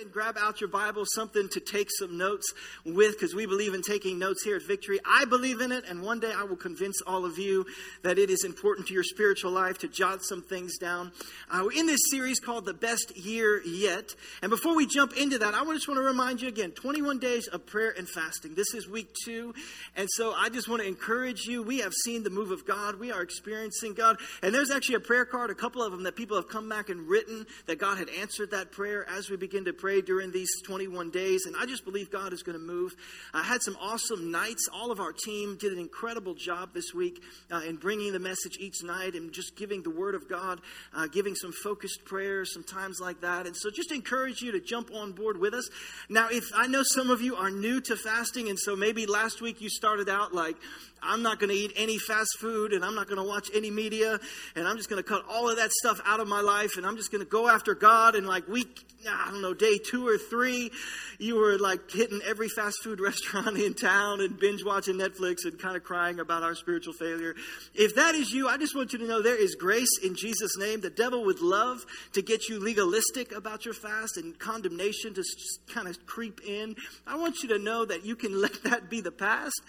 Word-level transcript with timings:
and 0.00 0.10
grab 0.10 0.38
out 0.38 0.60
your 0.60 0.68
Bible, 0.68 1.04
something 1.04 1.48
to 1.50 1.60
take 1.60 1.88
some 1.98 2.16
notes 2.16 2.52
with, 2.86 3.12
because 3.12 3.34
we 3.34 3.44
believe 3.44 3.74
in 3.74 3.82
taking 3.82 4.18
notes 4.18 4.42
here 4.42 4.56
at 4.56 4.62
Victory. 4.62 4.98
I 5.04 5.26
believe 5.26 5.60
in 5.60 5.72
it, 5.72 5.84
and 5.86 6.02
one 6.02 6.20
day 6.20 6.32
I 6.34 6.44
will 6.44 6.56
convince 6.56 7.02
all 7.06 7.26
of 7.26 7.38
you 7.38 7.66
that 8.02 8.18
it 8.18 8.30
is 8.30 8.42
important 8.44 8.86
to 8.88 8.94
your 8.94 9.02
spiritual 9.02 9.50
life 9.50 9.78
to 9.80 9.88
jot 9.88 10.24
some 10.24 10.42
things 10.42 10.78
down. 10.78 11.12
Uh, 11.50 11.62
we're 11.64 11.78
in 11.78 11.86
this 11.86 12.00
series 12.10 12.40
called 12.40 12.64
The 12.64 12.72
Best 12.72 13.14
Year 13.14 13.60
Yet. 13.62 14.14
And 14.40 14.48
before 14.48 14.74
we 14.74 14.86
jump 14.86 15.16
into 15.18 15.38
that, 15.38 15.54
I 15.54 15.64
just 15.64 15.86
want 15.86 15.98
to 15.98 16.04
remind 16.04 16.40
you 16.40 16.48
again 16.48 16.70
21 16.70 17.18
days 17.18 17.46
of 17.48 17.66
prayer 17.66 17.92
and 17.96 18.08
fasting. 18.08 18.54
This 18.54 18.72
is 18.72 18.88
week 18.88 19.12
two. 19.24 19.54
And 19.96 20.08
so 20.12 20.32
I 20.32 20.48
just 20.48 20.68
want 20.68 20.80
to 20.80 20.88
encourage 20.88 21.44
you. 21.44 21.62
We 21.62 21.80
have 21.80 21.92
seen 21.92 22.22
the 22.22 22.30
move 22.30 22.52
of 22.52 22.66
God, 22.66 22.98
we 22.98 23.12
are 23.12 23.20
experiencing 23.20 23.92
God. 23.92 24.16
And 24.42 24.54
there's 24.54 24.70
actually 24.70 24.94
a 24.94 25.00
prayer 25.00 25.26
card, 25.26 25.50
a 25.50 25.54
couple 25.54 25.82
of 25.82 25.92
them 25.92 26.04
that 26.04 26.16
people 26.16 26.36
have 26.36 26.48
come 26.48 26.68
back 26.70 26.88
and 26.88 27.06
written 27.06 27.46
that 27.66 27.78
God 27.78 27.98
had 27.98 28.08
answered 28.08 28.52
that 28.52 28.72
prayer 28.72 29.06
as 29.08 29.28
we 29.28 29.36
begin 29.36 29.66
to 29.66 29.74
pray 29.74 29.89
during 29.98 30.30
these 30.30 30.50
21 30.64 31.10
days. 31.10 31.46
And 31.46 31.56
I 31.56 31.66
just 31.66 31.84
believe 31.84 32.10
God 32.10 32.32
is 32.32 32.42
going 32.42 32.58
to 32.58 32.64
move. 32.64 32.92
I 33.34 33.42
had 33.42 33.62
some 33.62 33.76
awesome 33.80 34.30
nights. 34.30 34.68
All 34.72 34.92
of 34.92 35.00
our 35.00 35.12
team 35.12 35.56
did 35.58 35.72
an 35.72 35.78
incredible 35.78 36.34
job 36.34 36.72
this 36.72 36.94
week 36.94 37.20
uh, 37.50 37.62
in 37.66 37.76
bringing 37.76 38.12
the 38.12 38.20
message 38.20 38.56
each 38.60 38.82
night 38.84 39.14
and 39.14 39.32
just 39.32 39.56
giving 39.56 39.82
the 39.82 39.90
Word 39.90 40.14
of 40.14 40.28
God, 40.28 40.60
uh, 40.94 41.08
giving 41.08 41.34
some 41.34 41.52
focused 41.52 42.04
prayers, 42.04 42.54
some 42.54 42.64
times 42.64 42.98
like 43.00 43.20
that. 43.22 43.46
And 43.46 43.56
so 43.56 43.70
just 43.70 43.90
encourage 43.90 44.40
you 44.40 44.52
to 44.52 44.60
jump 44.60 44.90
on 44.94 45.12
board 45.12 45.38
with 45.38 45.54
us. 45.54 45.68
Now, 46.08 46.28
if 46.30 46.44
I 46.54 46.68
know 46.68 46.82
some 46.84 47.10
of 47.10 47.20
you 47.20 47.34
are 47.34 47.50
new 47.50 47.80
to 47.82 47.96
fasting, 47.96 48.48
and 48.48 48.58
so 48.58 48.76
maybe 48.76 49.06
last 49.06 49.42
week 49.42 49.60
you 49.60 49.68
started 49.68 50.08
out 50.08 50.32
like, 50.32 50.56
I'm 51.02 51.22
not 51.22 51.38
going 51.38 51.50
to 51.50 51.56
eat 51.56 51.72
any 51.76 51.98
fast 51.98 52.38
food 52.38 52.72
and 52.72 52.84
I'm 52.84 52.94
not 52.94 53.06
going 53.06 53.20
to 53.20 53.26
watch 53.26 53.48
any 53.54 53.70
media 53.70 54.20
and 54.54 54.68
I'm 54.68 54.76
just 54.76 54.90
going 54.90 55.02
to 55.02 55.08
cut 55.08 55.24
all 55.28 55.48
of 55.48 55.56
that 55.56 55.72
stuff 55.72 56.00
out 56.04 56.20
of 56.20 56.28
my 56.28 56.40
life 56.40 56.76
and 56.76 56.86
I'm 56.86 56.96
just 56.96 57.10
going 57.10 57.24
to 57.24 57.30
go 57.30 57.48
after 57.48 57.74
God. 57.74 58.14
And 58.14 58.26
like 58.26 58.46
week, 58.48 58.84
I 59.08 59.30
don't 59.30 59.42
know, 59.42 59.54
day 59.54 59.78
two 59.80 60.06
or 60.06 60.18
three, 60.18 60.70
you 61.18 61.36
were 61.36 61.58
like 61.58 61.90
hitting 61.90 62.20
every 62.24 62.48
fast 62.48 62.82
food 62.82 63.00
restaurant 63.00 63.56
in 63.56 63.74
town 63.74 64.20
and 64.20 64.38
binge 64.38 64.64
watching 64.64 64.96
Netflix 64.96 65.44
and 65.44 65.58
kind 65.58 65.76
of 65.76 65.82
crying 65.82 66.20
about 66.20 66.42
our 66.42 66.54
spiritual 66.54 66.92
failure. 66.92 67.34
If 67.74 67.96
that 67.96 68.14
is 68.14 68.32
you, 68.32 68.48
I 68.48 68.56
just 68.56 68.76
want 68.76 68.92
you 68.92 68.98
to 69.00 69.06
know 69.06 69.22
there 69.22 69.40
is 69.40 69.54
grace 69.54 69.98
in 70.02 70.14
Jesus' 70.14 70.56
name. 70.58 70.80
The 70.80 70.90
devil 70.90 71.24
would 71.24 71.40
love 71.40 71.84
to 72.12 72.22
get 72.22 72.48
you 72.48 72.60
legalistic 72.60 73.32
about 73.32 73.64
your 73.64 73.74
fast 73.74 74.16
and 74.16 74.38
condemnation 74.38 75.14
to 75.14 75.24
kind 75.72 75.88
of 75.88 76.06
creep 76.06 76.40
in. 76.46 76.76
I 77.06 77.16
want 77.16 77.42
you 77.42 77.48
to 77.50 77.58
know 77.58 77.84
that 77.84 78.04
you 78.04 78.16
can 78.16 78.40
let 78.40 78.62
that 78.64 78.90
be 78.90 79.00
the 79.00 79.12
past. 79.12 79.60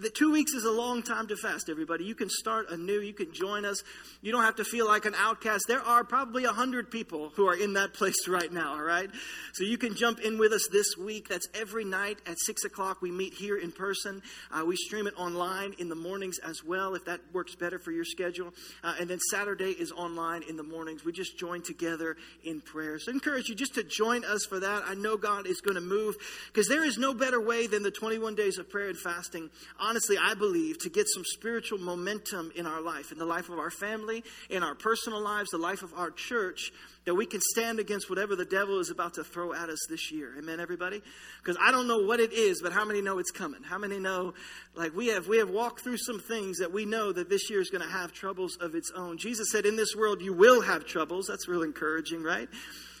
The 0.00 0.10
two 0.10 0.30
weeks 0.30 0.52
is 0.52 0.64
a 0.64 0.70
long 0.70 1.02
time 1.02 1.26
to 1.28 1.36
fast, 1.36 1.68
everybody. 1.68 2.04
You 2.04 2.14
can 2.14 2.30
start 2.30 2.70
anew. 2.70 3.00
You 3.00 3.12
can 3.12 3.32
join 3.32 3.64
us. 3.64 3.82
You 4.22 4.32
don't 4.32 4.44
have 4.44 4.56
to 4.56 4.64
feel 4.64 4.86
like 4.86 5.06
an 5.06 5.14
outcast. 5.16 5.64
There 5.66 5.82
are 5.82 6.04
probably 6.04 6.44
a 6.44 6.52
hundred 6.52 6.90
people 6.90 7.30
who 7.34 7.48
are 7.48 7.56
in 7.56 7.74
that 7.74 7.94
place 7.98 8.28
right 8.28 8.52
now, 8.52 8.74
all 8.74 8.82
right? 8.82 9.10
So 9.58 9.64
you 9.64 9.78
can 9.78 9.94
jump 9.94 10.20
in 10.20 10.38
with 10.38 10.52
us 10.52 10.66
this 10.70 10.96
week. 10.96 11.28
That's 11.28 11.48
every 11.54 11.84
night 11.84 12.18
at 12.26 12.38
6 12.38 12.64
o'clock. 12.64 13.02
We 13.02 13.10
meet 13.10 13.34
here 13.34 13.56
in 13.56 13.72
person. 13.72 14.22
Uh, 14.52 14.64
we 14.64 14.76
stream 14.76 15.06
it 15.06 15.14
online 15.18 15.74
in 15.78 15.88
the 15.88 15.94
mornings 15.94 16.38
as 16.38 16.62
well, 16.64 16.94
if 16.94 17.04
that 17.06 17.20
works 17.32 17.54
better 17.54 17.78
for 17.78 17.92
your 17.92 18.04
schedule. 18.04 18.52
Uh, 18.82 18.94
and 19.00 19.08
then 19.08 19.18
Saturday 19.30 19.70
is 19.70 19.92
online 19.92 20.42
in 20.48 20.56
the 20.56 20.62
mornings. 20.62 21.04
We 21.04 21.12
just 21.12 21.38
join 21.38 21.62
together 21.62 22.16
in 22.44 22.60
prayer. 22.60 22.98
So 22.98 23.12
I 23.12 23.14
encourage 23.14 23.48
you 23.48 23.54
just 23.54 23.74
to 23.74 23.82
join 23.84 24.24
us 24.24 24.44
for 24.46 24.60
that. 24.60 24.82
I 24.86 24.94
know 24.94 25.16
God 25.16 25.46
is 25.46 25.60
going 25.60 25.76
to 25.76 25.80
move 25.80 26.16
because 26.46 26.68
there 26.68 26.84
is 26.84 26.98
no 26.98 27.14
better 27.14 27.40
way 27.40 27.66
than 27.66 27.82
the 27.82 27.90
21 27.90 28.34
days 28.34 28.58
of 28.58 28.70
prayer 28.70 28.88
and 28.88 28.98
fasting. 28.98 29.50
Honestly, 29.80 30.16
I 30.20 30.34
believe 30.34 30.48
believe, 30.48 30.78
to 30.78 30.88
get 30.88 31.06
some 31.08 31.24
spiritual 31.24 31.78
momentum 31.78 32.50
in 32.56 32.66
our 32.66 32.80
life, 32.80 33.12
in 33.12 33.18
the 33.18 33.24
life 33.24 33.48
of 33.48 33.58
our 33.58 33.70
family, 33.70 34.24
in 34.50 34.62
our 34.62 34.74
personal 34.74 35.20
lives, 35.20 35.50
the 35.50 35.58
life 35.58 35.82
of 35.82 35.92
our 35.94 36.10
church, 36.10 36.72
that 37.08 37.14
we 37.14 37.24
can 37.24 37.40
stand 37.40 37.78
against 37.78 38.10
whatever 38.10 38.36
the 38.36 38.44
devil 38.44 38.80
is 38.80 38.90
about 38.90 39.14
to 39.14 39.24
throw 39.24 39.54
at 39.54 39.70
us 39.70 39.78
this 39.88 40.12
year. 40.12 40.34
Amen, 40.36 40.60
everybody? 40.60 41.00
Because 41.42 41.56
I 41.58 41.70
don't 41.70 41.88
know 41.88 42.00
what 42.00 42.20
it 42.20 42.34
is, 42.34 42.60
but 42.60 42.70
how 42.70 42.84
many 42.84 43.00
know 43.00 43.18
it's 43.18 43.30
coming? 43.30 43.62
How 43.62 43.78
many 43.78 43.98
know, 43.98 44.34
like 44.74 44.94
we 44.94 45.06
have, 45.06 45.26
we 45.26 45.38
have 45.38 45.48
walked 45.48 45.80
through 45.80 45.96
some 45.96 46.20
things 46.20 46.58
that 46.58 46.70
we 46.70 46.84
know 46.84 47.10
that 47.10 47.30
this 47.30 47.48
year 47.48 47.62
is 47.62 47.70
going 47.70 47.80
to 47.80 47.88
have 47.88 48.12
troubles 48.12 48.58
of 48.60 48.74
its 48.74 48.92
own. 48.94 49.16
Jesus 49.16 49.50
said, 49.50 49.64
in 49.64 49.74
this 49.74 49.96
world 49.96 50.20
you 50.20 50.34
will 50.34 50.60
have 50.60 50.84
troubles. 50.84 51.28
That's 51.28 51.48
real 51.48 51.62
encouraging, 51.62 52.22
right? 52.22 52.50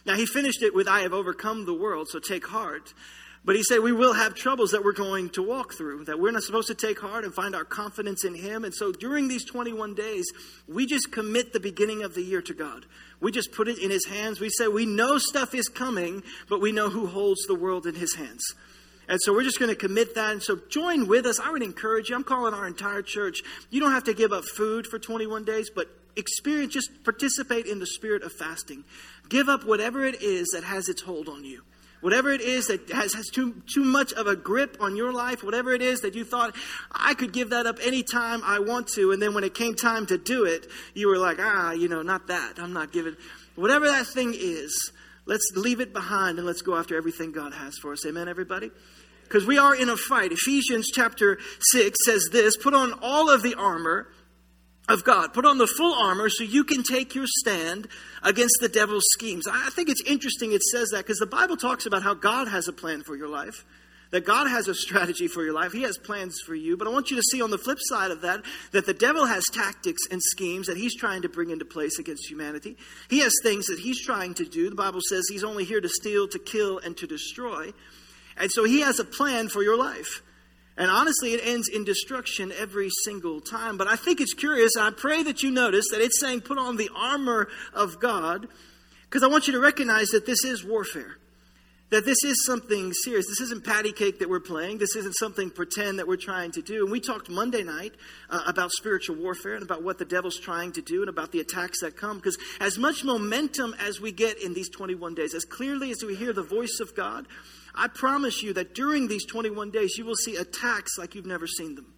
Now, 0.06 0.14
he 0.14 0.24
finished 0.24 0.62
it 0.62 0.74
with, 0.74 0.88
I 0.88 1.00
have 1.00 1.12
overcome 1.12 1.66
the 1.66 1.74
world, 1.74 2.08
so 2.08 2.18
take 2.18 2.46
heart. 2.46 2.94
But 3.44 3.56
he 3.56 3.62
said 3.62 3.80
we 3.80 3.92
will 3.92 4.14
have 4.14 4.34
troubles 4.34 4.72
that 4.72 4.84
we're 4.84 4.92
going 4.92 5.30
to 5.30 5.42
walk 5.42 5.74
through, 5.74 6.04
that 6.04 6.18
we're 6.18 6.32
not 6.32 6.42
supposed 6.42 6.68
to 6.68 6.74
take 6.74 7.00
heart 7.00 7.24
and 7.24 7.32
find 7.32 7.54
our 7.54 7.64
confidence 7.64 8.24
in 8.24 8.34
him. 8.34 8.64
And 8.64 8.74
so 8.74 8.92
during 8.92 9.28
these 9.28 9.44
21 9.44 9.94
days, 9.94 10.26
we 10.66 10.86
just 10.86 11.12
commit 11.12 11.52
the 11.52 11.60
beginning 11.60 12.02
of 12.02 12.14
the 12.14 12.22
year 12.22 12.42
to 12.42 12.54
God. 12.54 12.84
We 13.20 13.32
just 13.32 13.52
put 13.52 13.68
it 13.68 13.78
in 13.78 13.90
his 13.90 14.06
hands. 14.06 14.40
We 14.40 14.50
say 14.50 14.68
we 14.68 14.86
know 14.86 15.18
stuff 15.18 15.54
is 15.54 15.68
coming, 15.68 16.22
but 16.48 16.60
we 16.60 16.72
know 16.72 16.90
who 16.90 17.06
holds 17.06 17.42
the 17.46 17.54
world 17.54 17.86
in 17.86 17.94
his 17.94 18.14
hands. 18.14 18.42
And 19.08 19.18
so 19.22 19.32
we're 19.32 19.44
just 19.44 19.58
going 19.58 19.70
to 19.70 19.76
commit 19.76 20.14
that. 20.16 20.32
And 20.32 20.42
so 20.42 20.58
join 20.68 21.08
with 21.08 21.24
us. 21.24 21.40
I 21.40 21.50
would 21.50 21.62
encourage 21.62 22.10
you. 22.10 22.16
I'm 22.16 22.24
calling 22.24 22.52
our 22.52 22.66
entire 22.66 23.02
church. 23.02 23.40
You 23.70 23.80
don't 23.80 23.92
have 23.92 24.04
to 24.04 24.14
give 24.14 24.32
up 24.32 24.44
food 24.44 24.86
for 24.86 24.98
21 24.98 25.44
days, 25.44 25.70
but 25.74 25.86
experience, 26.16 26.74
just 26.74 26.90
participate 27.04 27.66
in 27.66 27.78
the 27.78 27.86
spirit 27.86 28.22
of 28.22 28.32
fasting. 28.32 28.84
Give 29.28 29.48
up 29.48 29.64
whatever 29.64 30.04
it 30.04 30.20
is 30.20 30.48
that 30.52 30.64
has 30.64 30.88
its 30.88 31.02
hold 31.02 31.28
on 31.28 31.44
you. 31.44 31.62
Whatever 32.00 32.30
it 32.30 32.40
is 32.40 32.68
that 32.68 32.88
has, 32.90 33.14
has 33.14 33.26
too, 33.26 33.60
too 33.72 33.82
much 33.82 34.12
of 34.12 34.26
a 34.26 34.36
grip 34.36 34.76
on 34.80 34.96
your 34.96 35.12
life, 35.12 35.42
whatever 35.42 35.72
it 35.72 35.82
is 35.82 36.02
that 36.02 36.14
you 36.14 36.24
thought, 36.24 36.54
I 36.92 37.14
could 37.14 37.32
give 37.32 37.50
that 37.50 37.66
up 37.66 37.78
anytime 37.82 38.42
I 38.44 38.60
want 38.60 38.88
to, 38.94 39.10
and 39.10 39.20
then 39.20 39.34
when 39.34 39.42
it 39.42 39.54
came 39.54 39.74
time 39.74 40.06
to 40.06 40.18
do 40.18 40.44
it, 40.44 40.68
you 40.94 41.08
were 41.08 41.18
like, 41.18 41.38
ah, 41.40 41.72
you 41.72 41.88
know, 41.88 42.02
not 42.02 42.28
that. 42.28 42.54
I'm 42.58 42.72
not 42.72 42.92
giving. 42.92 43.16
Whatever 43.56 43.86
that 43.86 44.06
thing 44.06 44.34
is, 44.36 44.92
let's 45.26 45.50
leave 45.56 45.80
it 45.80 45.92
behind 45.92 46.38
and 46.38 46.46
let's 46.46 46.62
go 46.62 46.76
after 46.76 46.96
everything 46.96 47.32
God 47.32 47.52
has 47.52 47.76
for 47.78 47.92
us. 47.92 48.06
Amen, 48.06 48.28
everybody? 48.28 48.70
Because 49.24 49.44
we 49.44 49.58
are 49.58 49.74
in 49.74 49.88
a 49.88 49.96
fight. 49.96 50.32
Ephesians 50.32 50.88
chapter 50.92 51.38
6 51.72 51.98
says 52.06 52.28
this 52.30 52.56
Put 52.56 52.74
on 52.74 52.94
all 53.02 53.28
of 53.28 53.42
the 53.42 53.54
armor 53.56 54.08
of 54.88 55.04
God. 55.04 55.34
Put 55.34 55.44
on 55.44 55.58
the 55.58 55.66
full 55.66 55.94
armor 55.94 56.28
so 56.28 56.44
you 56.44 56.64
can 56.64 56.82
take 56.82 57.14
your 57.14 57.26
stand 57.26 57.88
against 58.22 58.56
the 58.60 58.68
devil's 58.68 59.04
schemes. 59.12 59.46
I 59.46 59.70
think 59.70 59.88
it's 59.88 60.02
interesting 60.02 60.52
it 60.52 60.62
says 60.62 60.88
that 60.90 61.04
because 61.04 61.18
the 61.18 61.26
Bible 61.26 61.56
talks 61.56 61.86
about 61.86 62.02
how 62.02 62.14
God 62.14 62.48
has 62.48 62.68
a 62.68 62.72
plan 62.72 63.02
for 63.02 63.14
your 63.16 63.28
life, 63.28 63.64
that 64.10 64.24
God 64.24 64.48
has 64.48 64.68
a 64.68 64.74
strategy 64.74 65.28
for 65.28 65.44
your 65.44 65.52
life. 65.52 65.72
He 65.72 65.82
has 65.82 65.98
plans 65.98 66.40
for 66.44 66.54
you. 66.54 66.76
But 66.76 66.88
I 66.88 66.90
want 66.90 67.10
you 67.10 67.16
to 67.16 67.22
see 67.22 67.42
on 67.42 67.50
the 67.50 67.58
flip 67.58 67.78
side 67.80 68.10
of 68.10 68.22
that 68.22 68.40
that 68.72 68.86
the 68.86 68.94
devil 68.94 69.26
has 69.26 69.44
tactics 69.52 70.02
and 70.10 70.22
schemes 70.22 70.66
that 70.66 70.78
he's 70.78 70.96
trying 70.96 71.22
to 71.22 71.28
bring 71.28 71.50
into 71.50 71.66
place 71.66 71.98
against 71.98 72.28
humanity. 72.28 72.76
He 73.10 73.20
has 73.20 73.34
things 73.42 73.66
that 73.66 73.78
he's 73.78 74.02
trying 74.02 74.34
to 74.34 74.44
do. 74.44 74.70
The 74.70 74.76
Bible 74.76 75.00
says 75.06 75.26
he's 75.28 75.44
only 75.44 75.64
here 75.64 75.80
to 75.80 75.88
steal, 75.88 76.26
to 76.28 76.38
kill, 76.38 76.78
and 76.78 76.96
to 76.96 77.06
destroy. 77.06 77.72
And 78.38 78.50
so 78.50 78.64
he 78.64 78.80
has 78.80 78.98
a 78.98 79.04
plan 79.04 79.48
for 79.48 79.62
your 79.62 79.76
life. 79.76 80.22
And 80.78 80.92
honestly, 80.92 81.34
it 81.34 81.40
ends 81.44 81.68
in 81.68 81.84
destruction 81.84 82.52
every 82.56 82.88
single 83.02 83.40
time. 83.40 83.76
But 83.76 83.88
I 83.88 83.96
think 83.96 84.20
it's 84.20 84.32
curious. 84.32 84.70
I 84.78 84.90
pray 84.90 85.24
that 85.24 85.42
you 85.42 85.50
notice 85.50 85.86
that 85.90 86.00
it's 86.00 86.20
saying 86.20 86.42
put 86.42 86.56
on 86.56 86.76
the 86.76 86.88
armor 86.94 87.48
of 87.74 87.98
God 87.98 88.46
because 89.02 89.24
I 89.24 89.26
want 89.26 89.48
you 89.48 89.54
to 89.54 89.60
recognize 89.60 90.10
that 90.10 90.24
this 90.24 90.44
is 90.44 90.64
warfare. 90.64 91.16
That 91.90 92.04
this 92.04 92.22
is 92.22 92.44
something 92.44 92.92
serious. 92.92 93.26
This 93.26 93.40
isn't 93.40 93.64
patty 93.64 93.92
cake 93.92 94.18
that 94.20 94.28
we're 94.28 94.40
playing. 94.40 94.76
This 94.78 94.94
isn't 94.94 95.14
something 95.14 95.50
pretend 95.50 95.98
that 95.98 96.06
we're 96.06 96.16
trying 96.16 96.52
to 96.52 96.62
do. 96.62 96.84
And 96.84 96.92
we 96.92 97.00
talked 97.00 97.30
Monday 97.30 97.64
night 97.64 97.94
uh, 98.28 98.42
about 98.46 98.70
spiritual 98.72 99.16
warfare 99.16 99.54
and 99.54 99.62
about 99.64 99.82
what 99.82 99.98
the 99.98 100.04
devil's 100.04 100.38
trying 100.38 100.72
to 100.72 100.82
do 100.82 101.00
and 101.00 101.08
about 101.08 101.32
the 101.32 101.40
attacks 101.40 101.80
that 101.80 101.96
come. 101.96 102.18
Because 102.18 102.36
as 102.60 102.78
much 102.78 103.04
momentum 103.04 103.74
as 103.80 104.00
we 104.00 104.12
get 104.12 104.40
in 104.40 104.52
these 104.52 104.68
21 104.68 105.14
days, 105.14 105.34
as 105.34 105.46
clearly 105.46 105.90
as 105.90 106.04
we 106.04 106.14
hear 106.14 106.34
the 106.34 106.42
voice 106.42 106.78
of 106.78 106.94
God, 106.94 107.26
I 107.78 107.86
promise 107.88 108.42
you 108.42 108.52
that 108.54 108.74
during 108.74 109.06
these 109.06 109.24
21 109.24 109.70
days, 109.70 109.96
you 109.96 110.04
will 110.04 110.16
see 110.16 110.36
attacks 110.36 110.98
like 110.98 111.14
you've 111.14 111.26
never 111.26 111.46
seen 111.46 111.76
them. 111.76 111.94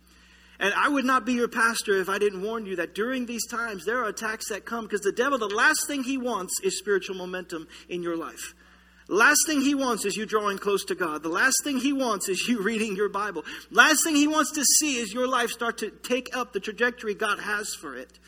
And 0.60 0.74
I 0.74 0.90
would 0.90 1.06
not 1.06 1.24
be 1.24 1.32
your 1.32 1.48
pastor 1.48 1.98
if 1.98 2.10
I 2.10 2.18
didn't 2.18 2.42
warn 2.42 2.66
you 2.66 2.76
that 2.76 2.94
during 2.94 3.24
these 3.24 3.46
times, 3.46 3.86
there 3.86 3.98
are 3.98 4.08
attacks 4.08 4.50
that 4.50 4.66
come 4.66 4.84
because 4.84 5.00
the 5.00 5.10
devil, 5.10 5.38
the 5.38 5.46
last 5.46 5.86
thing 5.86 6.04
he 6.04 6.18
wants 6.18 6.52
is 6.62 6.78
spiritual 6.78 7.16
momentum 7.16 7.66
in 7.88 8.02
your 8.02 8.14
life. 8.14 8.54
Last 9.08 9.38
thing 9.46 9.62
he 9.62 9.74
wants 9.74 10.04
is 10.04 10.16
you 10.16 10.26
drawing 10.26 10.58
close 10.58 10.84
to 10.84 10.94
God. 10.94 11.22
The 11.22 11.30
last 11.30 11.64
thing 11.64 11.78
he 11.78 11.94
wants 11.94 12.28
is 12.28 12.46
you 12.46 12.62
reading 12.62 12.94
your 12.94 13.08
Bible. 13.08 13.44
Last 13.70 14.04
thing 14.04 14.14
he 14.14 14.28
wants 14.28 14.52
to 14.52 14.64
see 14.78 14.98
is 14.98 15.14
your 15.14 15.26
life 15.26 15.48
start 15.48 15.78
to 15.78 15.90
take 15.90 16.36
up 16.36 16.52
the 16.52 16.60
trajectory 16.60 17.14
God 17.14 17.40
has 17.40 17.74
for 17.74 17.96
it. 17.96 18.18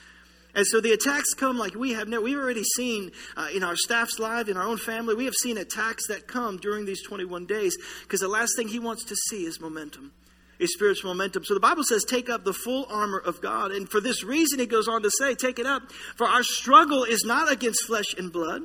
And 0.54 0.66
so 0.66 0.80
the 0.80 0.92
attacks 0.92 1.32
come 1.34 1.56
like 1.58 1.74
we 1.74 1.92
have 1.92 2.08
never, 2.08 2.22
we've 2.22 2.38
already 2.38 2.64
seen 2.76 3.10
uh, 3.36 3.48
in 3.54 3.62
our 3.62 3.76
staff's 3.76 4.18
life, 4.18 4.48
in 4.48 4.56
our 4.56 4.66
own 4.66 4.76
family, 4.76 5.14
we 5.14 5.24
have 5.24 5.34
seen 5.34 5.56
attacks 5.56 6.06
that 6.08 6.26
come 6.26 6.58
during 6.58 6.84
these 6.84 7.02
21 7.02 7.46
days 7.46 7.76
because 8.02 8.20
the 8.20 8.28
last 8.28 8.52
thing 8.56 8.68
he 8.68 8.78
wants 8.78 9.04
to 9.04 9.16
see 9.16 9.44
is 9.44 9.60
momentum, 9.60 10.12
is 10.58 10.74
spiritual 10.74 11.14
momentum. 11.14 11.44
So 11.44 11.54
the 11.54 11.60
Bible 11.60 11.84
says, 11.84 12.04
take 12.04 12.28
up 12.28 12.44
the 12.44 12.52
full 12.52 12.86
armor 12.90 13.18
of 13.18 13.40
God. 13.40 13.72
And 13.72 13.88
for 13.88 14.00
this 14.00 14.22
reason, 14.22 14.58
he 14.58 14.66
goes 14.66 14.88
on 14.88 15.02
to 15.02 15.10
say, 15.10 15.34
take 15.34 15.58
it 15.58 15.66
up. 15.66 15.90
For 16.16 16.26
our 16.26 16.42
struggle 16.42 17.04
is 17.04 17.24
not 17.24 17.50
against 17.50 17.86
flesh 17.86 18.14
and 18.18 18.30
blood. 18.30 18.62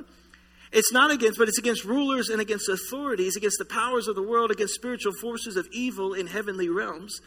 It's 0.70 0.92
not 0.92 1.10
against, 1.10 1.38
but 1.38 1.48
it's 1.48 1.58
against 1.58 1.84
rulers 1.84 2.28
and 2.28 2.42
against 2.42 2.68
authorities, 2.68 3.36
against 3.36 3.58
the 3.58 3.64
powers 3.64 4.06
of 4.06 4.14
the 4.14 4.22
world, 4.22 4.50
against 4.50 4.74
spiritual 4.74 5.14
forces 5.14 5.56
of 5.56 5.66
evil 5.72 6.12
in 6.12 6.26
heavenly 6.26 6.68
realms. 6.68 7.20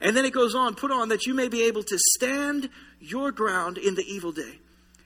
And 0.00 0.16
then 0.16 0.24
it 0.24 0.32
goes 0.32 0.54
on, 0.54 0.74
put 0.74 0.90
on 0.90 1.08
that 1.08 1.26
you 1.26 1.34
may 1.34 1.48
be 1.48 1.64
able 1.64 1.82
to 1.82 1.98
stand 2.14 2.70
your 3.00 3.32
ground 3.32 3.78
in 3.78 3.94
the 3.94 4.04
evil 4.04 4.32
day. 4.32 4.58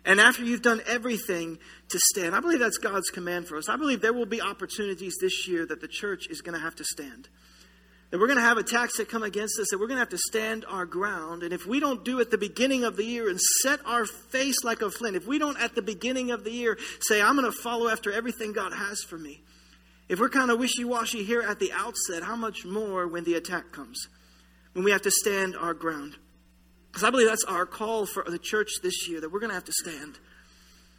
And 0.05 0.21
after 0.21 0.45
you've 0.45 0.63
done 0.63 0.83
everything 0.87 1.59
to 1.91 1.99
stand, 1.99 2.35
I 2.35 2.41
believe 2.41 2.59
that's 2.59 2.79
God's 2.79 3.11
command 3.11 3.47
for 3.47 3.57
us. 3.57 3.69
I 3.69 3.77
believe 3.77 4.01
there 4.01 4.13
will 4.13 4.27
be 4.27 4.43
opportunities 4.43 5.15
this 5.21 5.47
year 5.47 5.65
that 5.67 5.81
the 5.81 5.89
church 5.89 6.27
is 6.29 6.41
going 6.41 6.59
to 6.59 6.61
have 6.61 6.75
to 6.77 6.85
stand. 6.85 7.29
That 8.11 8.19
we're 8.19 8.27
going 8.27 8.39
to 8.39 8.45
have 8.45 8.59
attacks 8.59 8.99
that 8.99 9.09
come 9.09 9.23
against 9.23 9.59
us, 9.59 9.69
that 9.71 9.79
we're 9.79 9.87
going 9.87 9.97
to 9.97 10.03
have 10.03 10.09
to 10.11 10.19
stand 10.19 10.67
our 10.69 10.85
ground. 10.85 11.43
And 11.45 11.53
if 11.53 11.67
we 11.67 11.81
don't 11.81 12.05
do 12.05 12.21
at 12.21 12.31
the 12.31 12.37
beginning 12.37 12.85
of 12.85 12.97
the 12.97 13.05
year 13.05 13.31
and 13.31 13.41
set 13.41 13.81
our 13.87 14.05
face 14.05 14.65
like 14.65 14.83
a 14.83 14.91
flint, 14.91 15.17
if 15.17 15.27
we 15.27 15.39
don't 15.39 15.59
at 15.59 15.75
the 15.75 15.83
beginning 15.83 16.31
of 16.31 16.45
the 16.45 16.51
year 16.51 16.79
say, 17.01 17.23
I'm 17.23 17.37
going 17.37 17.51
to 17.51 17.57
follow 17.57 17.89
after 17.89 18.13
everything 18.13 18.53
God 18.53 18.75
has 18.75 19.03
for 19.03 19.17
me, 19.17 19.41
if 20.09 20.21
we're 20.21 20.29
kind 20.29 20.51
of 20.51 20.59
wishy 20.59 20.85
washy 20.85 21.23
here 21.25 21.41
at 21.41 21.59
the 21.59 21.73
outset, 21.73 22.23
how 22.23 22.37
much 22.37 22.67
more 22.67 23.07
when 23.07 23.25
the 23.25 23.35
attack 23.35 23.73
comes? 23.73 24.09
When 24.73 24.85
we 24.85 24.91
have 24.91 25.03
to 25.03 25.11
stand 25.11 25.57
our 25.57 25.75
ground. 25.75 26.17
Because 26.91 27.05
I 27.05 27.11
believe 27.11 27.29
that's 27.29 27.45
our 27.45 27.67
call 27.67 28.07
for 28.07 28.25
the 28.27 28.39
church 28.39 28.71
this 28.83 29.09
year, 29.09 29.21
that 29.21 29.33
we're 29.33 29.41
going 29.41 29.51
to 29.51 29.55
have 29.55 29.65
to 29.65 29.73
stand. 29.73 30.19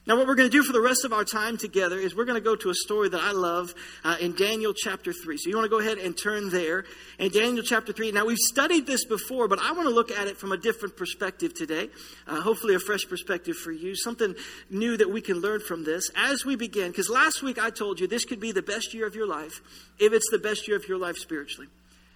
Now, 0.05 0.17
what 0.17 0.27
we're 0.27 0.35
going 0.35 0.49
to 0.49 0.57
do 0.57 0.63
for 0.63 0.73
the 0.73 0.81
rest 0.81 1.05
of 1.05 1.13
our 1.13 1.23
time 1.23 1.55
together 1.55 1.97
is 1.97 2.13
we're 2.13 2.25
going 2.25 2.35
to 2.35 2.43
go 2.43 2.57
to 2.57 2.69
a 2.69 2.73
story 2.73 3.07
that 3.07 3.21
I 3.21 3.31
love 3.31 3.73
uh, 4.03 4.17
in 4.19 4.35
Daniel 4.35 4.73
chapter 4.75 5.13
3. 5.13 5.37
So 5.37 5.49
you 5.49 5.55
want 5.55 5.63
to 5.63 5.69
go 5.69 5.79
ahead 5.79 5.97
and 5.97 6.17
turn 6.17 6.49
there. 6.49 6.83
In 7.19 7.31
Daniel 7.31 7.63
chapter 7.63 7.93
3. 7.93 8.11
Now, 8.11 8.25
we've 8.25 8.37
studied 8.37 8.85
this 8.85 9.05
before, 9.05 9.47
but 9.47 9.59
I 9.59 9.71
want 9.71 9.87
to 9.87 9.95
look 9.95 10.11
at 10.11 10.27
it 10.27 10.35
from 10.35 10.51
a 10.51 10.57
different 10.57 10.97
perspective 10.97 11.53
today. 11.53 11.89
Uh, 12.27 12.41
hopefully, 12.41 12.75
a 12.75 12.79
fresh 12.79 13.07
perspective 13.07 13.55
for 13.55 13.71
you, 13.71 13.95
something 13.95 14.35
new 14.69 14.97
that 14.97 15.09
we 15.09 15.21
can 15.21 15.39
learn 15.39 15.61
from 15.61 15.85
this 15.85 16.11
as 16.17 16.43
we 16.43 16.57
begin. 16.57 16.91
Because 16.91 17.09
last 17.09 17.41
week 17.41 17.57
I 17.57 17.69
told 17.69 18.01
you 18.01 18.07
this 18.07 18.25
could 18.25 18.41
be 18.41 18.51
the 18.51 18.61
best 18.61 18.93
year 18.93 19.07
of 19.07 19.15
your 19.15 19.27
life 19.27 19.61
if 19.99 20.11
it's 20.11 20.29
the 20.31 20.39
best 20.39 20.67
year 20.67 20.75
of 20.75 20.85
your 20.85 20.97
life 20.97 21.15
spiritually. 21.15 21.69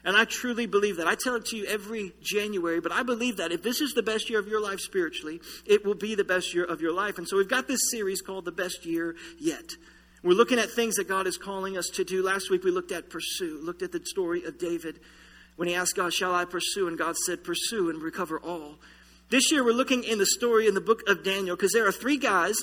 And 0.08 0.16
I 0.16 0.24
truly 0.24 0.68
believe 0.68 0.96
that. 0.98 1.08
I 1.08 1.16
tell 1.16 1.36
it 1.36 1.48
to 1.48 1.58
you 1.58 1.66
every 1.66 2.14
January, 2.22 2.80
but 2.80 2.94
I 2.94 3.04
believe 3.04 3.38
that 3.38 3.52
if 3.52 3.62
this 3.62 3.82
is 3.82 3.94
the 3.94 4.02
best 4.02 4.30
year 4.30 4.40
of 4.40 4.48
your 4.48 4.62
life 4.62 4.80
spiritually, 4.80 5.42
it 5.66 5.86
will 5.86 5.96
be 5.96 6.16
the 6.16 6.24
best 6.24 6.54
year 6.54 6.64
of 6.64 6.80
your 6.80 6.94
life. 6.94 7.18
And 7.18 7.28
so 7.28 7.36
we've 7.36 7.50
got 7.50 7.68
this 7.68 7.92
series 7.92 8.22
called 8.22 8.46
The 8.46 8.54
Best 8.54 8.86
Year 8.86 9.18
Yet. 9.38 9.74
We're 10.24 10.32
looking 10.32 10.60
at 10.60 10.72
things 10.72 10.96
that 10.96 11.10
God 11.10 11.28
is 11.28 11.38
calling 11.38 11.78
us 11.78 11.90
to 11.96 12.06
do. 12.06 12.24
Last 12.24 12.50
week 12.50 12.64
we 12.64 12.72
looked 12.72 12.94
at 12.94 13.10
pursue, 13.10 13.60
looked 13.62 13.82
at 13.82 13.92
the 13.92 14.00
story 14.06 14.46
of 14.46 14.58
David 14.58 15.02
when 15.58 15.68
he 15.68 15.76
asked 15.76 15.98
God, 15.98 16.14
Shall 16.14 16.34
I 16.34 16.46
pursue? 16.46 16.88
And 16.88 16.98
God 16.98 17.18
said, 17.18 17.44
Pursue 17.44 17.90
and 17.90 18.02
recover 18.02 18.40
all. 18.40 18.76
This 19.30 19.52
year 19.52 19.62
we're 19.62 19.74
looking 19.74 20.06
in 20.06 20.20
the 20.20 20.26
story 20.26 20.68
in 20.68 20.74
the 20.74 20.80
book 20.80 21.02
of 21.10 21.26
Daniel 21.26 21.58
because 21.58 21.74
there 21.74 21.86
are 21.86 21.92
three 21.92 22.18
guys 22.18 22.56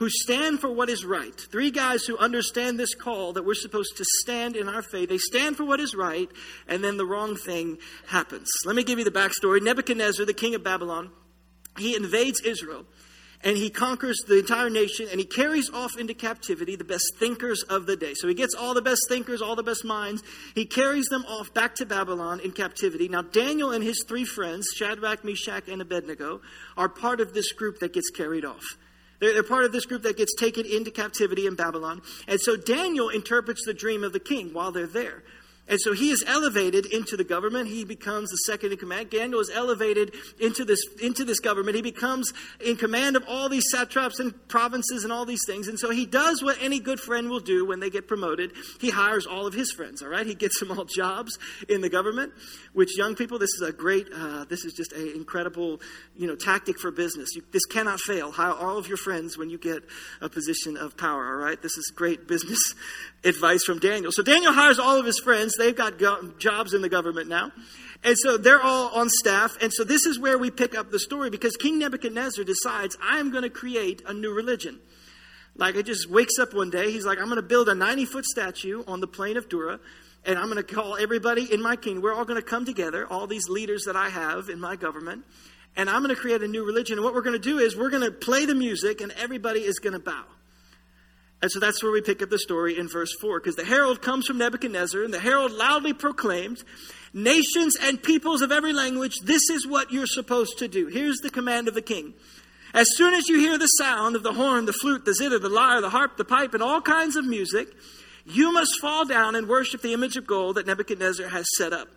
who 0.00 0.08
stand 0.08 0.60
for 0.60 0.72
what 0.72 0.88
is 0.88 1.04
right. 1.04 1.38
Three 1.52 1.70
guys 1.70 2.04
who 2.04 2.16
understand 2.16 2.80
this 2.80 2.94
call 2.94 3.34
that 3.34 3.44
we're 3.44 3.54
supposed 3.54 3.98
to 3.98 4.04
stand 4.22 4.56
in 4.56 4.66
our 4.66 4.80
faith. 4.82 5.10
They 5.10 5.18
stand 5.18 5.58
for 5.58 5.64
what 5.64 5.78
is 5.78 5.94
right, 5.94 6.28
and 6.66 6.82
then 6.82 6.96
the 6.96 7.04
wrong 7.04 7.36
thing 7.36 7.76
happens. 8.06 8.48
Let 8.64 8.74
me 8.74 8.82
give 8.82 8.98
you 8.98 9.04
the 9.04 9.10
backstory. 9.10 9.60
Nebuchadnezzar, 9.60 10.24
the 10.24 10.32
king 10.32 10.54
of 10.54 10.64
Babylon, 10.64 11.10
he 11.78 11.94
invades 11.94 12.40
Israel 12.40 12.86
and 13.42 13.56
he 13.56 13.70
conquers 13.70 14.18
the 14.26 14.38
entire 14.38 14.70
nation 14.70 15.06
and 15.10 15.20
he 15.20 15.26
carries 15.26 15.70
off 15.70 15.96
into 15.98 16.14
captivity 16.14 16.76
the 16.76 16.84
best 16.84 17.04
thinkers 17.18 17.62
of 17.62 17.86
the 17.86 17.96
day. 17.96 18.12
So 18.14 18.26
he 18.26 18.34
gets 18.34 18.54
all 18.54 18.74
the 18.74 18.82
best 18.82 19.02
thinkers, 19.08 19.40
all 19.40 19.56
the 19.56 19.62
best 19.62 19.84
minds. 19.84 20.22
He 20.54 20.66
carries 20.66 21.06
them 21.06 21.24
off 21.26 21.52
back 21.54 21.74
to 21.76 21.86
Babylon 21.86 22.40
in 22.40 22.52
captivity. 22.52 23.08
Now, 23.08 23.22
Daniel 23.22 23.70
and 23.70 23.82
his 23.84 24.04
three 24.06 24.24
friends, 24.24 24.66
Shadrach, 24.76 25.24
Meshach, 25.24 25.68
and 25.68 25.80
Abednego, 25.80 26.40
are 26.76 26.88
part 26.88 27.20
of 27.20 27.32
this 27.32 27.52
group 27.52 27.78
that 27.80 27.92
gets 27.92 28.10
carried 28.10 28.44
off. 28.44 28.64
They're, 29.20 29.34
they're 29.34 29.42
part 29.42 29.64
of 29.64 29.72
this 29.72 29.86
group 29.86 30.02
that 30.02 30.16
gets 30.16 30.34
taken 30.34 30.66
into 30.66 30.90
captivity 30.90 31.46
in 31.46 31.54
Babylon. 31.54 32.02
And 32.26 32.40
so 32.40 32.56
Daniel 32.56 33.08
interprets 33.08 33.64
the 33.64 33.74
dream 33.74 34.02
of 34.02 34.12
the 34.12 34.20
king 34.20 34.52
while 34.52 34.72
they're 34.72 34.86
there. 34.86 35.22
And 35.70 35.80
so 35.80 35.92
he 35.92 36.10
is 36.10 36.24
elevated 36.26 36.84
into 36.86 37.16
the 37.16 37.22
government. 37.22 37.68
He 37.68 37.84
becomes 37.84 38.28
the 38.30 38.36
second 38.38 38.72
in 38.72 38.78
command. 38.78 39.08
Daniel 39.08 39.38
is 39.38 39.50
elevated 39.54 40.12
into 40.40 40.64
this, 40.64 40.80
into 41.00 41.24
this 41.24 41.38
government. 41.38 41.76
He 41.76 41.82
becomes 41.82 42.32
in 42.60 42.76
command 42.76 43.14
of 43.16 43.24
all 43.28 43.48
these 43.48 43.70
satraps 43.70 44.18
and 44.18 44.34
provinces 44.48 45.04
and 45.04 45.12
all 45.12 45.24
these 45.24 45.44
things. 45.46 45.68
And 45.68 45.78
so 45.78 45.90
he 45.90 46.06
does 46.06 46.42
what 46.42 46.60
any 46.60 46.80
good 46.80 46.98
friend 46.98 47.30
will 47.30 47.38
do 47.38 47.64
when 47.64 47.78
they 47.78 47.88
get 47.88 48.08
promoted. 48.08 48.50
He 48.80 48.90
hires 48.90 49.26
all 49.26 49.46
of 49.46 49.54
his 49.54 49.70
friends, 49.70 50.02
all 50.02 50.08
right? 50.08 50.26
He 50.26 50.34
gets 50.34 50.58
them 50.58 50.72
all 50.72 50.84
jobs 50.84 51.38
in 51.68 51.82
the 51.82 51.88
government, 51.88 52.32
which 52.72 52.98
young 52.98 53.14
people, 53.14 53.38
this 53.38 53.50
is 53.50 53.62
a 53.62 53.72
great, 53.72 54.08
uh, 54.12 54.46
this 54.46 54.64
is 54.64 54.72
just 54.72 54.92
an 54.92 55.12
incredible, 55.14 55.80
you 56.16 56.26
know, 56.26 56.34
tactic 56.34 56.80
for 56.80 56.90
business. 56.90 57.36
You, 57.36 57.44
this 57.52 57.64
cannot 57.66 58.00
fail. 58.00 58.32
Hire 58.32 58.52
all 58.52 58.76
of 58.76 58.88
your 58.88 58.96
friends 58.96 59.38
when 59.38 59.50
you 59.50 59.58
get 59.58 59.84
a 60.20 60.28
position 60.28 60.76
of 60.76 60.96
power, 60.96 61.26
all 61.26 61.36
right? 61.44 61.62
This 61.62 61.76
is 61.76 61.92
great 61.94 62.26
business 62.26 62.74
advice 63.24 63.64
from 63.64 63.78
Daniel. 63.78 64.12
So 64.12 64.22
Daniel 64.22 64.52
hires 64.52 64.78
all 64.78 64.98
of 64.98 65.06
his 65.06 65.18
friends 65.18 65.54
they've 65.56 65.76
got 65.76 65.98
go- 65.98 66.32
jobs 66.38 66.74
in 66.74 66.82
the 66.82 66.88
government 66.88 67.28
now. 67.28 67.52
And 68.02 68.16
so 68.16 68.38
they're 68.38 68.62
all 68.62 68.88
on 68.98 69.10
staff. 69.10 69.56
And 69.60 69.72
so 69.72 69.84
this 69.84 70.06
is 70.06 70.18
where 70.18 70.38
we 70.38 70.50
pick 70.50 70.76
up 70.76 70.90
the 70.90 70.98
story 70.98 71.28
because 71.28 71.56
King 71.56 71.78
Nebuchadnezzar 71.78 72.44
decides, 72.44 72.96
I'm 73.02 73.30
going 73.30 73.42
to 73.42 73.50
create 73.50 74.02
a 74.06 74.14
new 74.14 74.32
religion. 74.32 74.78
Like, 75.54 75.74
he 75.74 75.82
just 75.82 76.08
wakes 76.08 76.38
up 76.38 76.54
one 76.54 76.70
day. 76.70 76.90
He's 76.90 77.04
like, 77.04 77.18
I'm 77.18 77.26
going 77.26 77.36
to 77.36 77.42
build 77.42 77.68
a 77.68 77.74
90 77.74 78.06
foot 78.06 78.24
statue 78.24 78.82
on 78.86 79.00
the 79.00 79.06
plain 79.06 79.36
of 79.36 79.48
Dura. 79.48 79.80
And 80.24 80.38
I'm 80.38 80.46
going 80.50 80.56
to 80.56 80.62
call 80.62 80.96
everybody 80.96 81.52
in 81.52 81.62
my 81.62 81.76
kingdom. 81.76 82.02
We're 82.02 82.14
all 82.14 82.24
going 82.24 82.40
to 82.40 82.46
come 82.46 82.64
together, 82.64 83.06
all 83.06 83.26
these 83.26 83.48
leaders 83.48 83.84
that 83.84 83.96
I 83.96 84.08
have 84.08 84.48
in 84.48 84.60
my 84.60 84.76
government. 84.76 85.24
And 85.76 85.88
I'm 85.88 86.02
going 86.02 86.14
to 86.14 86.20
create 86.20 86.42
a 86.42 86.48
new 86.48 86.64
religion. 86.64 86.98
And 86.98 87.04
what 87.04 87.14
we're 87.14 87.22
going 87.22 87.34
to 87.34 87.38
do 87.38 87.58
is 87.58 87.76
we're 87.76 87.90
going 87.90 88.02
to 88.02 88.10
play 88.10 88.44
the 88.44 88.54
music, 88.54 89.00
and 89.00 89.12
everybody 89.12 89.60
is 89.60 89.78
going 89.78 89.92
to 89.92 89.98
bow. 89.98 90.24
And 91.42 91.50
so 91.50 91.58
that's 91.58 91.82
where 91.82 91.92
we 91.92 92.02
pick 92.02 92.22
up 92.22 92.28
the 92.28 92.38
story 92.38 92.78
in 92.78 92.88
verse 92.88 93.14
4, 93.20 93.40
because 93.40 93.56
the 93.56 93.64
herald 93.64 94.02
comes 94.02 94.26
from 94.26 94.38
Nebuchadnezzar, 94.38 95.02
and 95.02 95.12
the 95.12 95.20
herald 95.20 95.52
loudly 95.52 95.94
proclaimed, 95.94 96.62
Nations 97.12 97.76
and 97.80 98.02
peoples 98.02 98.40
of 98.40 98.52
every 98.52 98.72
language, 98.72 99.16
this 99.24 99.48
is 99.50 99.66
what 99.66 99.90
you're 99.90 100.06
supposed 100.06 100.58
to 100.58 100.68
do. 100.68 100.86
Here's 100.86 101.18
the 101.18 101.30
command 101.30 101.66
of 101.66 101.74
the 101.74 101.82
king. 101.82 102.14
As 102.72 102.86
soon 102.96 103.14
as 103.14 103.28
you 103.28 103.38
hear 103.38 103.58
the 103.58 103.66
sound 103.66 104.14
of 104.14 104.22
the 104.22 104.34
horn, 104.34 104.66
the 104.66 104.72
flute, 104.72 105.04
the 105.04 105.14
zither, 105.14 105.38
the 105.38 105.48
lyre, 105.48 105.80
the 105.80 105.90
harp, 105.90 106.16
the 106.16 106.24
pipe, 106.24 106.54
and 106.54 106.62
all 106.62 106.80
kinds 106.80 107.16
of 107.16 107.24
music, 107.24 107.68
you 108.24 108.52
must 108.52 108.78
fall 108.80 109.04
down 109.04 109.34
and 109.34 109.48
worship 109.48 109.82
the 109.82 109.92
image 109.92 110.16
of 110.16 110.26
gold 110.26 110.56
that 110.56 110.66
Nebuchadnezzar 110.66 111.28
has 111.28 111.46
set 111.56 111.72
up. 111.72 111.88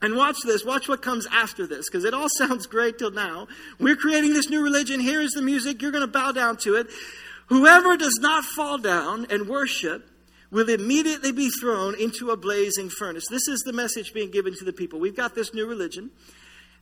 And 0.00 0.16
watch 0.16 0.36
this, 0.44 0.64
watch 0.64 0.88
what 0.88 1.02
comes 1.02 1.26
after 1.30 1.66
this, 1.66 1.90
because 1.90 2.04
it 2.04 2.14
all 2.14 2.28
sounds 2.38 2.66
great 2.66 2.98
till 2.98 3.10
now. 3.10 3.48
We're 3.78 3.96
creating 3.96 4.32
this 4.32 4.48
new 4.48 4.62
religion. 4.62 5.00
Here 5.00 5.20
is 5.20 5.32
the 5.32 5.42
music. 5.42 5.82
You're 5.82 5.90
going 5.90 6.06
to 6.06 6.12
bow 6.12 6.32
down 6.32 6.56
to 6.58 6.76
it. 6.76 6.86
Whoever 7.48 7.96
does 7.96 8.18
not 8.20 8.44
fall 8.44 8.78
down 8.78 9.26
and 9.30 9.48
worship 9.48 10.08
will 10.50 10.68
immediately 10.68 11.32
be 11.32 11.50
thrown 11.50 11.94
into 11.98 12.30
a 12.30 12.36
blazing 12.36 12.90
furnace. 12.90 13.26
This 13.28 13.48
is 13.48 13.60
the 13.60 13.72
message 13.72 14.12
being 14.12 14.30
given 14.30 14.54
to 14.56 14.64
the 14.64 14.72
people. 14.72 14.98
We've 14.98 15.16
got 15.16 15.34
this 15.34 15.52
new 15.52 15.66
religion, 15.66 16.10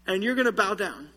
and 0.06 0.22
you're 0.22 0.34
going 0.34 0.46
to 0.46 0.52
bow 0.52 0.74
down. 0.74 1.10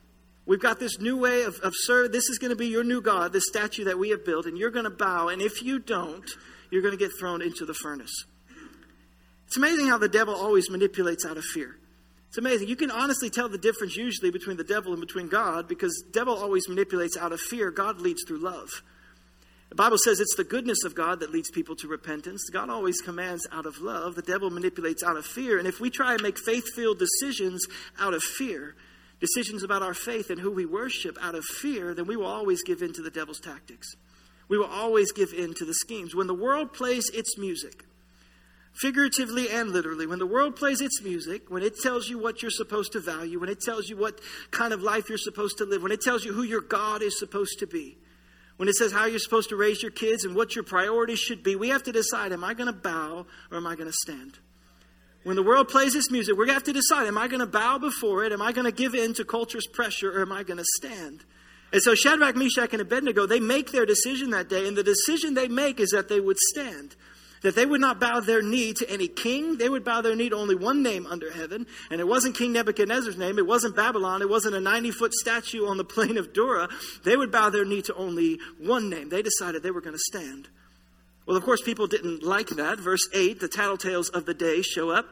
We've 0.45 0.59
got 0.59 0.79
this 0.79 0.99
new 0.99 1.15
way 1.17 1.43
of, 1.43 1.59
of 1.59 1.73
serve. 1.75 2.11
This 2.11 2.29
is 2.29 2.39
going 2.39 2.49
to 2.49 2.55
be 2.55 2.67
your 2.67 2.83
new 2.83 3.01
God, 3.01 3.33
this 3.33 3.47
statue 3.47 3.83
that 3.85 3.99
we 3.99 4.09
have 4.09 4.25
built, 4.25 4.45
and 4.45 4.57
you're 4.57 4.71
going 4.71 4.85
to 4.85 4.89
bow. 4.89 5.27
And 5.27 5.41
if 5.41 5.61
you 5.61 5.77
don't, 5.77 6.27
you're 6.71 6.81
going 6.81 6.97
to 6.97 6.97
get 6.97 7.11
thrown 7.19 7.41
into 7.41 7.65
the 7.65 7.73
furnace. 7.73 8.25
It's 9.45 9.57
amazing 9.57 9.87
how 9.87 9.97
the 9.97 10.09
devil 10.09 10.33
always 10.33 10.69
manipulates 10.69 11.25
out 11.25 11.37
of 11.37 11.43
fear. 11.43 11.75
It's 12.29 12.37
amazing. 12.37 12.67
You 12.67 12.75
can 12.75 12.91
honestly 12.91 13.31
tell 13.31 13.49
the 13.49 13.57
difference 13.57 13.95
usually 13.95 14.29
between 14.29 14.57
the 14.57 14.63
devil 14.63 14.91
and 14.91 15.01
between 15.01 15.27
God 15.27 15.67
because 15.67 16.03
devil 16.11 16.35
always 16.35 16.69
manipulates 16.69 17.17
out 17.17 17.31
of 17.31 17.39
fear. 17.39 17.71
God 17.71 17.99
leads 17.99 18.23
through 18.27 18.43
love. 18.43 18.69
The 19.69 19.75
Bible 19.75 19.97
says 20.03 20.19
it's 20.19 20.35
the 20.35 20.43
goodness 20.43 20.83
of 20.83 20.95
God 20.95 21.19
that 21.19 21.31
leads 21.31 21.51
people 21.51 21.75
to 21.75 21.87
repentance. 21.87 22.49
God 22.51 22.69
always 22.69 23.01
commands 23.01 23.47
out 23.51 23.67
of 23.67 23.79
love. 23.79 24.15
The 24.15 24.23
devil 24.23 24.49
manipulates 24.49 25.03
out 25.03 25.15
of 25.15 25.25
fear. 25.25 25.59
And 25.59 25.67
if 25.67 25.79
we 25.79 25.91
try 25.91 26.13
and 26.13 26.23
make 26.23 26.39
faith 26.39 26.65
filled 26.75 26.97
decisions 26.97 27.65
out 27.99 28.15
of 28.15 28.23
fear, 28.23 28.75
decisions 29.19 29.63
about 29.63 29.83
our 29.83 29.93
faith 29.93 30.31
and 30.31 30.39
who 30.39 30.51
we 30.51 30.65
worship 30.65 31.17
out 31.21 31.35
of 31.35 31.45
fear, 31.45 31.93
then 31.93 32.07
we 32.07 32.17
will 32.17 32.25
always 32.25 32.63
give 32.63 32.81
in 32.81 32.93
to 32.93 33.03
the 33.03 33.11
devil's 33.11 33.39
tactics. 33.39 33.95
We 34.47 34.57
will 34.57 34.65
always 34.65 35.11
give 35.11 35.33
in 35.33 35.53
to 35.53 35.65
the 35.65 35.75
schemes. 35.75 36.15
When 36.15 36.25
the 36.25 36.33
world 36.33 36.73
plays 36.73 37.07
its 37.13 37.37
music, 37.37 37.83
figuratively 38.73 39.49
and 39.51 39.69
literally, 39.69 40.07
when 40.07 40.17
the 40.17 40.25
world 40.25 40.55
plays 40.55 40.81
its 40.81 41.03
music, 41.03 41.43
when 41.49 41.61
it 41.61 41.77
tells 41.77 42.09
you 42.09 42.17
what 42.17 42.41
you're 42.41 42.49
supposed 42.49 42.93
to 42.93 42.99
value, 42.99 43.39
when 43.39 43.49
it 43.49 43.61
tells 43.61 43.87
you 43.87 43.97
what 43.97 44.19
kind 44.49 44.73
of 44.73 44.81
life 44.81 45.09
you're 45.09 45.19
supposed 45.19 45.59
to 45.59 45.65
live, 45.65 45.83
when 45.83 45.91
it 45.91 46.01
tells 46.01 46.25
you 46.25 46.33
who 46.33 46.41
your 46.41 46.61
God 46.61 47.03
is 47.03 47.19
supposed 47.19 47.59
to 47.59 47.67
be, 47.67 47.98
when 48.59 48.67
it 48.67 48.75
says 48.75 48.91
how 48.91 49.05
you're 49.05 49.19
supposed 49.19 49.47
to 49.47 49.55
raise 49.55 49.81
your 49.81 49.89
kids 49.89 50.25
and 50.25 50.35
what 50.35 50.53
your 50.53 50.65
priorities 50.65 51.17
should 51.17 51.43
be, 51.43 51.55
we 51.55 51.69
have 51.69 51.81
to 51.83 51.93
decide 51.93 52.33
am 52.33 52.43
I 52.43 52.53
going 52.53 52.67
to 52.67 52.77
bow 52.77 53.25
or 53.49 53.57
am 53.57 53.65
I 53.65 53.75
going 53.75 53.87
to 53.87 53.97
stand? 54.03 54.37
When 55.23 55.37
the 55.37 55.43
world 55.43 55.69
plays 55.69 55.93
this 55.93 56.11
music, 56.11 56.35
we 56.35 56.49
have 56.49 56.65
to 56.65 56.73
decide 56.73 57.07
am 57.07 57.17
I 57.17 57.29
going 57.29 57.39
to 57.39 57.45
bow 57.45 57.77
before 57.77 58.25
it? 58.25 58.33
Am 58.33 58.41
I 58.41 58.51
going 58.51 58.65
to 58.65 58.73
give 58.73 58.95
in 58.95 59.13
to 59.13 59.23
culture's 59.23 59.65
pressure 59.65 60.11
or 60.11 60.23
am 60.23 60.33
I 60.33 60.43
going 60.43 60.57
to 60.57 60.65
stand? 60.75 61.23
And 61.71 61.81
so 61.81 61.95
Shadrach, 61.95 62.35
Meshach, 62.35 62.73
and 62.73 62.81
Abednego, 62.81 63.25
they 63.25 63.39
make 63.39 63.71
their 63.71 63.85
decision 63.85 64.31
that 64.31 64.49
day, 64.49 64.67
and 64.67 64.75
the 64.75 64.83
decision 64.83 65.35
they 65.35 65.47
make 65.47 65.79
is 65.79 65.91
that 65.91 66.09
they 66.09 66.19
would 66.19 66.37
stand 66.37 66.97
that 67.41 67.55
they 67.55 67.65
would 67.65 67.81
not 67.81 67.99
bow 67.99 68.19
their 68.19 68.41
knee 68.41 68.73
to 68.73 68.89
any 68.89 69.07
king. 69.07 69.57
They 69.57 69.69
would 69.69 69.83
bow 69.83 70.01
their 70.01 70.15
knee 70.15 70.29
to 70.29 70.35
only 70.35 70.55
one 70.55 70.83
name 70.83 71.05
under 71.05 71.31
heaven. 71.31 71.65
And 71.89 72.01
it 72.01 72.07
wasn't 72.07 72.35
King 72.35 72.53
Nebuchadnezzar's 72.53 73.17
name. 73.17 73.37
It 73.37 73.47
wasn't 73.47 73.75
Babylon. 73.75 74.21
It 74.21 74.29
wasn't 74.29 74.55
a 74.55 74.59
90 74.59 74.91
foot 74.91 75.13
statue 75.13 75.65
on 75.65 75.77
the 75.77 75.83
plain 75.83 76.17
of 76.17 76.33
Dura. 76.33 76.69
They 77.03 77.15
would 77.15 77.31
bow 77.31 77.49
their 77.49 77.65
knee 77.65 77.81
to 77.83 77.95
only 77.95 78.39
one 78.59 78.89
name. 78.89 79.09
They 79.09 79.21
decided 79.21 79.63
they 79.63 79.71
were 79.71 79.81
going 79.81 79.95
to 79.95 79.99
stand. 79.99 80.49
Well, 81.25 81.37
of 81.37 81.43
course, 81.43 81.61
people 81.61 81.87
didn't 81.87 82.23
like 82.23 82.49
that. 82.49 82.79
Verse 82.79 83.07
8, 83.13 83.39
the 83.39 83.47
tattletales 83.47 84.09
of 84.11 84.25
the 84.25 84.33
day 84.33 84.61
show 84.61 84.89
up. 84.89 85.05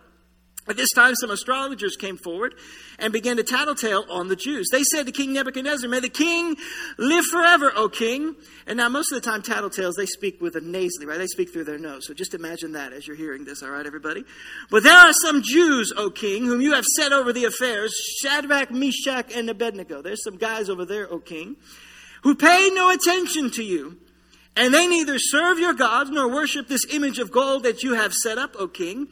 At 0.69 0.75
this 0.75 0.89
time, 0.89 1.15
some 1.15 1.31
astrologers 1.31 1.95
came 1.95 2.17
forward 2.17 2.55
and 2.99 3.13
began 3.13 3.37
to 3.37 3.43
tattletale 3.43 4.05
on 4.09 4.27
the 4.27 4.35
Jews. 4.35 4.67
They 4.71 4.83
said 4.83 5.05
to 5.05 5.11
King 5.11 5.33
Nebuchadnezzar, 5.33 5.89
May 5.89 6.01
the 6.01 6.09
king 6.09 6.57
live 6.97 7.25
forever, 7.25 7.71
O 7.75 7.87
king. 7.87 8.35
And 8.65 8.77
now, 8.77 8.89
most 8.89 9.11
of 9.11 9.21
the 9.21 9.29
time, 9.29 9.41
tattletales, 9.41 9.93
they 9.97 10.05
speak 10.05 10.41
with 10.41 10.55
a 10.55 10.61
nasally, 10.61 11.05
right? 11.05 11.17
They 11.17 11.27
speak 11.27 11.53
through 11.53 11.63
their 11.63 11.77
nose. 11.77 12.05
So 12.05 12.13
just 12.13 12.33
imagine 12.33 12.73
that 12.73 12.91
as 12.91 13.07
you're 13.07 13.15
hearing 13.15 13.45
this, 13.45 13.63
all 13.63 13.69
right, 13.69 13.85
everybody? 13.85 14.25
But 14.69 14.83
there 14.83 14.97
are 14.97 15.13
some 15.13 15.41
Jews, 15.41 15.93
O 15.95 16.09
king, 16.09 16.45
whom 16.45 16.59
you 16.59 16.73
have 16.73 16.85
set 16.97 17.13
over 17.13 17.31
the 17.31 17.45
affairs 17.45 17.93
Shadrach, 18.21 18.71
Meshach, 18.71 19.33
and 19.33 19.49
Abednego. 19.49 20.01
There's 20.01 20.23
some 20.23 20.37
guys 20.37 20.69
over 20.69 20.85
there, 20.85 21.11
O 21.11 21.19
king, 21.19 21.55
who 22.23 22.35
pay 22.35 22.69
no 22.73 22.89
attention 22.89 23.51
to 23.51 23.63
you. 23.63 23.97
And 24.57 24.73
they 24.73 24.87
neither 24.87 25.19
serve 25.19 25.59
your 25.59 25.75
gods 25.75 26.09
nor 26.09 26.27
worship 26.27 26.67
this 26.67 26.83
image 26.91 27.19
of 27.19 27.31
gold 27.31 27.61
that 27.63 27.83
you 27.83 27.93
have 27.93 28.11
set 28.11 28.39
up, 28.39 28.55
O 28.57 28.67
king. 28.67 29.07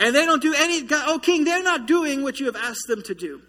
And 0.00 0.16
they 0.16 0.24
don't 0.24 0.42
do 0.42 0.54
any, 0.54 0.82
oh 0.90 1.20
king, 1.22 1.44
they're 1.44 1.62
not 1.62 1.86
doing 1.86 2.22
what 2.22 2.40
you 2.40 2.46
have 2.46 2.56
asked 2.56 2.88
them 2.88 3.02
to 3.02 3.14
do. 3.14 3.42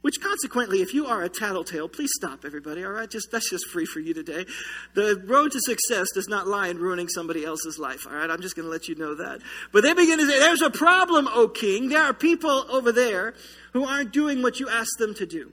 Which 0.00 0.20
consequently, 0.20 0.80
if 0.80 0.94
you 0.94 1.06
are 1.06 1.24
a 1.24 1.28
tattletale, 1.28 1.88
please 1.88 2.10
stop, 2.14 2.44
everybody, 2.44 2.84
all 2.84 2.92
right? 2.92 3.10
Just 3.10 3.32
That's 3.32 3.50
just 3.50 3.66
free 3.66 3.84
for 3.84 3.98
you 3.98 4.14
today. 4.14 4.46
The 4.94 5.20
road 5.26 5.50
to 5.50 5.60
success 5.60 6.06
does 6.14 6.28
not 6.28 6.46
lie 6.46 6.68
in 6.68 6.78
ruining 6.78 7.08
somebody 7.08 7.44
else's 7.44 7.80
life, 7.80 8.06
all 8.06 8.14
right? 8.14 8.30
I'm 8.30 8.40
just 8.40 8.54
going 8.54 8.66
to 8.66 8.70
let 8.70 8.86
you 8.86 8.94
know 8.94 9.16
that. 9.16 9.40
But 9.72 9.82
they 9.82 9.94
begin 9.94 10.18
to 10.20 10.26
say, 10.26 10.38
there's 10.38 10.62
a 10.62 10.70
problem, 10.70 11.26
O 11.28 11.48
king. 11.48 11.88
There 11.88 12.02
are 12.02 12.14
people 12.14 12.64
over 12.70 12.92
there 12.92 13.34
who 13.72 13.84
aren't 13.84 14.12
doing 14.12 14.40
what 14.40 14.60
you 14.60 14.68
asked 14.68 14.98
them 14.98 15.14
to 15.14 15.26
do. 15.26 15.52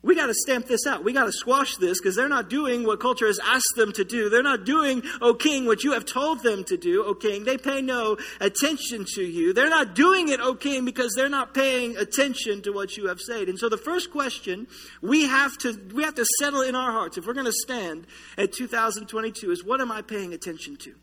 We 0.00 0.14
got 0.14 0.26
to 0.26 0.34
stamp 0.34 0.66
this 0.66 0.86
out. 0.86 1.02
We 1.02 1.12
got 1.12 1.24
to 1.24 1.32
squash 1.32 1.76
this 1.76 2.00
because 2.00 2.14
they're 2.14 2.28
not 2.28 2.48
doing 2.48 2.86
what 2.86 3.00
culture 3.00 3.26
has 3.26 3.40
asked 3.44 3.74
them 3.76 3.90
to 3.92 4.04
do. 4.04 4.28
They're 4.28 4.44
not 4.44 4.64
doing, 4.64 5.02
O 5.20 5.34
king, 5.34 5.66
what 5.66 5.82
you 5.82 5.92
have 5.92 6.04
told 6.04 6.44
them 6.44 6.62
to 6.64 6.76
do, 6.76 7.04
O 7.04 7.14
king. 7.14 7.44
They 7.44 7.58
pay 7.58 7.82
no 7.82 8.16
attention 8.40 9.06
to 9.14 9.22
you. 9.22 9.52
They're 9.52 9.68
not 9.68 9.96
doing 9.96 10.28
it, 10.28 10.38
O 10.40 10.54
king, 10.54 10.84
because 10.84 11.14
they're 11.16 11.28
not 11.28 11.52
paying 11.52 11.96
attention 11.96 12.62
to 12.62 12.70
what 12.70 12.96
you 12.96 13.08
have 13.08 13.18
said. 13.18 13.48
And 13.48 13.58
so 13.58 13.68
the 13.68 13.76
first 13.76 14.12
question 14.12 14.68
we 15.02 15.26
have 15.26 15.58
to 15.58 15.76
we 15.92 16.04
have 16.04 16.14
to 16.14 16.24
settle 16.38 16.62
in 16.62 16.76
our 16.76 16.92
hearts 16.92 17.18
if 17.18 17.26
we're 17.26 17.34
going 17.34 17.46
to 17.46 17.52
stand 17.52 18.06
at 18.36 18.52
2022 18.52 19.50
is 19.50 19.64
what 19.64 19.80
am 19.80 19.90
I 19.90 20.02
paying 20.02 20.32
attention 20.32 20.76
to? 20.76 20.94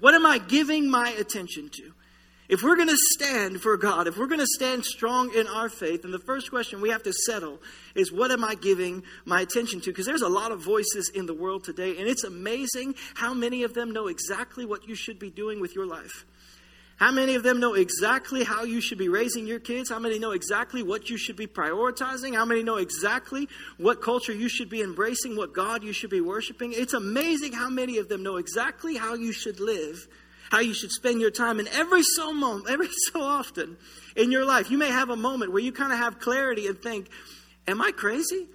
What 0.00 0.14
am 0.14 0.26
I 0.26 0.36
giving 0.36 0.90
my 0.90 1.10
attention 1.10 1.70
to? 1.76 1.92
If 2.52 2.62
we're 2.62 2.76
going 2.76 2.90
to 2.90 2.98
stand 3.14 3.62
for 3.62 3.78
God, 3.78 4.06
if 4.06 4.18
we're 4.18 4.26
going 4.26 4.38
to 4.38 4.46
stand 4.46 4.84
strong 4.84 5.32
in 5.34 5.46
our 5.46 5.70
faith, 5.70 6.02
then 6.02 6.10
the 6.10 6.18
first 6.18 6.50
question 6.50 6.82
we 6.82 6.90
have 6.90 7.02
to 7.04 7.12
settle 7.24 7.58
is 7.94 8.12
what 8.12 8.30
am 8.30 8.44
I 8.44 8.56
giving 8.56 9.04
my 9.24 9.40
attention 9.40 9.80
to? 9.80 9.90
Because 9.90 10.04
there's 10.04 10.20
a 10.20 10.28
lot 10.28 10.52
of 10.52 10.60
voices 10.60 11.10
in 11.14 11.24
the 11.24 11.32
world 11.32 11.64
today, 11.64 11.96
and 11.96 12.06
it's 12.06 12.24
amazing 12.24 12.94
how 13.14 13.32
many 13.32 13.62
of 13.62 13.72
them 13.72 13.90
know 13.90 14.06
exactly 14.08 14.66
what 14.66 14.86
you 14.86 14.94
should 14.94 15.18
be 15.18 15.30
doing 15.30 15.62
with 15.62 15.74
your 15.74 15.86
life. 15.86 16.26
How 16.96 17.10
many 17.10 17.36
of 17.36 17.42
them 17.42 17.58
know 17.58 17.72
exactly 17.72 18.44
how 18.44 18.64
you 18.64 18.82
should 18.82 18.98
be 18.98 19.08
raising 19.08 19.46
your 19.46 19.58
kids? 19.58 19.88
How 19.88 19.98
many 19.98 20.18
know 20.18 20.32
exactly 20.32 20.82
what 20.82 21.08
you 21.08 21.16
should 21.16 21.36
be 21.36 21.46
prioritizing? 21.46 22.34
How 22.34 22.44
many 22.44 22.62
know 22.62 22.76
exactly 22.76 23.48
what 23.78 24.02
culture 24.02 24.34
you 24.34 24.50
should 24.50 24.68
be 24.68 24.82
embracing, 24.82 25.36
what 25.36 25.54
God 25.54 25.82
you 25.82 25.94
should 25.94 26.10
be 26.10 26.20
worshiping? 26.20 26.74
It's 26.76 26.92
amazing 26.92 27.54
how 27.54 27.70
many 27.70 27.96
of 27.96 28.10
them 28.10 28.22
know 28.22 28.36
exactly 28.36 28.98
how 28.98 29.14
you 29.14 29.32
should 29.32 29.58
live 29.58 30.06
how 30.52 30.60
you 30.60 30.74
should 30.74 30.92
spend 30.92 31.18
your 31.18 31.30
time. 31.30 31.58
And 31.58 31.66
every 31.68 32.02
so 32.02 32.30
moment, 32.32 32.68
every 32.68 32.90
so 33.10 33.22
often 33.22 33.78
in 34.14 34.30
your 34.30 34.44
life, 34.44 34.70
you 34.70 34.76
may 34.76 34.90
have 34.90 35.08
a 35.08 35.16
moment 35.16 35.50
where 35.50 35.62
you 35.62 35.72
kind 35.72 35.92
of 35.92 35.98
have 35.98 36.20
clarity 36.20 36.66
and 36.68 36.80
think, 36.80 37.08
"Am 37.66 37.80
I 37.80 37.90
crazy? 37.90 38.46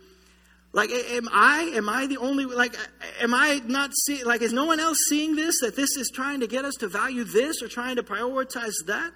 Like, 0.73 0.91
am 0.91 1.27
I? 1.31 1.71
Am 1.73 1.89
I 1.89 2.05
the 2.05 2.17
only? 2.17 2.45
Like, 2.45 2.75
am 3.19 3.33
I 3.33 3.61
not 3.65 3.91
seeing? 4.05 4.25
Like, 4.25 4.43
is 4.43 4.53
no 4.53 4.65
one 4.65 4.79
else 4.79 4.99
seeing 5.09 5.35
this? 5.35 5.59
That 5.61 5.75
this 5.75 5.97
is 5.97 6.11
trying 6.13 6.41
to 6.41 6.47
get 6.47 6.65
us 6.65 6.75
to 6.75 6.87
value 6.87 7.23
this 7.23 7.63
or 7.63 7.67
trying 7.67 7.95
to 7.95 8.03
prioritize 8.03 8.75
that?" 8.85 9.11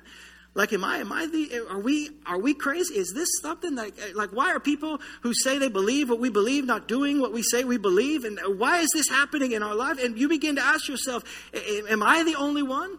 Like, 0.53 0.73
am 0.73 0.83
I, 0.83 0.97
am 0.97 1.13
I 1.13 1.27
the, 1.27 1.65
are 1.69 1.79
we, 1.79 2.09
are 2.25 2.37
we 2.37 2.53
crazy? 2.53 2.95
Is 2.95 3.13
this 3.15 3.29
something 3.41 3.75
that, 3.75 4.15
like, 4.15 4.31
why 4.31 4.51
are 4.51 4.59
people 4.59 4.99
who 5.21 5.33
say 5.33 5.57
they 5.57 5.69
believe 5.69 6.09
what 6.09 6.19
we 6.19 6.29
believe 6.29 6.65
not 6.65 6.89
doing 6.89 7.21
what 7.21 7.31
we 7.31 7.41
say 7.41 7.63
we 7.63 7.77
believe? 7.77 8.25
And 8.25 8.37
why 8.57 8.79
is 8.79 8.89
this 8.93 9.07
happening 9.07 9.53
in 9.53 9.63
our 9.63 9.75
life? 9.75 9.97
And 10.03 10.17
you 10.17 10.27
begin 10.27 10.57
to 10.57 10.61
ask 10.61 10.89
yourself, 10.89 11.23
am 11.89 12.03
I 12.03 12.23
the 12.23 12.35
only 12.35 12.63
one? 12.63 12.97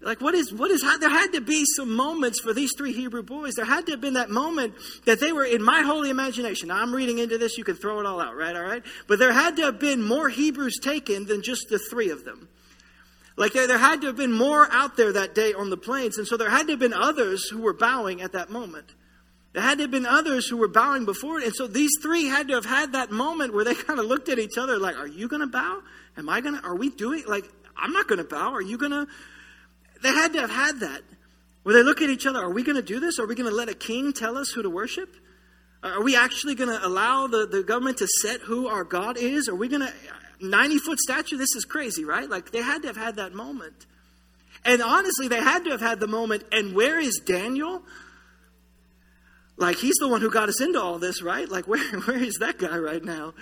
Like, 0.00 0.20
what 0.20 0.36
is, 0.36 0.54
what 0.54 0.70
is, 0.70 0.82
there 1.00 1.10
had 1.10 1.32
to 1.32 1.40
be 1.40 1.64
some 1.74 1.96
moments 1.96 2.40
for 2.40 2.54
these 2.54 2.70
three 2.78 2.92
Hebrew 2.92 3.24
boys. 3.24 3.54
There 3.54 3.64
had 3.64 3.86
to 3.86 3.92
have 3.92 4.00
been 4.00 4.14
that 4.14 4.30
moment 4.30 4.74
that 5.06 5.18
they 5.18 5.32
were 5.32 5.44
in 5.44 5.60
my 5.60 5.82
holy 5.82 6.10
imagination. 6.10 6.68
Now, 6.68 6.80
I'm 6.80 6.94
reading 6.94 7.18
into 7.18 7.38
this, 7.38 7.58
you 7.58 7.64
can 7.64 7.74
throw 7.74 7.98
it 7.98 8.06
all 8.06 8.20
out, 8.20 8.36
right? 8.36 8.54
All 8.54 8.62
right? 8.62 8.84
But 9.08 9.18
there 9.18 9.32
had 9.32 9.56
to 9.56 9.62
have 9.62 9.80
been 9.80 10.00
more 10.00 10.28
Hebrews 10.28 10.78
taken 10.78 11.26
than 11.26 11.42
just 11.42 11.68
the 11.68 11.80
three 11.80 12.10
of 12.10 12.24
them. 12.24 12.48
Like 13.38 13.52
there, 13.52 13.78
had 13.78 14.00
to 14.00 14.08
have 14.08 14.16
been 14.16 14.32
more 14.32 14.66
out 14.72 14.96
there 14.96 15.12
that 15.12 15.34
day 15.34 15.54
on 15.54 15.70
the 15.70 15.76
plains. 15.76 16.18
And 16.18 16.26
so 16.26 16.36
there 16.36 16.50
had 16.50 16.66
to 16.66 16.72
have 16.72 16.80
been 16.80 16.92
others 16.92 17.48
who 17.48 17.62
were 17.62 17.72
bowing 17.72 18.20
at 18.20 18.32
that 18.32 18.50
moment. 18.50 18.94
There 19.52 19.62
had 19.62 19.78
to 19.78 19.84
have 19.84 19.92
been 19.92 20.06
others 20.06 20.48
who 20.48 20.56
were 20.56 20.68
bowing 20.68 21.04
before 21.04 21.38
it. 21.38 21.44
And 21.44 21.54
so 21.54 21.68
these 21.68 21.92
three 22.02 22.26
had 22.26 22.48
to 22.48 22.54
have 22.54 22.64
had 22.64 22.92
that 22.92 23.12
moment 23.12 23.54
where 23.54 23.64
they 23.64 23.74
kind 23.86 24.00
of 24.00 24.06
looked 24.06 24.28
at 24.28 24.40
each 24.40 24.58
other 24.58 24.78
like, 24.78 24.96
Are 24.96 25.06
you 25.06 25.28
going 25.28 25.40
to 25.40 25.46
bow? 25.46 25.82
Am 26.16 26.28
I 26.28 26.40
going 26.40 26.56
to? 26.56 26.62
Are 26.64 26.74
we 26.74 26.90
doing? 26.90 27.24
Like, 27.28 27.44
I'm 27.76 27.92
not 27.92 28.08
going 28.08 28.18
to 28.18 28.24
bow. 28.24 28.52
Are 28.54 28.62
you 28.62 28.76
going 28.76 28.92
to? 28.92 29.06
They 30.02 30.10
had 30.10 30.32
to 30.32 30.40
have 30.40 30.50
had 30.50 30.80
that. 30.80 31.02
Where 31.62 31.74
they 31.74 31.82
look 31.82 32.02
at 32.02 32.10
each 32.10 32.26
other, 32.26 32.40
Are 32.40 32.50
we 32.50 32.64
going 32.64 32.76
to 32.76 32.82
do 32.82 32.98
this? 32.98 33.20
Are 33.20 33.26
we 33.26 33.36
going 33.36 33.48
to 33.48 33.54
let 33.54 33.68
a 33.68 33.74
king 33.74 34.12
tell 34.12 34.36
us 34.36 34.50
who 34.50 34.62
to 34.62 34.70
worship? 34.70 35.14
Uh, 35.82 35.88
are 35.88 36.02
we 36.02 36.16
actually 36.16 36.54
going 36.54 36.70
to 36.70 36.86
allow 36.86 37.26
the, 37.26 37.46
the 37.46 37.62
government 37.62 37.98
to 37.98 38.06
set 38.22 38.40
who 38.40 38.66
our 38.66 38.84
God 38.84 39.16
is? 39.16 39.48
Are 39.48 39.54
we 39.54 39.68
going 39.68 39.82
to 39.82 39.92
90 40.40 40.78
foot 40.78 40.98
statue, 40.98 41.36
this 41.36 41.54
is 41.56 41.64
crazy, 41.64 42.04
right? 42.04 42.28
Like 42.28 42.50
they 42.50 42.62
had 42.62 42.82
to 42.82 42.88
have 42.88 42.96
had 42.96 43.16
that 43.16 43.32
moment. 43.34 43.86
And 44.64 44.82
honestly, 44.82 45.28
they 45.28 45.40
had 45.40 45.64
to 45.64 45.70
have 45.70 45.80
had 45.80 46.00
the 46.00 46.06
moment. 46.06 46.44
And 46.52 46.74
where 46.74 46.98
is 46.98 47.20
Daniel? 47.24 47.82
Like 49.56 49.76
he's 49.76 49.96
the 49.96 50.08
one 50.08 50.20
who 50.20 50.30
got 50.30 50.48
us 50.48 50.60
into 50.60 50.80
all 50.80 50.98
this, 50.98 51.22
right? 51.22 51.48
Like 51.48 51.66
where, 51.68 51.82
where 52.00 52.18
is 52.18 52.36
that 52.40 52.58
guy 52.58 52.78
right 52.78 53.04
now? 53.04 53.34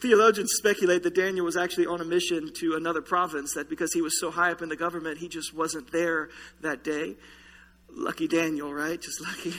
Theologians 0.00 0.52
speculate 0.56 1.02
that 1.02 1.14
Daniel 1.14 1.44
was 1.44 1.56
actually 1.56 1.86
on 1.86 2.00
a 2.00 2.04
mission 2.04 2.52
to 2.54 2.76
another 2.76 3.02
province, 3.02 3.54
that 3.54 3.68
because 3.68 3.92
he 3.92 4.00
was 4.00 4.20
so 4.20 4.30
high 4.30 4.52
up 4.52 4.62
in 4.62 4.68
the 4.68 4.76
government, 4.76 5.18
he 5.18 5.28
just 5.28 5.52
wasn't 5.52 5.90
there 5.90 6.28
that 6.60 6.84
day. 6.84 7.16
Lucky 7.90 8.28
Daniel, 8.28 8.72
right? 8.72 9.00
Just 9.00 9.20
lucky. 9.20 9.54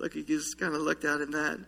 Lucky 0.00 0.22
just 0.22 0.58
kind 0.58 0.74
of 0.74 0.80
looked 0.80 1.04
out 1.04 1.20
in 1.20 1.30
that. 1.32 1.60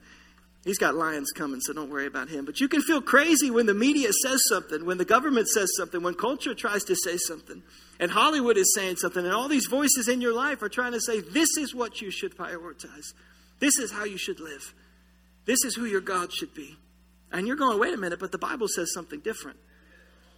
He's 0.64 0.78
got 0.78 0.95
lions 0.95 1.31
coming, 1.31 1.61
so 1.61 1.75
don't 1.75 1.90
worry 1.90 2.07
about 2.07 2.31
him. 2.31 2.47
But 2.47 2.59
you 2.59 2.69
can 2.69 2.81
feel 2.81 3.02
crazy 3.02 3.50
when 3.50 3.66
the 3.66 3.75
media 3.75 4.09
says 4.25 4.40
something, 4.49 4.87
when 4.87 4.97
the 4.97 5.04
government 5.04 5.47
says 5.49 5.71
something, 5.76 6.02
when 6.02 6.14
culture 6.14 6.54
tries 6.54 6.85
to 6.85 6.97
say 6.97 7.19
something, 7.19 7.62
and 8.00 8.11
Hollywood 8.11 8.57
is 8.57 8.75
saying 8.75 8.97
something, 8.97 9.25
and 9.25 9.35
all 9.35 9.49
these 9.49 9.66
voices 9.66 10.09
in 10.09 10.23
your 10.23 10.33
life 10.33 10.62
are 10.62 10.71
trying 10.71 10.93
to 10.93 11.00
say, 11.00 11.21
this 11.21 11.50
is 11.59 11.75
what 11.75 12.00
you 12.00 12.11
should 12.11 12.35
prioritize. 12.35 13.12
This 13.61 13.78
is 13.78 13.93
how 13.93 14.04
you 14.04 14.16
should 14.16 14.40
live. 14.40 14.75
This 15.45 15.64
is 15.64 15.75
who 15.75 15.85
your 15.85 16.00
God 16.00 16.33
should 16.33 16.54
be. 16.54 16.76
And 17.31 17.47
you're 17.47 17.57
going, 17.57 17.78
wait 17.78 17.93
a 17.93 17.99
minute, 17.99 18.19
but 18.19 18.33
the 18.33 18.38
Bible 18.38 18.69
says 18.69 18.93
something 18.95 19.21
different. 19.21 19.59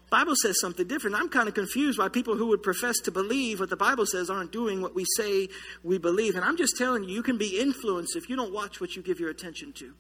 Bible 0.09 0.35
says 0.37 0.61
something 0.61 0.87
different. 0.87 1.17
I'm 1.17 1.29
kind 1.29 1.49
of 1.49 1.55
confused 1.55 1.99
why 1.99 2.09
people 2.09 2.37
who 2.37 2.47
would 2.49 2.63
profess 2.63 3.01
to 3.01 3.11
believe 3.11 3.59
what 3.59 3.71
the 3.71 3.77
Bible 3.77 4.07
says 4.07 4.31
aren't 4.31 4.53
doing 4.53 4.81
what 4.81 4.95
we 4.95 5.05
say 5.17 5.49
we 5.83 5.99
believe. 5.99 6.37
And 6.37 6.45
I'm 6.45 6.57
just 6.57 6.77
telling 6.77 7.05
you, 7.05 7.11
you 7.11 7.23
can 7.23 7.39
be 7.39 7.59
influenced 7.59 8.15
if 8.15 8.29
you 8.29 8.37
don't 8.37 8.53
watch 8.53 8.81
what 8.81 8.95
you 8.95 9.03
give 9.03 9.19
your 9.19 9.31
attention 9.31 9.73
to. 9.75 9.95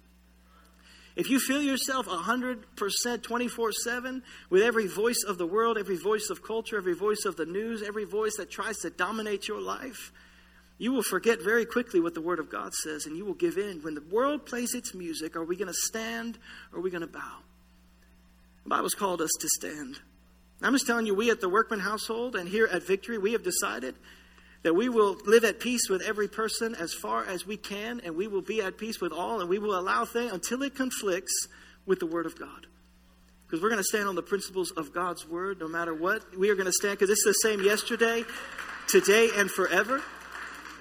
If 1.16 1.30
you 1.30 1.40
feel 1.40 1.62
yourself 1.62 2.06
100% 2.06 3.22
24 3.22 3.72
7 3.72 4.22
with 4.50 4.62
every 4.62 4.86
voice 4.86 5.25
of 5.26 5.38
the 5.38 5.46
world, 5.46 5.78
every 5.78 5.96
voice 5.96 6.28
of 6.30 6.42
culture, 6.42 6.76
every 6.76 6.94
voice 6.94 7.25
of 7.25 7.36
the 7.36 7.46
news, 7.46 7.82
every 7.82 8.04
voice 8.04 8.36
that 8.36 8.50
tries 8.50 8.76
to 8.78 8.90
dominate 8.90 9.48
your 9.48 9.60
life, 9.60 10.12
you 10.78 10.92
will 10.92 11.02
forget 11.02 11.40
very 11.42 11.64
quickly 11.64 12.00
what 12.00 12.12
the 12.12 12.20
Word 12.20 12.38
of 12.38 12.50
God 12.50 12.75
says 12.75 13.06
and 13.06 13.16
you 13.16 13.25
will 13.25 13.34
give 13.34 13.56
in. 13.56 13.82
When 13.82 13.94
the 13.94 14.02
world 14.02 14.44
plays 14.44 14.75
its 14.75 14.94
music, 14.94 15.36
are 15.36 15.44
we 15.44 15.56
going 15.56 15.68
to 15.68 15.75
stand 15.75 16.38
or 16.70 16.78
are 16.78 16.82
we 16.82 16.90
going 16.90 17.00
to 17.00 17.06
bow? 17.06 17.38
The 18.66 18.70
Bible's 18.70 18.96
called 18.96 19.23
us 19.23 19.30
to 19.38 19.49
stand. 19.49 20.00
I'm 20.61 20.73
just 20.73 20.88
telling 20.88 21.06
you, 21.06 21.14
we 21.14 21.30
at 21.30 21.40
the 21.40 21.49
Workman 21.49 21.78
household 21.78 22.35
and 22.35 22.49
here 22.49 22.66
at 22.66 22.82
Victory, 22.82 23.16
we 23.16 23.30
have 23.30 23.44
decided 23.44 23.94
that 24.64 24.75
we 24.75 24.88
will 24.88 25.16
live 25.25 25.44
at 25.44 25.61
peace 25.61 25.88
with 25.88 26.02
every 26.02 26.26
person 26.26 26.75
as 26.75 26.92
far 26.92 27.25
as 27.25 27.46
we 27.46 27.56
can, 27.56 28.00
and 28.00 28.16
we 28.16 28.26
will 28.26 28.42
be 28.42 28.61
at 28.61 28.76
peace 28.76 29.00
with 29.00 29.12
all, 29.12 29.40
and 29.40 29.49
we 29.49 29.61
will 29.61 29.78
allow 29.78 30.04
things 30.04 30.32
until 30.32 30.64
it 30.64 30.75
conflicts 30.75 31.46
with 31.87 32.00
the 32.00 32.06
Word 32.06 32.26
of 32.26 32.37
God. 32.37 32.66
Because 33.46 33.62
we're 33.62 33.68
going 33.68 33.78
to 33.78 33.85
stand 33.85 34.08
on 34.08 34.16
the 34.16 34.23
principles 34.23 34.73
of 34.73 34.92
God's 34.92 35.28
Word 35.28 35.61
no 35.61 35.68
matter 35.68 35.94
what. 35.94 36.37
We 36.37 36.50
are 36.50 36.56
going 36.56 36.66
to 36.66 36.73
stand 36.73 36.99
because 36.99 37.11
it's 37.11 37.25
the 37.25 37.35
same 37.35 37.62
yesterday, 37.62 38.25
today, 38.88 39.28
and 39.37 39.49
forever. 39.49 40.02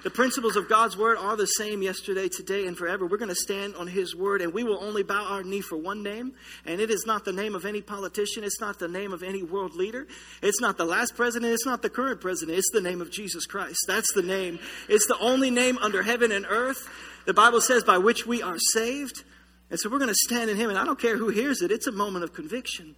The 0.02 0.10
principles 0.10 0.56
of 0.56 0.68
God's 0.68 0.96
word 0.96 1.18
are 1.18 1.36
the 1.36 1.46
same 1.46 1.82
yesterday, 1.82 2.28
today, 2.28 2.66
and 2.66 2.76
forever. 2.76 3.06
We're 3.06 3.16
going 3.16 3.28
to 3.28 3.34
stand 3.34 3.74
on 3.74 3.88
his 3.88 4.14
word, 4.14 4.40
and 4.40 4.52
we 4.52 4.62
will 4.62 4.82
only 4.82 5.02
bow 5.02 5.24
our 5.24 5.42
knee 5.42 5.60
for 5.60 5.76
one 5.76 6.02
name, 6.02 6.34
and 6.64 6.80
it 6.80 6.90
is 6.90 7.04
not 7.06 7.24
the 7.24 7.32
name 7.32 7.54
of 7.54 7.64
any 7.64 7.80
politician. 7.80 8.44
It's 8.44 8.60
not 8.60 8.78
the 8.78 8.88
name 8.88 9.12
of 9.12 9.22
any 9.22 9.42
world 9.42 9.74
leader. 9.74 10.06
It's 10.42 10.60
not 10.60 10.76
the 10.76 10.84
last 10.84 11.16
president. 11.16 11.52
It's 11.52 11.66
not 11.66 11.82
the 11.82 11.90
current 11.90 12.20
president. 12.20 12.58
It's 12.58 12.70
the 12.72 12.80
name 12.80 13.00
of 13.00 13.10
Jesus 13.10 13.46
Christ. 13.46 13.78
That's 13.88 14.12
the 14.14 14.22
name. 14.22 14.60
It's 14.88 15.06
the 15.06 15.18
only 15.18 15.50
name 15.50 15.78
under 15.78 16.02
heaven 16.02 16.30
and 16.30 16.46
earth. 16.48 16.88
The 17.24 17.34
Bible 17.34 17.60
says 17.60 17.82
by 17.82 17.98
which 17.98 18.26
we 18.26 18.42
are 18.42 18.58
saved. 18.58 19.24
And 19.70 19.80
so 19.80 19.90
we're 19.90 19.98
going 19.98 20.08
to 20.08 20.14
stand 20.14 20.50
in 20.50 20.56
him, 20.56 20.70
and 20.70 20.78
I 20.78 20.84
don't 20.84 21.00
care 21.00 21.16
who 21.16 21.30
hears 21.30 21.62
it. 21.62 21.72
It's 21.72 21.88
a 21.88 21.92
moment 21.92 22.22
of 22.22 22.32
conviction. 22.32 22.94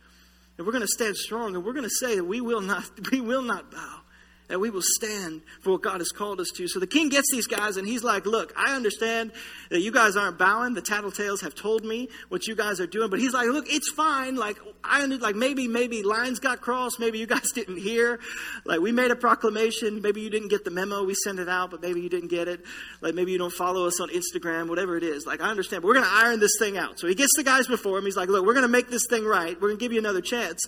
And 0.58 0.66
we're 0.66 0.72
going 0.72 0.82
to 0.82 0.88
stand 0.88 1.16
strong, 1.16 1.54
and 1.54 1.64
we're 1.64 1.72
going 1.72 1.84
to 1.84 1.90
say 1.90 2.16
that 2.16 2.24
we 2.24 2.40
will 2.40 2.60
not, 2.60 2.84
we 3.12 3.20
will 3.20 3.42
not 3.42 3.70
bow 3.70 4.00
that 4.48 4.58
we 4.58 4.70
will 4.70 4.82
stand 4.82 5.42
for 5.60 5.72
what 5.72 5.82
God 5.82 6.00
has 6.00 6.10
called 6.10 6.40
us 6.40 6.48
to. 6.56 6.66
So 6.68 6.80
the 6.80 6.86
king 6.86 7.08
gets 7.08 7.30
these 7.30 7.46
guys 7.46 7.76
and 7.76 7.86
he's 7.86 8.02
like, 8.02 8.26
Look, 8.26 8.52
I 8.56 8.74
understand 8.74 9.32
that 9.70 9.80
you 9.80 9.92
guys 9.92 10.16
aren't 10.16 10.38
bowing. 10.38 10.74
The 10.74 10.82
tattletales 10.82 11.42
have 11.42 11.54
told 11.54 11.84
me 11.84 12.08
what 12.28 12.46
you 12.46 12.56
guys 12.56 12.80
are 12.80 12.86
doing. 12.86 13.10
But 13.10 13.20
he's 13.20 13.32
like, 13.32 13.48
Look, 13.48 13.66
it's 13.68 13.90
fine. 13.92 14.36
Like, 14.36 14.58
I 14.82 15.04
like 15.04 15.36
maybe, 15.36 15.68
maybe 15.68 16.02
lines 16.02 16.38
got 16.38 16.60
crossed. 16.60 16.98
Maybe 16.98 17.18
you 17.18 17.26
guys 17.26 17.50
didn't 17.54 17.78
hear. 17.78 18.18
Like, 18.64 18.80
we 18.80 18.90
made 18.92 19.10
a 19.10 19.16
proclamation. 19.16 20.00
Maybe 20.02 20.22
you 20.22 20.30
didn't 20.30 20.48
get 20.48 20.64
the 20.64 20.70
memo. 20.70 21.04
We 21.04 21.14
sent 21.14 21.38
it 21.38 21.48
out, 21.48 21.70
but 21.70 21.82
maybe 21.82 22.00
you 22.00 22.08
didn't 22.08 22.28
get 22.28 22.48
it. 22.48 22.64
Like, 23.00 23.14
maybe 23.14 23.32
you 23.32 23.38
don't 23.38 23.52
follow 23.52 23.86
us 23.86 24.00
on 24.00 24.08
Instagram, 24.08 24.68
whatever 24.68 24.96
it 24.96 25.02
is. 25.02 25.26
Like, 25.26 25.40
I 25.40 25.50
understand. 25.50 25.82
But 25.82 25.88
we're 25.88 25.94
going 25.94 26.06
to 26.06 26.12
iron 26.12 26.40
this 26.40 26.58
thing 26.58 26.78
out. 26.78 26.98
So 26.98 27.06
he 27.06 27.14
gets 27.14 27.32
the 27.36 27.44
guys 27.44 27.66
before 27.66 27.98
him. 27.98 28.04
He's 28.04 28.16
like, 28.16 28.28
Look, 28.28 28.46
we're 28.46 28.54
going 28.54 28.62
to 28.62 28.68
make 28.68 28.88
this 28.88 29.06
thing 29.08 29.24
right. 29.24 29.54
We're 29.54 29.68
going 29.68 29.78
to 29.78 29.84
give 29.84 29.92
you 29.92 29.98
another 29.98 30.22
chance. 30.22 30.66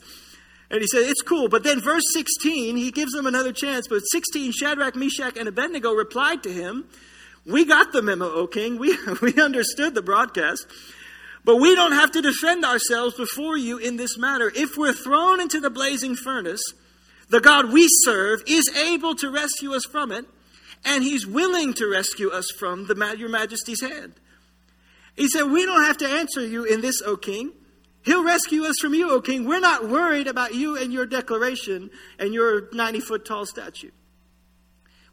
And 0.70 0.80
he 0.80 0.86
said, 0.86 1.02
It's 1.02 1.22
cool. 1.22 1.48
But 1.48 1.64
then, 1.64 1.80
verse 1.80 2.04
16, 2.12 2.76
he 2.76 2.90
gives 2.90 3.12
them 3.12 3.26
another 3.26 3.52
chance. 3.52 3.88
But 3.88 4.00
16, 4.00 4.52
Shadrach, 4.52 4.94
Meshach, 4.94 5.36
and 5.36 5.48
Abednego 5.48 5.92
replied 5.92 6.42
to 6.44 6.52
him, 6.52 6.88
We 7.44 7.64
got 7.64 7.92
the 7.92 8.02
memo, 8.02 8.30
O 8.30 8.46
king. 8.46 8.78
We, 8.78 8.96
we 9.22 9.34
understood 9.40 9.94
the 9.94 10.02
broadcast. 10.02 10.66
But 11.44 11.56
we 11.56 11.74
don't 11.74 11.92
have 11.92 12.10
to 12.12 12.22
defend 12.22 12.64
ourselves 12.64 13.16
before 13.16 13.56
you 13.56 13.78
in 13.78 13.96
this 13.96 14.18
matter. 14.18 14.52
If 14.54 14.76
we're 14.76 14.92
thrown 14.92 15.40
into 15.40 15.58
the 15.58 15.70
blazing 15.70 16.14
furnace, 16.14 16.62
the 17.30 17.40
God 17.40 17.72
we 17.72 17.86
serve 18.04 18.42
is 18.46 18.68
able 18.76 19.14
to 19.16 19.30
rescue 19.30 19.72
us 19.72 19.86
from 19.86 20.12
it, 20.12 20.26
and 20.84 21.02
he's 21.02 21.26
willing 21.26 21.72
to 21.74 21.86
rescue 21.86 22.30
us 22.30 22.50
from 22.58 22.86
the, 22.86 23.16
your 23.18 23.28
majesty's 23.30 23.80
hand. 23.80 24.14
He 25.16 25.28
said, 25.28 25.44
We 25.44 25.64
don't 25.64 25.84
have 25.84 25.98
to 25.98 26.08
answer 26.08 26.46
you 26.46 26.64
in 26.64 26.80
this, 26.82 27.00
O 27.02 27.16
king. 27.16 27.52
He'll 28.02 28.25
rescue 28.25 28.64
us 28.64 28.76
from 28.80 28.95
you, 28.95 29.11
O 29.11 29.21
king. 29.21 29.47
We're 29.47 29.61
not 29.61 29.88
worried 29.88 30.26
about 30.26 30.54
you 30.54 30.76
and 30.76 30.92
your 30.92 31.07
declaration 31.07 31.90
and 32.19 32.33
your 32.33 32.69
90 32.73 33.00
foot 33.00 33.25
tall 33.25 33.45
statue. 33.45 33.90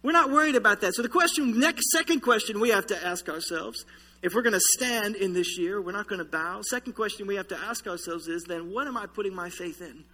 We're 0.03 0.13
not 0.13 0.31
worried 0.31 0.55
about 0.55 0.81
that. 0.81 0.93
So 0.93 1.01
the 1.01 1.09
question, 1.09 1.59
next, 1.59 1.91
second 1.91 2.21
question 2.21 2.59
we 2.59 2.69
have 2.69 2.87
to 2.87 3.05
ask 3.05 3.27
ourselves, 3.27 3.83
if 4.21 4.33
we're 4.33 4.41
going 4.41 4.53
to 4.53 4.59
stand 4.59 5.15
in 5.15 5.33
this 5.33 5.57
year, 5.57 5.81
we're 5.81 5.91
not 5.91 6.07
going 6.07 6.19
to 6.19 6.25
bow. 6.25 6.61
Second 6.61 6.93
question 6.93 7.27
we 7.27 7.35
have 7.35 7.49
to 7.49 7.57
ask 7.57 7.85
ourselves 7.87 8.27
is 8.27 8.43
then 8.43 8.71
what 8.71 8.87
am 8.87 8.95
I 8.95 9.05
putting 9.05 9.35
my 9.35 9.49
faith 9.49 9.81
in? 9.81 10.05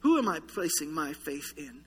Who 0.00 0.18
am 0.18 0.28
I 0.28 0.38
placing 0.40 0.92
my 0.92 1.12
faith 1.12 1.52
in? 1.56 1.84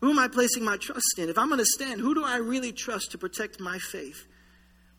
Who 0.00 0.10
am 0.10 0.18
I 0.18 0.26
placing 0.26 0.64
my 0.64 0.76
trust 0.78 1.14
in? 1.18 1.28
If 1.28 1.38
I'm 1.38 1.48
going 1.48 1.60
to 1.60 1.64
stand, 1.64 2.00
who 2.00 2.14
do 2.14 2.24
I 2.24 2.38
really 2.38 2.72
trust 2.72 3.12
to 3.12 3.18
protect 3.18 3.60
my 3.60 3.78
faith? 3.78 4.26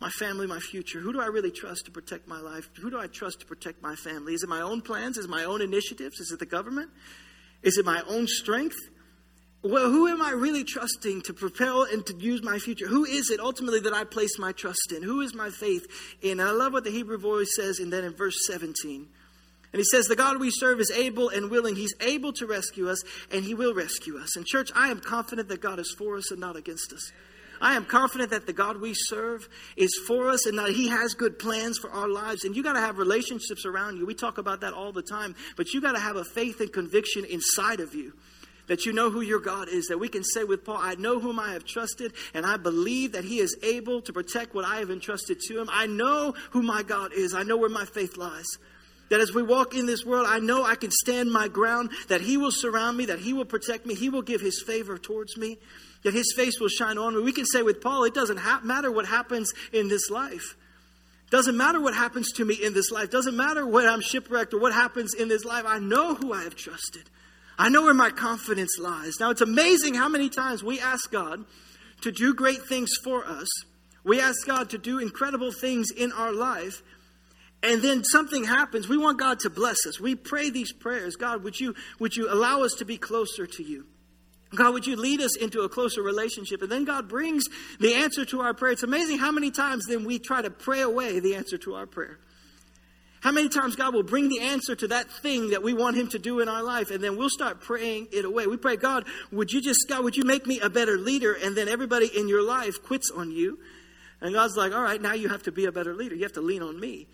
My 0.03 0.09
family, 0.09 0.47
my 0.47 0.59
future? 0.59 0.99
Who 0.99 1.13
do 1.13 1.21
I 1.21 1.27
really 1.27 1.49
trust 1.49 1.85
to 1.85 1.91
protect 1.91 2.27
my 2.27 2.41
life? 2.41 2.69
Who 2.81 2.91
do 2.91 2.99
I 2.99 3.07
trust 3.07 3.39
to 3.39 3.45
protect 3.45 3.81
my 3.81 3.95
family? 3.95 4.33
Is 4.33 4.43
it 4.43 4.49
my 4.49 4.59
own 4.59 4.81
plans? 4.81 5.17
Is 5.17 5.25
it 5.25 5.31
my 5.31 5.45
own 5.45 5.61
initiatives? 5.61 6.19
Is 6.19 6.29
it 6.33 6.39
the 6.39 6.45
government? 6.45 6.89
Is 7.61 7.77
it 7.77 7.85
my 7.85 8.03
own 8.09 8.27
strength? 8.27 8.75
Well, 9.61 9.89
who 9.89 10.09
am 10.09 10.21
I 10.21 10.31
really 10.31 10.65
trusting 10.65 11.21
to 11.21 11.33
propel 11.33 11.83
and 11.83 12.05
to 12.05 12.17
use 12.17 12.43
my 12.43 12.59
future? 12.59 12.85
Who 12.85 13.05
is 13.05 13.29
it 13.29 13.39
ultimately 13.39 13.79
that 13.79 13.93
I 13.93 14.03
place 14.03 14.37
my 14.37 14.51
trust 14.51 14.91
in? 14.93 15.03
Who 15.03 15.21
is 15.21 15.33
my 15.33 15.49
faith 15.49 15.87
in? 16.21 16.41
And 16.41 16.49
I 16.49 16.51
love 16.51 16.73
what 16.73 16.83
the 16.83 16.91
Hebrew 16.91 17.17
voice 17.17 17.55
says, 17.55 17.79
and 17.79 17.91
then 17.91 18.03
in 18.03 18.13
verse 18.13 18.45
17. 18.45 19.07
And 19.71 19.79
he 19.79 19.85
says, 19.85 20.07
The 20.07 20.17
God 20.17 20.37
we 20.37 20.51
serve 20.51 20.81
is 20.81 20.91
able 20.91 21.29
and 21.29 21.49
willing. 21.49 21.77
He's 21.77 21.95
able 22.01 22.33
to 22.33 22.45
rescue 22.45 22.89
us, 22.89 23.01
and 23.31 23.45
he 23.45 23.53
will 23.53 23.73
rescue 23.73 24.17
us. 24.17 24.35
And, 24.35 24.45
church, 24.45 24.69
I 24.75 24.89
am 24.89 24.99
confident 24.99 25.47
that 25.47 25.61
God 25.61 25.79
is 25.79 25.95
for 25.97 26.17
us 26.17 26.29
and 26.29 26.41
not 26.41 26.57
against 26.57 26.91
us. 26.91 27.09
I 27.63 27.75
am 27.75 27.85
confident 27.85 28.31
that 28.31 28.45
the 28.45 28.53
God 28.53 28.81
we 28.81 28.93
serve 28.93 29.47
is 29.77 29.97
for 30.05 30.29
us 30.29 30.45
and 30.45 30.59
that 30.59 30.71
He 30.71 30.89
has 30.89 31.13
good 31.13 31.39
plans 31.39 31.79
for 31.79 31.89
our 31.89 32.09
lives. 32.09 32.43
And 32.43 32.55
you 32.55 32.61
got 32.61 32.73
to 32.73 32.81
have 32.81 32.97
relationships 32.97 33.65
around 33.65 33.97
you. 33.97 34.05
We 34.05 34.13
talk 34.13 34.37
about 34.37 34.61
that 34.61 34.73
all 34.73 34.91
the 34.91 35.01
time, 35.01 35.33
but 35.55 35.73
you 35.73 35.79
got 35.79 35.93
to 35.93 35.99
have 35.99 36.17
a 36.17 36.25
faith 36.25 36.59
and 36.59 36.71
conviction 36.71 37.23
inside 37.25 37.79
of 37.79 37.95
you 37.95 38.13
that 38.67 38.85
you 38.85 38.93
know 38.93 39.09
who 39.09 39.21
your 39.21 39.39
God 39.39 39.67
is, 39.67 39.87
that 39.87 39.99
we 39.99 40.07
can 40.07 40.23
say 40.23 40.43
with 40.43 40.63
Paul, 40.63 40.77
I 40.79 40.95
know 40.95 41.19
whom 41.19 41.39
I 41.39 41.51
have 41.51 41.65
trusted, 41.65 42.13
and 42.33 42.45
I 42.45 42.57
believe 42.57 43.11
that 43.11 43.25
he 43.25 43.39
is 43.39 43.57
able 43.61 44.01
to 44.01 44.13
protect 44.13 44.55
what 44.55 44.65
I 44.65 44.77
have 44.77 44.89
entrusted 44.89 45.39
to 45.47 45.59
him. 45.59 45.69
I 45.71 45.85
know 45.85 46.33
who 46.51 46.61
my 46.61 46.83
God 46.83 47.11
is, 47.13 47.33
I 47.33 47.43
know 47.43 47.57
where 47.57 47.69
my 47.69 47.85
faith 47.85 48.15
lies. 48.17 48.57
That 49.13 49.21
as 49.21 49.31
we 49.31 49.43
walk 49.43 49.75
in 49.75 49.85
this 49.85 50.03
world, 50.03 50.25
I 50.27 50.39
know 50.39 50.63
I 50.63 50.73
can 50.73 50.89
stand 50.89 51.31
my 51.31 51.47
ground, 51.47 51.91
that 52.07 52.21
he 52.21 52.35
will 52.35 52.51
surround 52.51 52.97
me, 52.97 53.05
that 53.05 53.19
he 53.19 53.31
will 53.31 53.45
protect 53.45 53.85
me, 53.85 53.93
he 53.93 54.09
will 54.09 54.23
give 54.23 54.41
his 54.41 54.63
favor 54.65 54.97
towards 54.97 55.37
me 55.37 55.59
that 56.03 56.13
his 56.13 56.33
face 56.35 56.59
will 56.59 56.69
shine 56.69 56.97
on 56.97 57.15
me. 57.15 57.21
We 57.21 57.31
can 57.31 57.45
say 57.45 57.61
with 57.61 57.81
Paul, 57.81 58.03
it 58.03 58.13
doesn't 58.13 58.37
ha- 58.37 58.61
matter 58.63 58.91
what 58.91 59.05
happens 59.05 59.51
in 59.71 59.87
this 59.87 60.09
life. 60.09 60.55
Doesn't 61.29 61.57
matter 61.57 61.81
what 61.81 61.95
happens 61.95 62.31
to 62.33 62.45
me 62.45 62.53
in 62.53 62.73
this 62.73 62.91
life. 62.91 63.09
Doesn't 63.09 63.35
matter 63.35 63.65
what 63.65 63.87
I'm 63.87 64.01
shipwrecked 64.01 64.53
or 64.53 64.59
what 64.59 64.73
happens 64.73 65.15
in 65.15 65.29
this 65.29 65.43
life. 65.43 65.63
I 65.65 65.79
know 65.79 66.13
who 66.13 66.31
I 66.31 66.43
have 66.43 66.55
trusted. 66.55 67.09
I 67.57 67.69
know 67.69 67.83
where 67.83 67.93
my 67.93 68.11
confidence 68.11 68.77
lies. 68.79 69.13
Now, 69.19 69.31
it's 69.31 69.41
amazing 69.41 69.95
how 69.95 70.09
many 70.09 70.29
times 70.29 70.63
we 70.63 70.79
ask 70.79 71.11
God 71.11 71.43
to 72.01 72.11
do 72.11 72.33
great 72.33 72.63
things 72.67 72.91
for 73.03 73.25
us. 73.25 73.47
We 74.03 74.19
ask 74.19 74.45
God 74.45 74.69
to 74.71 74.77
do 74.77 74.99
incredible 74.99 75.51
things 75.51 75.89
in 75.89 76.11
our 76.11 76.33
life. 76.33 76.83
And 77.63 77.81
then 77.81 78.03
something 78.03 78.43
happens. 78.43 78.89
We 78.89 78.97
want 78.97 79.17
God 79.17 79.39
to 79.39 79.49
bless 79.49 79.85
us. 79.87 79.99
We 79.99 80.15
pray 80.15 80.49
these 80.49 80.73
prayers. 80.73 81.15
God, 81.15 81.43
would 81.43 81.57
you, 81.57 81.73
would 81.97 82.15
you 82.15 82.31
allow 82.31 82.63
us 82.63 82.73
to 82.79 82.85
be 82.85 82.97
closer 82.97 83.47
to 83.47 83.63
you? 83.63 83.85
God, 84.53 84.73
would 84.73 84.85
you 84.85 84.97
lead 84.97 85.21
us 85.21 85.37
into 85.37 85.61
a 85.61 85.69
closer 85.69 86.03
relationship? 86.03 86.61
And 86.61 86.71
then 86.71 86.83
God 86.83 87.07
brings 87.07 87.45
the 87.79 87.95
answer 87.95 88.25
to 88.25 88.41
our 88.41 88.53
prayer. 88.53 88.73
It's 88.73 88.83
amazing 88.83 89.17
how 89.17 89.31
many 89.31 89.49
times 89.49 89.85
then 89.87 90.03
we 90.03 90.19
try 90.19 90.41
to 90.41 90.51
pray 90.51 90.81
away 90.81 91.21
the 91.21 91.35
answer 91.35 91.57
to 91.59 91.75
our 91.75 91.87
prayer. 91.87 92.19
How 93.21 93.31
many 93.31 93.47
times 93.47 93.77
God 93.77 93.93
will 93.93 94.03
bring 94.03 94.27
the 94.27 94.41
answer 94.41 94.75
to 94.75 94.87
that 94.89 95.09
thing 95.09 95.51
that 95.51 95.63
we 95.63 95.73
want 95.73 95.95
Him 95.95 96.09
to 96.09 96.19
do 96.19 96.41
in 96.41 96.49
our 96.49 96.61
life, 96.61 96.91
and 96.91 97.01
then 97.01 97.15
we'll 97.15 97.29
start 97.29 97.61
praying 97.61 98.09
it 98.11 98.25
away. 98.25 98.47
We 98.47 98.57
pray, 98.57 98.75
God, 98.75 99.05
would 99.31 99.49
you 99.49 99.61
just, 99.61 99.87
God, 99.87 100.03
would 100.03 100.17
you 100.17 100.25
make 100.25 100.45
me 100.45 100.59
a 100.59 100.69
better 100.69 100.97
leader? 100.97 101.31
And 101.31 101.55
then 101.55 101.69
everybody 101.69 102.07
in 102.07 102.27
your 102.27 102.43
life 102.43 102.83
quits 102.83 103.09
on 103.09 103.31
you. 103.31 103.59
And 104.19 104.33
God's 104.33 104.57
like, 104.57 104.73
all 104.73 104.81
right, 104.81 105.01
now 105.01 105.13
you 105.13 105.29
have 105.29 105.43
to 105.43 105.53
be 105.53 105.65
a 105.65 105.71
better 105.71 105.93
leader. 105.95 106.15
You 106.15 106.23
have 106.23 106.33
to 106.33 106.41
lean 106.41 106.61
on 106.61 106.77
me. 106.77 107.07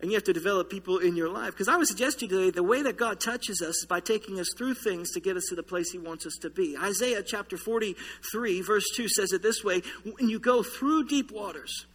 And 0.00 0.10
you 0.10 0.16
have 0.16 0.24
to 0.24 0.32
develop 0.32 0.70
people 0.70 0.98
in 0.98 1.16
your 1.16 1.28
life. 1.28 1.50
Because 1.50 1.66
I 1.66 1.76
would 1.76 1.88
suggest 1.88 2.20
to 2.20 2.26
you 2.26 2.30
today 2.30 2.50
the 2.50 2.62
way 2.62 2.82
that 2.82 2.96
God 2.96 3.20
touches 3.20 3.60
us 3.60 3.78
is 3.78 3.86
by 3.88 3.98
taking 3.98 4.38
us 4.38 4.48
through 4.56 4.74
things 4.74 5.10
to 5.12 5.20
get 5.20 5.36
us 5.36 5.46
to 5.48 5.56
the 5.56 5.62
place 5.62 5.90
He 5.90 5.98
wants 5.98 6.24
us 6.24 6.36
to 6.42 6.50
be. 6.50 6.76
Isaiah 6.76 7.22
chapter 7.22 7.56
43, 7.56 8.60
verse 8.62 8.84
2 8.94 9.08
says 9.08 9.32
it 9.32 9.42
this 9.42 9.64
way 9.64 9.82
When 10.04 10.28
you 10.28 10.38
go 10.38 10.62
through 10.62 11.08
deep 11.08 11.32
waters, 11.32 11.86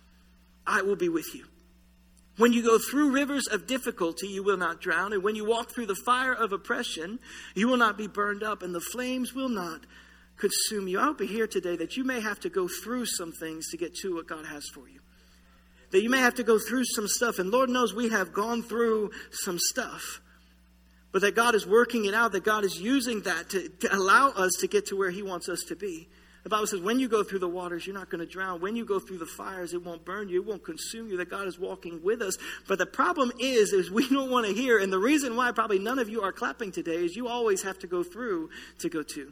I 0.67 0.81
will 0.81 0.97
be 0.97 1.09
with 1.09 1.33
you. 1.33 1.45
When 2.37 2.51
you 2.51 2.63
go 2.63 2.79
through 2.79 3.11
rivers 3.11 3.47
of 3.47 3.67
difficulty, 3.67 4.27
you 4.27 4.43
will 4.43 4.57
not 4.57 4.81
drown. 4.81 5.13
And 5.13 5.23
when 5.23 5.35
you 5.35 5.45
walk 5.45 5.71
through 5.73 5.85
the 5.85 5.95
fire 6.03 6.33
of 6.33 6.51
oppression, 6.51 7.19
you 7.53 7.67
will 7.67 7.77
not 7.77 7.97
be 7.97 8.07
burned 8.07 8.43
up, 8.43 8.63
and 8.63 8.73
the 8.73 8.81
flames 8.81 9.33
will 9.33 9.49
not 9.49 9.81
consume 10.37 10.87
you. 10.87 10.99
I 10.99 11.03
hope 11.03 11.21
hear 11.21 11.47
today 11.47 11.77
that 11.77 11.95
you 11.95 12.03
may 12.03 12.19
have 12.19 12.39
to 12.41 12.49
go 12.49 12.67
through 12.67 13.05
some 13.05 13.31
things 13.31 13.69
to 13.69 13.77
get 13.77 13.95
to 13.97 14.15
what 14.15 14.27
God 14.27 14.45
has 14.47 14.67
for 14.73 14.89
you 14.89 15.02
that 15.93 16.01
you 16.01 16.09
may 16.09 16.19
have 16.19 16.33
to 16.35 16.43
go 16.43 16.57
through 16.57 16.83
some 16.85 17.07
stuff. 17.07 17.37
And 17.37 17.51
Lord 17.51 17.69
knows 17.69 17.93
we 17.93 18.09
have 18.09 18.33
gone 18.33 18.63
through 18.63 19.11
some 19.31 19.59
stuff. 19.59 20.21
But 21.11 21.21
that 21.21 21.35
God 21.35 21.53
is 21.53 21.67
working 21.67 22.05
it 22.05 22.15
out, 22.15 22.31
that 22.31 22.43
God 22.43 22.65
is 22.65 22.81
using 22.81 23.21
that 23.21 23.51
to, 23.51 23.69
to 23.69 23.95
allow 23.95 24.29
us 24.29 24.53
to 24.61 24.67
get 24.67 24.87
to 24.87 24.97
where 24.97 25.11
He 25.11 25.21
wants 25.21 25.47
us 25.47 25.61
to 25.67 25.75
be. 25.75 26.09
The 26.41 26.49
Bible 26.49 26.65
says, 26.65 26.81
when 26.81 26.99
you 26.99 27.07
go 27.07 27.23
through 27.23 27.39
the 27.39 27.47
waters, 27.47 27.85
you're 27.85 27.95
not 27.95 28.09
going 28.09 28.25
to 28.25 28.25
drown. 28.25 28.59
When 28.59 28.75
you 28.75 28.85
go 28.85 28.97
through 28.97 29.19
the 29.19 29.27
fires, 29.27 29.75
it 29.75 29.85
won't 29.85 30.03
burn 30.03 30.29
you. 30.29 30.41
It 30.41 30.47
won't 30.47 30.65
consume 30.65 31.09
you. 31.09 31.17
That 31.17 31.29
God 31.29 31.47
is 31.47 31.59
walking 31.59 32.01
with 32.03 32.23
us. 32.23 32.37
But 32.67 32.79
the 32.79 32.87
problem 32.87 33.31
is, 33.39 33.71
is 33.71 33.91
we 33.91 34.09
don't 34.09 34.31
want 34.31 34.47
to 34.47 34.53
hear. 34.53 34.79
And 34.79 34.91
the 34.91 34.97
reason 34.97 35.35
why 35.35 35.51
probably 35.51 35.77
none 35.77 35.99
of 35.99 36.09
you 36.09 36.23
are 36.23 36.31
clapping 36.31 36.71
today 36.71 37.05
is 37.05 37.15
you 37.15 37.27
always 37.27 37.61
have 37.61 37.77
to 37.79 37.87
go 37.87 38.03
through 38.03 38.49
to 38.79 38.89
go 38.89 39.03
to 39.03 39.31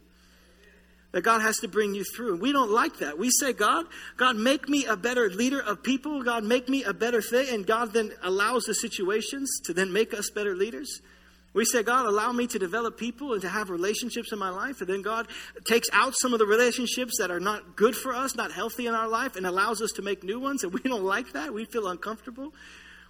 that 1.12 1.22
God 1.22 1.42
has 1.42 1.58
to 1.58 1.68
bring 1.68 1.94
you 1.94 2.04
through. 2.04 2.38
We 2.38 2.52
don't 2.52 2.72
like 2.72 3.00
that. 3.00 3.18
We 3.18 3.30
say, 3.32 3.54
God, 3.54 3.86
God, 4.18 4.38
make 4.38 4.70
me 4.70 4.86
a 4.86 4.96
better 4.96 5.30
leader 5.30 5.60
of 5.60 5.84
people. 5.84 6.24
God, 6.24 6.44
make 6.44 6.70
me 6.70 6.84
a 6.84 6.94
better 6.94 7.22
thing. 7.22 7.54
And 7.54 7.66
God 7.66 7.94
then 7.94 8.12
allows 8.24 8.64
the 8.64 8.74
situations 8.74 9.60
to 9.66 9.74
then 9.74 9.92
make 9.92 10.14
us 10.14 10.30
better 10.30 10.56
leaders. 10.56 11.02
We 11.54 11.66
say, 11.66 11.84
God, 11.84 12.06
allow 12.06 12.32
me 12.32 12.48
to 12.48 12.60
develop 12.60 12.98
people 12.98 13.34
and 13.34 13.42
to 13.42 13.50
have 13.50 13.70
relationships 13.70 14.32
in 14.32 14.40
my 14.40 14.50
life. 14.50 14.80
And 14.80 14.90
then 14.90 15.02
God 15.02 15.28
takes 15.66 15.90
out 15.92 16.14
some 16.16 16.32
of 16.32 16.40
the 16.40 16.46
relationships 16.46 17.18
that 17.20 17.30
are 17.30 17.42
not 17.42 17.76
good 17.76 17.94
for 17.94 18.16
us, 18.16 18.36
not 18.36 18.54
healthy 18.54 18.88
in 18.88 18.94
our 18.94 19.10
life, 19.10 19.36
and 19.36 19.46
allows 19.46 19.82
us 19.82 19.92
to 19.94 20.02
make 20.02 20.24
new 20.24 20.40
ones. 20.40 20.64
And 20.64 20.74
we 20.74 20.80
don't 20.80 21.04
like 21.04 21.34
that. 21.34 21.54
We 21.54 21.66
feel 21.66 21.88
uncomfortable. 21.88 22.54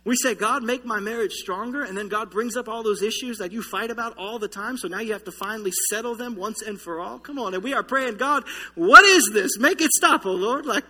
We 0.03 0.15
say, 0.15 0.33
God, 0.33 0.63
make 0.63 0.83
my 0.83 0.99
marriage 0.99 1.33
stronger, 1.33 1.83
and 1.83 1.95
then 1.95 2.07
God 2.07 2.31
brings 2.31 2.57
up 2.57 2.67
all 2.67 2.81
those 2.81 3.03
issues 3.03 3.37
that 3.37 3.51
you 3.51 3.61
fight 3.61 3.91
about 3.91 4.17
all 4.17 4.39
the 4.39 4.47
time, 4.47 4.77
so 4.77 4.87
now 4.87 4.99
you 4.99 5.13
have 5.13 5.25
to 5.25 5.31
finally 5.31 5.71
settle 5.89 6.15
them 6.15 6.35
once 6.35 6.63
and 6.63 6.81
for 6.81 6.99
all. 6.99 7.19
Come 7.19 7.37
on, 7.37 7.53
and 7.53 7.63
we 7.63 7.73
are 7.73 7.83
praying, 7.83 8.17
God, 8.17 8.43
what 8.73 9.05
is 9.05 9.29
this? 9.31 9.59
Make 9.59 9.79
it 9.79 9.91
stop, 9.91 10.25
oh 10.25 10.31
Lord. 10.31 10.65
Like, 10.65 10.85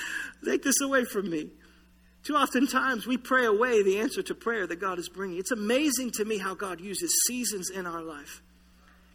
take 0.44 0.62
this 0.62 0.80
away 0.80 1.04
from 1.04 1.28
me. 1.28 1.50
Too 2.22 2.36
often 2.36 2.68
times 2.68 3.04
we 3.04 3.16
pray 3.16 3.46
away 3.46 3.82
the 3.82 3.98
answer 3.98 4.22
to 4.22 4.34
prayer 4.34 4.64
that 4.68 4.80
God 4.80 5.00
is 5.00 5.08
bringing. 5.08 5.38
It's 5.38 5.50
amazing 5.50 6.12
to 6.12 6.24
me 6.24 6.38
how 6.38 6.54
God 6.54 6.80
uses 6.80 7.12
seasons 7.26 7.68
in 7.68 7.84
our 7.84 8.00
life. 8.00 8.42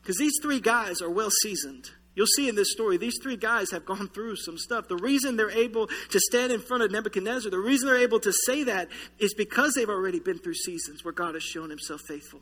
Because 0.02 0.18
these 0.18 0.40
three 0.42 0.60
guys 0.60 1.02
are 1.02 1.10
well 1.10 1.30
seasoned. 1.42 1.90
You'll 2.18 2.26
see 2.26 2.50
in 2.50 2.56
this 2.56 2.72
story, 2.72 2.98
these 2.98 3.20
three 3.22 3.36
guys 3.36 3.70
have 3.70 3.86
gone 3.86 4.08
through 4.08 4.38
some 4.38 4.58
stuff. 4.58 4.88
The 4.88 4.98
reason 4.98 5.38
they're 5.38 5.52
able 5.52 5.86
to 5.86 6.20
stand 6.20 6.52
in 6.52 6.60
front 6.60 6.82
of 6.82 6.90
Nebuchadnezzar, 6.90 7.52
the 7.52 7.60
reason 7.60 7.88
they're 7.88 8.00
able 8.00 8.20
to 8.22 8.34
say 8.48 8.64
that 8.64 8.90
is 9.20 9.36
because 9.36 9.76
they've 9.76 9.88
already 9.88 10.20
been 10.20 10.40
through 10.40 10.56
seasons 10.56 11.06
where 11.06 11.14
God 11.14 11.36
has 11.36 11.44
shown 11.44 11.70
himself 11.70 12.02
faithful. 12.08 12.40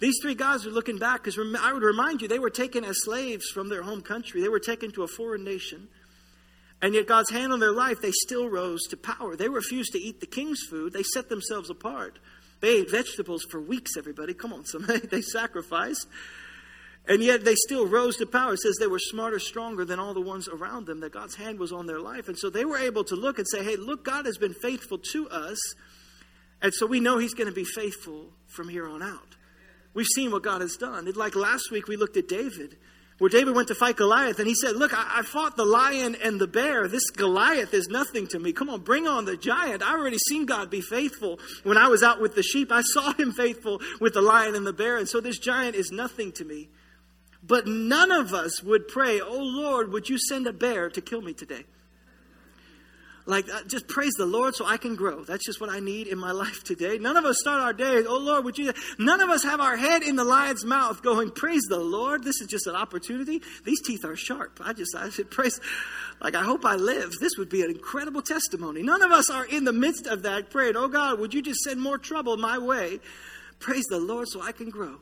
These 0.00 0.16
three 0.20 0.34
guys 0.34 0.66
are 0.66 0.70
looking 0.70 0.98
back 0.98 1.22
because 1.22 1.38
I 1.38 1.72
would 1.72 1.84
remind 1.84 2.20
you, 2.20 2.26
they 2.26 2.40
were 2.40 2.50
taken 2.50 2.84
as 2.84 3.04
slaves 3.04 3.46
from 3.54 3.68
their 3.68 3.82
home 3.82 4.00
country. 4.00 4.40
They 4.40 4.48
were 4.48 4.58
taken 4.58 4.90
to 4.92 5.04
a 5.04 5.08
foreign 5.08 5.44
nation. 5.44 5.86
And 6.82 6.92
yet, 6.92 7.06
God's 7.06 7.30
hand 7.30 7.52
on 7.52 7.60
their 7.60 7.70
life, 7.70 8.00
they 8.02 8.10
still 8.10 8.48
rose 8.48 8.82
to 8.88 8.96
power. 8.96 9.36
They 9.36 9.48
refused 9.48 9.92
to 9.92 10.00
eat 10.00 10.18
the 10.18 10.26
king's 10.26 10.62
food, 10.68 10.94
they 10.94 11.04
set 11.04 11.28
themselves 11.28 11.70
apart. 11.70 12.18
They 12.60 12.78
ate 12.78 12.90
vegetables 12.90 13.44
for 13.50 13.60
weeks, 13.60 13.96
everybody. 13.96 14.34
Come 14.34 14.52
on, 14.52 14.64
somebody. 14.64 15.06
They 15.10 15.22
sacrificed. 15.22 16.08
And 17.08 17.22
yet 17.22 17.44
they 17.44 17.54
still 17.54 17.86
rose 17.86 18.16
to 18.18 18.26
power. 18.26 18.54
It 18.54 18.60
says 18.60 18.76
they 18.78 18.86
were 18.86 18.98
smarter, 18.98 19.38
stronger 19.38 19.84
than 19.84 19.98
all 19.98 20.14
the 20.14 20.20
ones 20.20 20.48
around 20.48 20.86
them, 20.86 21.00
that 21.00 21.12
God's 21.12 21.34
hand 21.34 21.58
was 21.58 21.72
on 21.72 21.86
their 21.86 21.98
life. 21.98 22.28
And 22.28 22.38
so 22.38 22.50
they 22.50 22.64
were 22.64 22.78
able 22.78 23.04
to 23.04 23.16
look 23.16 23.38
and 23.38 23.48
say, 23.48 23.64
hey, 23.64 23.76
look, 23.76 24.04
God 24.04 24.26
has 24.26 24.38
been 24.38 24.54
faithful 24.54 24.98
to 25.12 25.28
us. 25.28 25.58
And 26.62 26.72
so 26.74 26.86
we 26.86 27.00
know 27.00 27.18
He's 27.18 27.34
going 27.34 27.48
to 27.48 27.54
be 27.54 27.64
faithful 27.64 28.26
from 28.46 28.68
here 28.68 28.86
on 28.86 29.02
out. 29.02 29.36
We've 29.94 30.06
seen 30.14 30.30
what 30.30 30.42
God 30.42 30.60
has 30.60 30.76
done. 30.76 31.10
Like 31.16 31.34
last 31.34 31.70
week, 31.70 31.88
we 31.88 31.96
looked 31.96 32.16
at 32.16 32.28
David, 32.28 32.76
where 33.18 33.28
David 33.28 33.54
went 33.56 33.68
to 33.68 33.74
fight 33.74 33.96
Goliath, 33.96 34.38
and 34.38 34.46
he 34.46 34.54
said, 34.54 34.76
Look, 34.76 34.94
I, 34.94 35.18
I, 35.18 35.22
fought 35.22 35.56
the 35.56 35.64
lion 35.64 36.16
and 36.22 36.40
the 36.40 36.46
bear. 36.46 36.86
This 36.86 37.10
Goliath 37.10 37.74
is 37.74 37.88
nothing 37.88 38.26
to 38.28 38.38
me. 38.38 38.52
Come 38.52 38.70
on, 38.70 38.80
bring 38.80 39.08
on 39.08 39.24
the 39.24 39.36
giant. 39.36 39.82
I 39.82 39.92
already 39.92 40.18
seen 40.18 40.46
God 40.46 40.70
be 40.70 40.80
faithful 40.80 41.40
when 41.64 41.76
I 41.76 41.88
was 41.88 42.02
out 42.02 42.20
with 42.20 42.34
the 42.34 42.42
sheep. 42.42 42.70
I 42.70 42.82
saw 42.82 43.12
him 43.14 43.32
faithful 43.32 43.80
with 44.00 44.14
the 44.14 44.22
lion 44.22 44.54
and 44.54 44.66
the 44.66 44.72
bear, 44.72 44.96
and 44.96 45.08
so 45.08 45.20
this 45.20 45.38
giant 45.38 45.74
is 45.74 45.90
nothing 45.90 46.30
to 46.32 46.44
me. 46.44 46.68
But 47.50 47.66
none 47.66 48.12
of 48.12 48.32
us 48.32 48.62
would 48.62 48.86
pray, 48.86 49.20
Oh 49.20 49.42
Lord, 49.42 49.92
would 49.92 50.08
you 50.08 50.18
send 50.18 50.46
a 50.46 50.52
bear 50.52 50.88
to 50.88 51.00
kill 51.00 51.20
me 51.20 51.34
today? 51.34 51.64
like 53.26 53.44
uh, 53.52 53.62
just 53.66 53.86
praise 53.86 54.12
the 54.16 54.24
lord 54.24 54.54
so 54.56 54.64
i 54.64 54.78
can 54.78 54.96
grow. 54.96 55.24
That's 55.24 55.44
just 55.44 55.60
what 55.60 55.68
i 55.68 55.78
need 55.78 56.06
in 56.06 56.18
my 56.18 56.32
life 56.44 56.64
today. 56.64 56.96
None 56.98 57.18
of 57.18 57.24
us 57.26 57.36
start 57.38 57.60
our 57.60 57.74
day 57.74 58.02
oh 58.06 58.18
lord 58.18 58.44
would 58.44 58.56
you 58.56 58.72
none 58.98 59.20
of 59.20 59.28
us 59.28 59.44
have 59.44 59.60
our 59.60 59.76
head 59.76 60.02
in 60.02 60.16
the 60.16 60.24
lion's 60.24 60.64
mouth 60.64 61.02
going 61.02 61.30
praise 61.30 61.62
the 61.68 61.78
lord 61.78 62.24
this 62.24 62.40
is 62.40 62.48
just 62.48 62.66
an 62.66 62.74
opportunity. 62.74 63.42
These 63.64 63.82
teeth 63.82 64.04
are 64.06 64.16
sharp. 64.16 64.58
I 64.64 64.72
just 64.72 64.96
i 64.96 65.10
should 65.10 65.30
praise 65.30 65.60
like 66.20 66.34
i 66.34 66.42
hope 66.42 66.64
i 66.64 66.76
live. 66.76 67.12
This 67.20 67.36
would 67.36 67.50
be 67.50 67.62
an 67.62 67.70
incredible 67.70 68.22
testimony. 68.22 68.82
None 68.82 69.02
of 69.02 69.12
us 69.12 69.28
are 69.28 69.44
in 69.44 69.64
the 69.64 69.72
midst 69.72 70.06
of 70.06 70.22
that 70.22 70.50
praying 70.50 70.76
oh 70.76 70.88
god 70.88 71.20
would 71.20 71.34
you 71.34 71.42
just 71.42 71.60
send 71.60 71.80
more 71.80 71.98
trouble 71.98 72.38
my 72.38 72.58
way? 72.58 73.00
Praise 73.58 73.84
the 73.90 74.00
lord 74.00 74.28
so 74.28 74.40
i 74.40 74.50
can 74.50 74.70
grow 74.70 74.96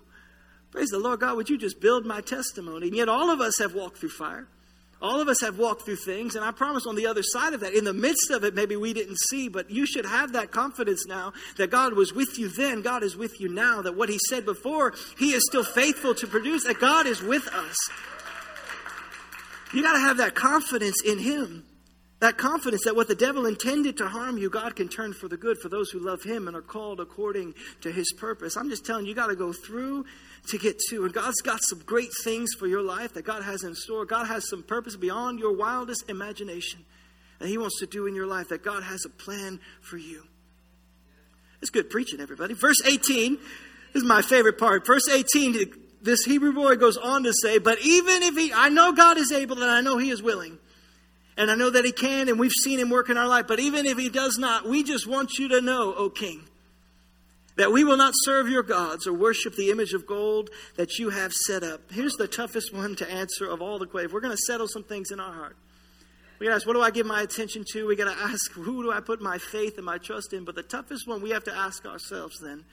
praise 0.79 0.91
the 0.91 0.99
lord 1.01 1.19
god 1.19 1.37
would 1.37 1.51
you 1.51 1.59
just 1.59 1.81
build 1.81 2.07
my 2.07 2.21
testimony 2.21 2.87
and 2.87 2.97
yet 2.97 3.09
all 3.09 3.31
of 3.31 3.41
us 3.41 3.59
have 3.59 3.75
walked 3.75 3.99
through 3.99 4.09
fire 4.09 4.47
all 5.01 5.21
of 5.21 5.27
us 5.29 5.41
have 5.43 5.59
walked 5.59 5.83
through 5.83 5.95
things, 5.95 6.35
and 6.35 6.45
I 6.45 6.51
promise 6.51 6.85
on 6.85 6.97
the 6.97 7.07
other 7.07 7.23
side 7.23 7.55
of 7.55 7.61
that, 7.61 7.73
in 7.73 7.85
the 7.85 7.95
midst 7.95 8.33
of 8.33 8.43
it, 8.43 8.57
maybe 8.57 8.75
we 8.75 8.93
didn't 8.93 9.21
see, 9.29 9.49
but 9.49 9.71
you 9.71 9.87
should 9.87 10.05
have 10.05 10.33
that 10.33 10.51
confidence 10.51 11.07
now 11.07 11.35
that 11.57 11.71
God 11.71 11.93
was 11.93 12.13
with 12.13 12.37
you 12.37 12.49
then, 12.49 12.83
God 12.83 13.05
is 13.05 13.17
with 13.17 13.41
you 13.41 13.49
now, 13.49 13.81
that 13.83 13.95
what 13.95 14.09
He 14.09 14.19
said 14.29 14.45
before, 14.45 14.95
He 15.17 15.31
is 15.35 15.47
still 15.47 15.63
faithful 15.63 16.17
to 16.17 16.27
produce, 16.27 16.65
that 16.65 16.81
God 16.81 17.07
is 17.07 17.23
with 17.23 17.47
us. 17.47 17.77
You 19.73 19.83
got 19.83 19.93
to 19.93 20.01
have 20.01 20.17
that 20.17 20.35
confidence 20.35 21.01
in 21.07 21.21
Him. 21.21 21.68
That 22.21 22.37
confidence 22.37 22.83
that 22.85 22.97
what 22.97 23.07
the 23.07 23.15
devil 23.15 23.47
intended 23.47 23.97
to 23.99 24.09
harm 24.09 24.39
you, 24.39 24.51
God 24.51 24.75
can 24.75 24.89
turn 24.89 25.13
for 25.13 25.29
the 25.29 25.37
good 25.37 25.57
for 25.63 25.69
those 25.69 25.91
who 25.91 26.01
love 26.01 26.25
Him 26.25 26.49
and 26.49 26.57
are 26.57 26.63
called 26.63 26.99
according 26.99 27.55
to 27.83 27.93
His 27.93 28.13
purpose. 28.13 28.57
I'm 28.57 28.69
just 28.71 28.85
telling 28.85 29.05
you, 29.05 29.11
you 29.11 29.15
got 29.15 29.29
to 29.29 29.37
go 29.37 29.53
through 29.53 30.05
to 30.49 30.59
get 30.59 30.79
to. 30.91 31.05
And 31.05 31.15
God's 31.15 31.41
got 31.43 31.61
some 31.63 31.79
great 31.87 32.11
things 32.25 32.51
for 32.59 32.67
your 32.67 32.83
life 32.83 33.15
that 33.15 33.25
God 33.25 33.45
has 33.45 33.63
in 33.63 33.75
store. 33.77 34.05
God 34.05 34.27
has 34.27 34.49
some 34.49 34.65
purpose 34.65 34.97
beyond 34.97 35.39
your 35.39 35.57
wildest 35.57 36.11
imagination 36.11 36.85
that 37.39 37.49
He 37.49 37.57
wants 37.57 37.79
to 37.79 37.87
do 37.87 38.07
in 38.07 38.17
your 38.17 38.27
life, 38.27 38.49
that 38.49 38.65
God 38.65 38.83
has 38.83 39.05
a 39.05 39.11
plan 39.11 39.61
for 39.81 39.97
you. 39.97 40.25
It's 41.61 41.71
good 41.71 41.89
preaching, 41.89 42.21
everybody. 42.21 42.55
Verse 42.55 42.81
18, 42.85 43.37
this 43.93 44.03
is 44.03 44.05
my 44.05 44.23
favorite 44.23 44.59
part. 44.59 44.85
Verse 44.85 45.09
18, 45.09 45.73
this 46.03 46.25
Hebrew 46.25 46.53
boy 46.53 46.77
goes 46.77 46.97
on 46.97 47.23
to 47.25 47.33
say, 47.33 47.59
But 47.59 47.81
even 47.83 48.23
if 48.23 48.37
he, 48.37 48.53
I 48.53 48.69
know 48.71 48.93
God 48.93 49.19
is 49.19 49.31
able 49.31 49.63
and 49.63 49.71
I 49.71 49.81
know 49.81 49.99
He 49.99 50.11
is 50.11 50.23
willing. 50.23 50.59
And 51.39 51.51
I 51.51 51.55
know 51.55 51.71
that 51.71 51.85
He 51.85 51.93
can, 51.93 52.29
and 52.29 52.39
we've 52.39 52.53
seen 52.53 52.79
Him 52.79 52.91
work 52.91 53.09
in 53.09 53.17
our 53.17 53.29
life. 53.29 53.47
But 53.47 53.61
even 53.61 53.87
if 53.87 53.97
He 53.97 54.11
does 54.11 54.37
not, 54.37 54.69
we 54.69 54.83
just 54.83 55.07
want 55.07 55.39
you 55.39 55.49
to 55.49 55.61
know, 55.61 55.95
O 55.97 56.11
King, 56.11 56.43
that 57.57 57.73
we 57.73 57.85
will 57.85 57.97
not 57.97 58.13
serve 58.17 58.49
your 58.49 58.65
gods 58.65 59.07
or 59.07 59.13
worship 59.13 59.55
the 59.55 59.71
image 59.71 59.93
of 59.93 60.07
gold 60.07 60.51
that 60.77 60.99
you 60.99 61.11
have 61.11 61.33
set 61.33 61.63
up. 61.63 61.81
Here's 61.91 62.15
the 62.15 62.29
toughest 62.29 62.75
one 62.75 62.97
to 62.97 63.11
answer 63.11 63.47
of 63.49 63.63
all 63.63 63.79
the 63.79 63.87
questions. 63.87 64.13
We're 64.13 64.21
going 64.21 64.37
to 64.37 64.43
settle 64.47 64.69
some 64.69 64.85
things 64.85 65.11
in 65.13 65.21
our 65.21 65.33
heart. 65.33 65.57
We 66.39 66.47
got 66.47 66.51
to 66.51 66.57
ask, 66.57 66.67
what 66.67 66.75
do 66.75 66.83
I 66.83 66.91
give 66.91 67.07
my 67.07 67.23
attention 67.23 67.65
to? 67.73 67.87
We 67.87 67.97
got 67.97 68.13
to 68.13 68.21
ask, 68.21 68.53
who 68.53 68.83
do 68.83 68.93
I 68.93 69.01
put 69.01 69.21
my 69.21 69.39
faith 69.39 69.77
and 69.77 69.87
my 69.87 69.99
trust 69.99 70.33
in? 70.33 70.45
But 70.45 70.57
the 70.57 70.63
toughest 70.63 71.09
one 71.09 71.23
we 71.23 71.31
have 71.31 71.45
to 71.45 71.57
ask 71.57 71.87
ourselves 71.87 72.37
then 72.43 72.65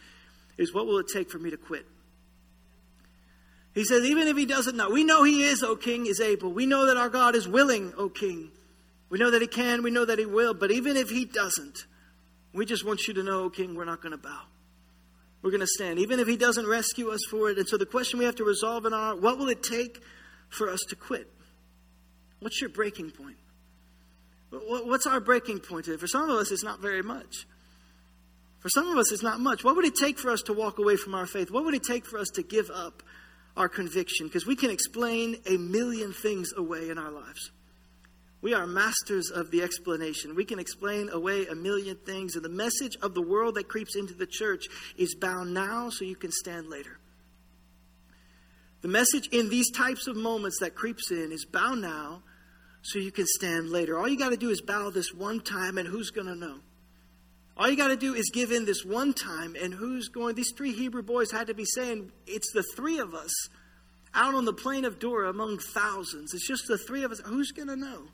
is, 0.58 0.74
what 0.74 0.86
will 0.86 1.00
it 1.00 1.08
take 1.12 1.32
for 1.32 1.40
me 1.40 1.50
to 1.52 1.58
quit? 1.58 1.86
He 3.76 3.84
says, 3.84 4.06
even 4.06 4.28
if 4.28 4.36
he 4.36 4.48
doesn't 4.48 4.76
know, 4.76 4.90
we 4.90 5.04
know 5.04 5.24
he 5.24 5.44
is, 5.44 5.62
O 5.62 5.76
king, 5.76 6.08
is 6.08 6.20
able. 6.20 6.52
We 6.52 6.66
know 6.66 6.88
that 6.88 6.98
our 6.98 7.10
God 7.10 7.36
is 7.36 7.48
willing, 7.48 7.94
O 7.98 8.10
king. 8.10 8.50
We 9.10 9.20
know 9.20 9.30
that 9.30 9.42
he 9.42 9.48
can, 9.48 9.84
we 9.84 9.92
know 9.92 10.06
that 10.06 10.18
he 10.18 10.26
will. 10.26 10.56
But 10.56 10.72
even 10.72 10.98
if 10.98 11.10
he 11.10 11.26
doesn't, 11.26 11.86
we 12.54 12.66
just 12.66 12.84
want 12.84 13.08
you 13.08 13.14
to 13.14 13.22
know, 13.22 13.44
O 13.44 13.50
king, 13.52 13.76
we're 13.76 13.86
not 13.86 14.02
going 14.02 14.14
to 14.14 14.18
bow 14.18 14.42
we're 15.46 15.52
going 15.52 15.62
to 15.62 15.68
stand, 15.68 16.00
even 16.00 16.20
if 16.20 16.28
He 16.28 16.38
doesn't 16.38 16.66
rescue 16.66 17.12
us 17.12 17.20
for 17.30 17.52
it. 17.52 17.60
And 17.60 17.68
so 17.68 17.78
the 17.78 17.86
question 17.86 18.18
we 18.18 18.26
have 18.26 18.36
to 18.38 18.44
resolve 18.44 18.88
in 18.88 18.96
our 18.96 19.16
what 19.16 19.38
will 19.38 19.48
it 19.48 19.62
take 19.62 20.02
for 20.50 20.72
us 20.72 20.80
to 20.90 20.96
quit? 20.96 21.32
What's 22.40 22.60
your 22.60 22.72
breaking 22.72 23.12
point? 23.12 23.38
What's 24.50 25.06
our 25.06 25.20
breaking 25.20 25.60
point? 25.60 25.86
For 25.86 26.08
some 26.08 26.32
of 26.32 26.38
us, 26.38 26.52
it's 26.52 26.64
not 26.64 26.82
very 26.82 27.04
much. 27.04 27.46
For 28.60 28.70
some 28.70 28.88
of 28.88 28.98
us, 28.98 29.12
it's 29.12 29.22
not 29.22 29.40
much. 29.40 29.64
What 29.64 29.76
would 29.76 29.86
it 29.86 29.94
take 29.94 30.18
for 30.18 30.32
us 30.32 30.42
to 30.44 30.54
walk 30.54 30.80
away 30.80 30.96
from 30.96 31.14
our 31.14 31.28
faith? 31.28 31.52
What 31.52 31.64
would 31.64 31.76
it 31.76 31.84
take 31.84 32.08
for 32.08 32.18
us 32.18 32.30
to 32.30 32.42
give 32.42 32.72
up 32.72 33.04
our 33.56 33.70
conviction? 33.70 34.28
Because 34.28 34.46
we 34.46 34.56
can 34.56 34.70
explain 34.70 35.38
a 35.46 35.58
million 35.58 36.14
things 36.14 36.52
away 36.56 36.90
in 36.90 36.98
our 36.98 37.12
lives. 37.12 37.52
We 38.42 38.54
are 38.54 38.68
masters 38.68 39.32
of 39.32 39.50
the 39.50 39.64
explanation. 39.64 40.36
We 40.36 40.46
can 40.46 40.60
explain 40.60 41.10
away 41.10 41.48
a 41.48 41.56
million 41.56 41.98
things, 42.06 42.36
and 42.36 42.46
the 42.46 42.50
message 42.50 42.96
of 43.02 43.16
the 43.16 43.22
world 43.22 43.56
that 43.56 43.68
creeps 43.68 43.96
into 43.96 44.14
the 44.14 44.28
church 44.28 44.66
is 44.98 45.16
bound 45.16 45.54
now 45.54 45.90
so 45.90 46.06
you 46.06 46.16
can 46.16 46.32
stand 46.32 46.70
later. 46.70 47.00
The 48.82 48.88
message 48.88 49.30
in 49.32 49.50
these 49.50 49.72
types 49.72 50.06
of 50.06 50.16
moments 50.16 50.60
that 50.60 50.76
creeps 50.76 51.10
in 51.10 51.32
is 51.32 51.44
bow 51.44 51.74
now 51.74 52.22
so 52.84 53.00
you 53.00 53.12
can 53.12 53.26
stand 53.26 53.72
later. 53.72 53.98
All 53.98 54.08
you 54.08 54.16
got 54.16 54.30
to 54.30 54.38
do 54.38 54.52
is 54.52 54.62
bow 54.62 54.92
this 54.92 55.12
one 55.12 55.40
time, 55.40 55.80
and 55.80 55.88
who's 55.88 56.12
going 56.12 56.28
to 56.28 56.36
know? 56.36 56.60
All 57.58 57.70
you 57.70 57.78
got 57.78 57.88
to 57.88 57.96
do 57.96 58.14
is 58.14 58.30
give 58.34 58.52
in 58.52 58.66
this 58.66 58.84
one 58.84 59.14
time, 59.14 59.56
and 59.62 59.74
who's 59.74 60.10
going? 60.10 60.36
These 60.36 60.52
three 60.58 60.74
Hebrew 60.74 61.04
boys 61.04 61.32
had 61.32 61.48
to 61.48 61.54
be 61.54 61.66
saying, 61.66 62.12
It's 62.28 62.52
the 62.52 62.64
three 62.76 63.00
of 63.00 63.14
us 63.14 63.32
out 64.14 64.34
on 64.34 64.46
the 64.46 64.54
plain 64.54 64.86
of 64.86 65.00
Dura 65.00 65.30
among 65.30 65.60
thousands. 65.60 66.34
It's 66.34 66.48
just 66.48 66.64
the 66.68 66.78
three 66.78 67.04
of 67.04 67.12
us. 67.12 67.22
Who's 67.26 67.52
going 67.52 67.70
to 67.70 67.76
know? 67.76 68.08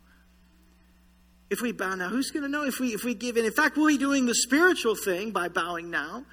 if 1.52 1.62
we 1.62 1.74
bow 1.74 1.96
now? 1.96 2.08
Who's 2.08 2.32
going 2.32 2.44
to 2.44 2.50
know 2.50 2.64
if 2.64 2.80
we 2.80 2.94
if 2.94 3.04
we 3.04 3.14
give 3.14 3.38
in? 3.38 3.46
In 3.46 3.52
fact, 3.52 3.76
we'll 3.76 3.88
be 3.88 3.98
doing 3.98 4.26
the 4.26 4.34
spiritual 4.34 4.96
thing 4.96 5.32
by 5.32 5.50
bowing 5.50 5.92
now. 5.92 6.26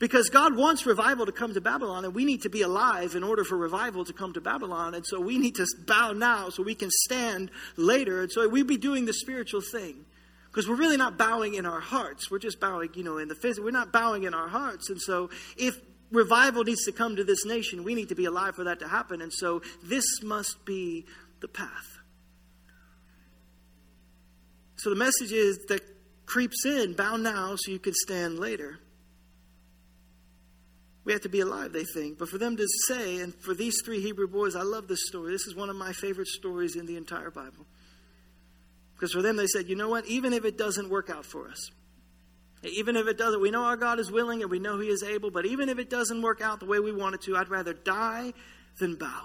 Because 0.00 0.30
God 0.30 0.56
wants 0.56 0.84
revival 0.84 1.26
to 1.26 1.32
come 1.32 1.54
to 1.54 1.60
Babylon, 1.60 2.04
and 2.04 2.12
we 2.12 2.24
need 2.24 2.42
to 2.42 2.48
be 2.48 2.62
alive 2.62 3.14
in 3.14 3.22
order 3.22 3.44
for 3.44 3.56
revival 3.56 4.04
to 4.04 4.12
come 4.12 4.32
to 4.32 4.40
Babylon. 4.40 4.96
And 4.96 5.06
so 5.06 5.20
we 5.20 5.38
need 5.38 5.54
to 5.54 5.66
bow 5.86 6.10
now 6.10 6.48
so 6.48 6.64
we 6.64 6.74
can 6.74 6.90
stand 6.90 7.52
later. 7.76 8.22
And 8.22 8.32
so 8.32 8.48
we'd 8.48 8.66
be 8.66 8.78
doing 8.78 9.04
the 9.04 9.12
spiritual 9.12 9.60
thing. 9.60 10.04
Because 10.52 10.68
we're 10.68 10.76
really 10.76 10.98
not 10.98 11.16
bowing 11.16 11.54
in 11.54 11.64
our 11.64 11.80
hearts. 11.80 12.30
We're 12.30 12.38
just 12.38 12.60
bowing, 12.60 12.90
you 12.94 13.02
know, 13.02 13.16
in 13.16 13.28
the 13.28 13.34
physical. 13.34 13.64
We're 13.64 13.70
not 13.70 13.90
bowing 13.90 14.24
in 14.24 14.34
our 14.34 14.48
hearts. 14.48 14.90
And 14.90 15.00
so 15.00 15.30
if 15.56 15.74
revival 16.10 16.62
needs 16.62 16.84
to 16.84 16.92
come 16.92 17.16
to 17.16 17.24
this 17.24 17.46
nation, 17.46 17.84
we 17.84 17.94
need 17.94 18.10
to 18.10 18.14
be 18.14 18.26
alive 18.26 18.54
for 18.54 18.64
that 18.64 18.78
to 18.80 18.88
happen. 18.88 19.22
And 19.22 19.32
so 19.32 19.62
this 19.82 20.04
must 20.22 20.66
be 20.66 21.06
the 21.40 21.48
path. 21.48 21.98
So 24.76 24.90
the 24.90 24.96
message 24.96 25.32
is 25.32 25.58
that 25.68 25.80
creeps 26.26 26.66
in, 26.66 26.92
bow 26.92 27.16
now 27.16 27.54
so 27.56 27.70
you 27.70 27.78
can 27.78 27.94
stand 27.94 28.38
later. 28.38 28.78
We 31.04 31.12
have 31.12 31.22
to 31.22 31.28
be 31.30 31.40
alive, 31.40 31.72
they 31.72 31.84
think. 31.84 32.18
But 32.18 32.28
for 32.28 32.36
them 32.36 32.58
to 32.58 32.66
say, 32.86 33.20
and 33.20 33.34
for 33.34 33.54
these 33.54 33.80
three 33.84 34.02
Hebrew 34.02 34.28
boys, 34.28 34.54
I 34.54 34.62
love 34.62 34.86
this 34.86 35.06
story. 35.06 35.32
This 35.32 35.46
is 35.46 35.56
one 35.56 35.70
of 35.70 35.76
my 35.76 35.92
favorite 35.92 36.28
stories 36.28 36.76
in 36.76 36.84
the 36.84 36.96
entire 36.96 37.30
Bible. 37.30 37.66
Because 39.02 39.14
for 39.14 39.22
them, 39.22 39.34
they 39.34 39.48
said, 39.48 39.68
you 39.68 39.74
know 39.74 39.88
what? 39.88 40.06
Even 40.06 40.32
if 40.32 40.44
it 40.44 40.56
doesn't 40.56 40.88
work 40.88 41.10
out 41.10 41.26
for 41.26 41.48
us, 41.48 41.72
even 42.62 42.94
if 42.94 43.08
it 43.08 43.18
doesn't, 43.18 43.40
we 43.40 43.50
know 43.50 43.64
our 43.64 43.76
God 43.76 43.98
is 43.98 44.12
willing 44.12 44.42
and 44.42 44.50
we 44.50 44.60
know 44.60 44.78
He 44.78 44.90
is 44.90 45.02
able, 45.02 45.32
but 45.32 45.44
even 45.44 45.68
if 45.68 45.80
it 45.80 45.90
doesn't 45.90 46.22
work 46.22 46.40
out 46.40 46.60
the 46.60 46.66
way 46.66 46.78
we 46.78 46.92
want 46.92 47.16
it 47.16 47.22
to, 47.22 47.36
I'd 47.36 47.48
rather 47.48 47.72
die 47.72 48.32
than 48.78 48.94
bow. 48.94 49.24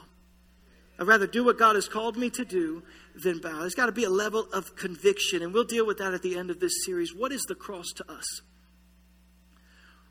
I'd 0.98 1.06
rather 1.06 1.28
do 1.28 1.46
what 1.46 1.60
God 1.60 1.76
has 1.76 1.88
called 1.88 2.18
me 2.18 2.32
to 2.32 2.44
do 2.44 2.82
than 3.14 3.38
bow. 3.38 3.60
There's 3.60 3.76
got 3.76 3.86
to 3.86 3.92
be 3.92 4.04
a 4.04 4.10
level 4.10 4.48
of 4.52 4.76
conviction, 4.76 5.44
and 5.44 5.54
we'll 5.54 5.64
deal 5.64 5.86
with 5.86 6.00
that 6.00 6.12
at 6.12 6.24
the 6.24 6.36
end 6.36 6.50
of 6.50 6.60
this 6.60 6.84
series. 6.84 7.14
What 7.14 7.32
is 7.32 7.44
the 7.44 7.54
cross 7.54 7.86
to 7.98 8.12
us? 8.12 8.42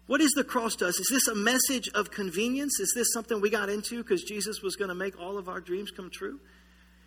What 0.07 0.21
is 0.21 0.31
the 0.37 0.45
cross 0.45 0.77
to 0.77 0.87
us? 0.87 1.01
Is 1.01 1.09
this 1.11 1.27
a 1.27 1.35
message 1.35 1.89
of 1.93 2.13
convenience? 2.13 2.79
Is 2.79 2.93
this 2.95 3.13
something 3.13 3.41
we 3.41 3.51
got 3.51 3.69
into 3.69 4.01
because 4.01 4.23
Jesus 4.23 4.63
was 4.63 4.77
going 4.77 4.91
to 4.91 4.95
make 4.95 5.19
all 5.19 5.37
of 5.37 5.49
our 5.49 5.61
dreams 5.61 5.91
come 5.91 6.09
true? 6.13 6.39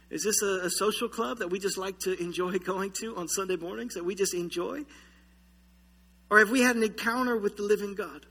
Is 0.10 0.24
this 0.24 0.42
a, 0.42 0.66
a, 0.66 0.70
social 0.70 1.08
club 1.08 1.40
that 1.40 1.50
we 1.50 1.60
just 1.60 1.78
like 1.78 2.00
to 2.00 2.20
enjoy 2.22 2.58
going 2.60 2.92
to 3.00 3.16
on 3.16 3.28
Sunday 3.28 3.58
mornings 3.58 3.94
that 3.94 4.06
we 4.06 4.16
just 4.16 4.34
enjoy? 4.34 4.82
Or 6.30 6.40
have 6.40 6.50
we 6.50 6.62
had 6.62 6.76
an 6.76 6.84
encounter 6.84 7.38
with 7.38 7.58
the 7.58 7.64
living 7.64 7.96
God? 7.96 8.26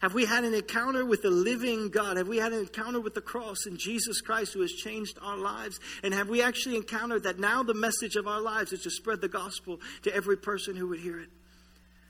Have 0.00 0.14
we 0.14 0.26
had 0.26 0.44
an 0.44 0.54
encounter 0.54 1.04
with 1.04 1.22
the 1.22 1.30
living 1.30 1.88
God? 1.88 2.16
Have 2.16 2.28
we 2.28 2.36
had 2.36 2.52
an 2.52 2.60
encounter 2.60 3.00
with 3.00 3.14
the 3.14 3.20
cross 3.20 3.66
and 3.66 3.78
Jesus 3.78 4.20
Christ 4.20 4.54
who 4.54 4.60
has 4.60 4.70
changed 4.70 5.18
our 5.20 5.36
lives? 5.36 5.80
And 6.04 6.14
have 6.14 6.28
we 6.28 6.40
actually 6.40 6.76
encountered 6.76 7.24
that 7.24 7.40
now 7.40 7.64
the 7.64 7.74
message 7.74 8.14
of 8.14 8.28
our 8.28 8.40
lives 8.40 8.72
is 8.72 8.82
to 8.82 8.90
spread 8.90 9.20
the 9.20 9.28
gospel 9.28 9.80
to 10.02 10.14
every 10.14 10.36
person 10.36 10.76
who 10.76 10.88
would 10.88 11.00
hear 11.00 11.18
it? 11.18 11.30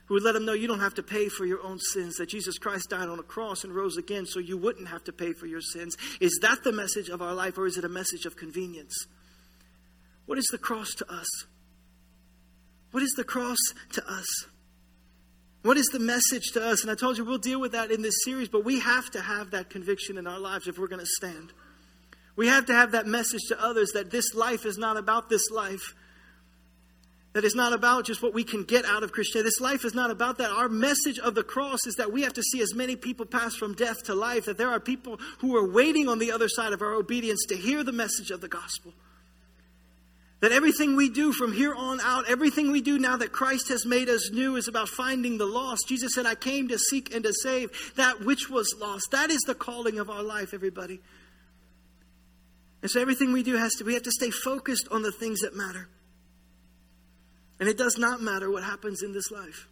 Who 0.09 0.15
would 0.15 0.23
let 0.23 0.33
them 0.33 0.43
know 0.43 0.53
you 0.53 0.67
don't 0.67 0.79
have 0.79 0.95
to 0.95 1.03
pay 1.03 1.29
for 1.29 1.45
your 1.45 1.63
own 1.63 1.77
sins, 1.77 2.15
that 2.15 2.29
Jesus 2.29 2.57
Christ 2.57 2.89
died 2.89 3.09
on 3.09 3.19
a 3.19 3.23
cross 3.23 3.63
and 3.63 3.73
rose 3.73 3.95
again 3.95 4.25
so 4.25 4.39
you 4.39 4.57
wouldn't 4.57 4.87
have 4.87 5.03
to 5.03 5.13
pay 5.13 5.33
for 5.33 5.45
your 5.45 5.61
sins? 5.61 5.95
Is 6.19 6.39
that 6.41 6.63
the 6.63 6.71
message 6.71 7.09
of 7.09 7.21
our 7.21 7.35
life 7.35 7.59
or 7.59 7.67
is 7.67 7.77
it 7.77 7.85
a 7.85 7.89
message 7.89 8.25
of 8.25 8.35
convenience? 8.35 9.05
What 10.25 10.39
is 10.39 10.47
the 10.51 10.57
cross 10.57 10.95
to 10.95 11.11
us? 11.13 11.27
What 12.89 13.03
is 13.03 13.11
the 13.11 13.23
cross 13.23 13.59
to 13.93 14.03
us? 14.11 14.47
What 15.61 15.77
is 15.77 15.85
the 15.87 15.99
message 15.99 16.53
to 16.53 16.65
us? 16.65 16.81
And 16.81 16.89
I 16.89 16.95
told 16.95 17.19
you 17.19 17.23
we'll 17.23 17.37
deal 17.37 17.59
with 17.59 17.73
that 17.73 17.91
in 17.91 18.01
this 18.01 18.23
series, 18.25 18.49
but 18.49 18.65
we 18.65 18.79
have 18.79 19.11
to 19.11 19.21
have 19.21 19.51
that 19.51 19.69
conviction 19.69 20.17
in 20.17 20.25
our 20.25 20.39
lives 20.39 20.67
if 20.67 20.79
we're 20.79 20.87
going 20.87 21.05
to 21.05 21.05
stand. 21.17 21.53
We 22.35 22.47
have 22.47 22.65
to 22.65 22.73
have 22.73 22.93
that 22.93 23.05
message 23.05 23.41
to 23.49 23.63
others 23.63 23.91
that 23.93 24.09
this 24.09 24.33
life 24.33 24.65
is 24.65 24.79
not 24.79 24.97
about 24.97 25.29
this 25.29 25.51
life. 25.51 25.93
That 27.33 27.45
it's 27.45 27.55
not 27.55 27.73
about 27.73 28.05
just 28.05 28.23
what 28.23 28.33
we 28.33 28.43
can 28.43 28.63
get 28.63 28.85
out 28.85 29.03
of 29.03 29.11
Christianity. 29.11 29.49
This 29.49 29.61
life 29.61 29.85
is 29.85 29.93
not 29.93 30.09
about 30.09 30.39
that. 30.39 30.49
Our 30.49 30.67
message 30.67 31.19
of 31.19 31.35
the 31.35 31.43
cross 31.43 31.85
is 31.85 31.95
that 31.95 32.11
we 32.11 32.23
have 32.23 32.33
to 32.33 32.41
see 32.41 32.59
as 32.61 32.73
many 32.73 32.95
people 32.95 33.25
pass 33.25 33.55
from 33.55 33.75
death 33.75 34.03
to 34.05 34.15
life, 34.15 34.45
that 34.45 34.57
there 34.57 34.69
are 34.69 34.79
people 34.79 35.19
who 35.39 35.55
are 35.55 35.71
waiting 35.71 36.07
on 36.07 36.17
the 36.17 36.31
other 36.31 36.49
side 36.49 36.73
of 36.73 36.81
our 36.81 36.93
obedience 36.93 37.45
to 37.49 37.55
hear 37.55 37.83
the 37.83 37.91
message 37.91 38.31
of 38.31 38.41
the 38.41 38.47
gospel. 38.47 38.93
That 40.39 40.53
everything 40.53 40.95
we 40.95 41.09
do 41.09 41.31
from 41.31 41.53
here 41.53 41.75
on 41.75 41.99
out, 42.01 42.27
everything 42.27 42.71
we 42.71 42.81
do 42.81 42.97
now 42.97 43.17
that 43.17 43.31
Christ 43.31 43.67
has 43.67 43.85
made 43.85 44.09
us 44.09 44.31
new 44.31 44.55
is 44.55 44.67
about 44.67 44.87
finding 44.87 45.37
the 45.37 45.45
lost. 45.45 45.87
Jesus 45.87 46.15
said, 46.15 46.25
I 46.25 46.35
came 46.35 46.69
to 46.69 46.79
seek 46.79 47.13
and 47.13 47.23
to 47.25 47.33
save 47.33 47.93
that 47.95 48.21
which 48.21 48.49
was 48.49 48.73
lost. 48.79 49.11
That 49.11 49.29
is 49.29 49.41
the 49.41 49.53
calling 49.53 49.99
of 49.99 50.09
our 50.09 50.23
life, 50.23 50.53
everybody. 50.53 51.01
And 52.81 52.89
so 52.89 53.01
everything 53.01 53.33
we 53.33 53.43
do 53.43 53.55
has 53.55 53.73
to, 53.75 53.83
we 53.83 53.93
have 53.93 54.03
to 54.03 54.11
stay 54.11 54.31
focused 54.31 54.87
on 54.89 55.01
the 55.01 55.11
things 55.11 55.41
that 55.41 55.55
matter. 55.55 55.89
And 57.59 57.67
it 57.67 57.77
does 57.77 57.97
not 57.97 58.21
matter 58.21 58.49
what 58.49 58.63
happens 58.63 59.03
in 59.03 59.11
this 59.11 59.31
life. 59.31 59.67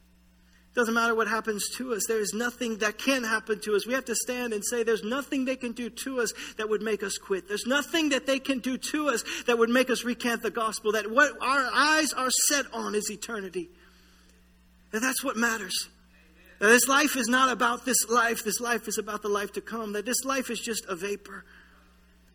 It 0.71 0.75
doesn't 0.75 0.93
matter 0.93 1.15
what 1.15 1.27
happens 1.27 1.69
to 1.77 1.93
us. 1.93 2.05
There 2.07 2.19
is 2.19 2.33
nothing 2.33 2.79
that 2.79 2.97
can 2.97 3.23
happen 3.23 3.59
to 3.61 3.75
us. 3.75 3.87
We 3.87 3.93
have 3.93 4.05
to 4.05 4.15
stand 4.15 4.53
and 4.53 4.63
say, 4.63 4.83
There's 4.83 5.03
nothing 5.03 5.45
they 5.45 5.55
can 5.55 5.71
do 5.71 5.89
to 5.89 6.19
us 6.19 6.33
that 6.57 6.69
would 6.69 6.81
make 6.81 7.01
us 7.01 7.17
quit. 7.17 7.47
There's 7.47 7.65
nothing 7.65 8.09
that 8.09 8.27
they 8.27 8.39
can 8.39 8.59
do 8.59 8.77
to 8.77 9.09
us 9.09 9.23
that 9.47 9.57
would 9.57 9.69
make 9.69 9.89
us 9.89 10.03
recant 10.03 10.43
the 10.43 10.51
gospel. 10.51 10.91
That 10.91 11.09
what 11.09 11.31
our 11.41 11.69
eyes 11.73 12.13
are 12.13 12.29
set 12.29 12.65
on 12.73 12.93
is 12.93 13.09
eternity. 13.09 13.69
And 14.93 15.01
that's 15.01 15.23
what 15.23 15.37
matters. 15.37 15.89
That 16.59 16.67
this 16.67 16.87
life 16.87 17.15
is 17.15 17.27
not 17.27 17.51
about 17.51 17.85
this 17.85 18.07
life. 18.09 18.43
This 18.43 18.59
life 18.59 18.87
is 18.87 18.97
about 18.97 19.21
the 19.21 19.29
life 19.29 19.53
to 19.53 19.61
come. 19.61 19.93
That 19.93 20.05
this 20.05 20.25
life 20.25 20.49
is 20.49 20.59
just 20.59 20.85
a 20.87 20.95
vapor. 20.95 21.45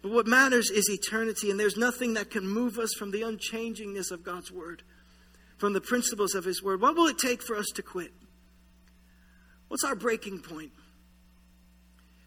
But 0.03 0.11
what 0.11 0.27
matters 0.27 0.69
is 0.69 0.91
eternity, 0.91 1.51
and 1.51 1.59
there's 1.59 1.77
nothing 1.77 2.15
that 2.15 2.31
can 2.31 2.47
move 2.47 2.79
us 2.79 2.93
from 2.95 3.12
the 3.12 3.23
unchangingness 3.23 4.11
of 4.11 4.25
God's 4.25 4.51
word, 4.51 4.83
from 5.59 5.73
the 5.73 5.81
principles 5.81 6.35
of 6.35 6.45
His 6.45 6.62
word. 6.62 6.81
What 6.81 6.97
will 6.97 7.07
it 7.07 7.19
take 7.19 7.43
for 7.43 7.57
us 7.57 7.67
to 7.75 7.83
quit? 7.83 8.12
What's 9.69 9.85
our 9.85 9.95
breaking 9.95 10.41
point? 10.41 10.73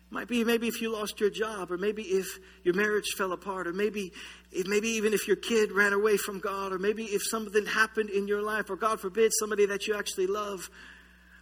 Might 0.10 0.28
be 0.28 0.44
maybe 0.44 0.68
if 0.68 0.82
you 0.82 0.92
lost 0.92 1.20
your 1.20 1.30
job, 1.30 1.72
or 1.72 1.78
maybe 1.78 2.04
if 2.04 2.26
your 2.64 2.74
marriage 2.74 3.10
fell 3.18 3.34
apart, 3.34 3.68
or 3.68 3.74
maybe 3.74 4.14
if 4.52 4.68
maybe 4.68 4.90
even 4.90 5.14
if 5.14 5.28
your 5.28 5.36
kid 5.36 5.72
ran 5.72 5.94
away 5.94 6.16
from 6.16 6.40
God, 6.40 6.72
or 6.72 6.80
maybe 6.80 7.04
if 7.04 7.22
something 7.24 7.66
happened 7.66 8.10
in 8.10 8.28
your 8.28 8.42
life, 8.42 8.70
or 8.70 8.76
God 8.76 9.00
forbid 9.00 9.32
somebody 9.38 9.66
that 9.66 9.88
you 9.88 9.96
actually 9.96 10.28
love 10.28 10.70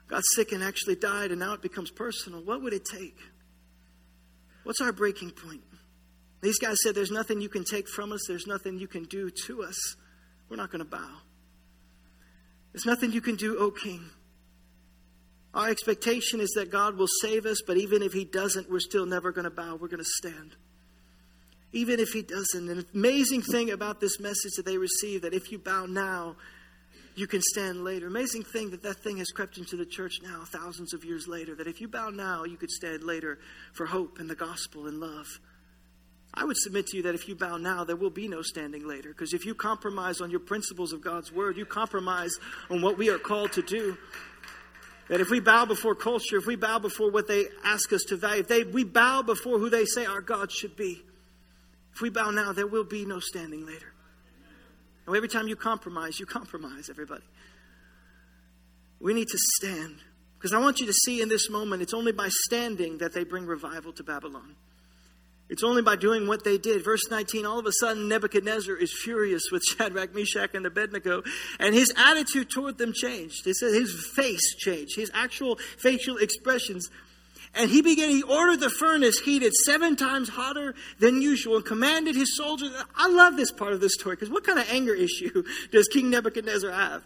got 0.08 0.24
sick 0.36 0.52
and 0.52 0.64
actually 0.64 0.96
died, 0.96 1.32
and 1.32 1.40
now 1.40 1.54
it 1.54 1.62
becomes 1.62 1.92
personal. 1.92 2.42
What 2.44 2.62
would 2.62 2.74
it 2.74 2.86
take? 2.86 3.18
What's 4.64 4.82
our 4.82 4.92
breaking 4.92 5.32
point? 5.32 5.62
These 6.42 6.60
guys 6.60 6.78
said, 6.84 6.96
There's 6.96 7.12
nothing 7.12 7.42
you 7.42 7.50
can 7.50 7.64
take 7.64 7.88
from 7.88 8.12
us, 8.12 8.22
there's 8.28 8.48
nothing 8.48 8.80
you 8.80 8.88
can 8.88 9.04
do 9.04 9.30
to 9.46 9.64
us. 9.64 9.96
We're 10.50 10.58
not 10.58 10.72
going 10.72 10.84
to 10.84 10.90
bow. 10.90 11.22
There's 12.74 12.86
nothing 12.86 13.12
you 13.12 13.22
can 13.22 13.36
do, 13.36 13.58
O 13.58 13.72
King. 13.72 14.10
Our 15.54 15.70
expectation 15.70 16.40
is 16.40 16.50
that 16.56 16.72
God 16.72 16.98
will 16.98 17.08
save 17.22 17.46
us, 17.46 17.62
but 17.66 17.78
even 17.78 18.02
if 18.02 18.14
He 18.14 18.26
doesn't, 18.26 18.70
we're 18.70 18.80
still 18.80 19.06
never 19.06 19.32
going 19.32 19.46
to 19.46 19.52
bow. 19.52 19.78
We're 19.80 19.88
going 19.88 20.00
to 20.00 20.10
stand. 20.18 20.56
Even 21.72 22.00
if 22.00 22.10
He 22.10 22.24
doesn't. 22.24 22.70
An 22.70 22.86
amazing 22.94 23.44
thing 23.44 23.70
about 23.70 24.00
this 24.00 24.20
message 24.20 24.54
that 24.58 24.66
they 24.66 24.78
receive 24.78 25.22
that 25.22 25.34
if 25.36 25.52
you 25.52 25.60
bow 25.60 25.86
now, 25.86 26.36
you 27.16 27.28
can 27.28 27.42
stand 27.42 27.84
later. 27.84 28.08
Amazing 28.08 28.44
thing 28.44 28.72
that 28.72 28.82
that 28.82 29.04
thing 29.04 29.18
has 29.18 29.30
crept 29.30 29.60
into 29.60 29.78
the 29.78 29.86
church 29.86 30.14
now, 30.24 30.44
thousands 30.46 30.96
of 30.96 31.06
years 31.06 31.28
later, 31.28 31.54
that 31.54 31.68
if 31.68 31.80
you 31.80 31.88
bow 31.88 32.10
now, 32.10 32.44
you 32.44 32.58
could 32.58 32.72
stand 32.72 33.04
later 33.04 33.38
for 33.74 33.86
hope 33.86 34.18
and 34.18 34.28
the 34.28 34.36
gospel 34.36 34.88
and 34.88 35.00
love. 35.00 35.28
I 36.36 36.46
would 36.46 36.58
submit 36.58 36.88
to 36.88 36.98
you 36.98 37.04
that 37.04 37.14
if 37.14 37.28
you 37.28 37.36
bow 37.36 37.58
now, 37.58 37.84
there 37.84 37.96
will 37.96 38.10
be 38.10 38.28
no 38.28 38.42
standing 38.42 38.88
later. 38.88 39.10
Because 39.10 39.34
if 39.34 39.46
you 39.46 39.54
compromise 39.54 40.20
on 40.20 40.32
your 40.32 40.40
principles 40.40 40.92
of 40.92 41.02
God's 41.02 41.32
word, 41.32 41.58
you 41.58 41.66
compromise 41.66 42.32
on 42.72 42.82
what 42.82 42.98
we 42.98 43.10
are 43.10 43.20
called 43.20 43.52
to 43.54 43.62
do. 43.62 43.98
That 45.10 45.22
if 45.22 45.30
we 45.30 45.40
bow 45.40 45.66
before 45.66 45.94
culture, 45.94 46.38
if 46.38 46.48
we 46.48 46.56
bow 46.56 46.80
before 46.80 47.12
what 47.12 47.28
they 47.28 47.46
ask 47.64 47.94
us 47.94 48.04
to 48.06 48.16
value, 48.16 48.42
if 48.42 48.48
they, 48.48 48.64
we 48.64 48.84
bow 48.84 49.22
before 49.22 49.60
who 49.60 49.70
they 49.70 49.86
say 49.86 50.06
our 50.06 50.22
God 50.22 50.52
should 50.52 50.76
be, 50.76 51.04
if 51.94 52.02
we 52.02 52.10
bow 52.10 52.32
now, 52.32 52.52
there 52.52 52.66
will 52.66 52.86
be 52.86 53.06
no 53.06 53.20
standing 53.20 53.66
later. 53.66 53.94
And 55.06 55.16
every 55.16 55.30
time 55.30 55.48
you 55.48 55.56
compromise, 55.56 56.20
you 56.20 56.26
compromise, 56.26 56.90
everybody. 56.90 57.24
We 59.00 59.14
need 59.14 59.28
to 59.28 59.38
stand. 59.38 59.98
Because 60.40 60.54
I 60.54 60.60
want 60.60 60.80
you 60.80 60.88
to 60.88 60.94
see 60.94 61.22
in 61.22 61.30
this 61.30 61.50
moment, 61.50 61.84
it's 61.84 61.94
only 61.94 62.12
by 62.12 62.30
standing 62.30 62.98
that 63.00 63.14
they 63.14 63.24
bring 63.24 63.46
revival 63.46 63.94
to 63.94 64.04
Babylon. 64.04 64.56
It's 65.54 65.64
only 65.64 65.84
by 65.84 65.96
doing 65.98 66.26
what 66.26 66.44
they 66.44 66.58
did. 66.58 66.84
Verse 66.84 67.12
19, 67.12 67.46
all 67.46 67.60
of 67.60 67.68
a 67.68 67.72
sudden, 67.74 68.08
Nebuchadnezzar 68.08 68.76
is 68.76 68.92
furious 68.92 69.52
with 69.52 69.62
Shadrach, 69.68 70.16
Meshach, 70.16 70.56
and 70.56 70.66
Abednego, 70.66 71.22
and 71.60 71.76
his 71.76 71.94
attitude 71.96 72.50
toward 72.50 72.80
them 72.80 72.92
changed. 72.92 73.46
It 73.46 73.58
says 73.58 73.72
his 73.76 74.12
face 74.16 74.56
changed, 74.56 74.96
his 74.96 75.12
actual 75.14 75.60
facial 75.78 76.18
expressions. 76.18 76.90
And 77.54 77.70
he 77.70 77.84
began, 77.84 78.10
he 78.10 78.24
ordered 78.24 78.62
the 78.62 78.72
furnace 78.72 79.20
heated 79.20 79.54
seven 79.54 79.96
times 79.96 80.28
hotter 80.28 80.74
than 80.98 81.22
usual 81.22 81.58
and 81.58 81.66
commanded 81.66 82.16
his 82.16 82.36
soldiers. 82.36 82.72
I 82.96 83.10
love 83.10 83.38
this 83.38 83.52
part 83.52 83.74
of 83.74 83.80
the 83.80 83.92
story 83.92 84.16
because 84.16 84.32
what 84.32 84.44
kind 84.44 84.58
of 84.58 84.68
anger 84.72 84.96
issue 84.96 85.44
does 85.72 85.88
King 85.88 86.10
Nebuchadnezzar 86.10 86.72
have? 86.72 87.04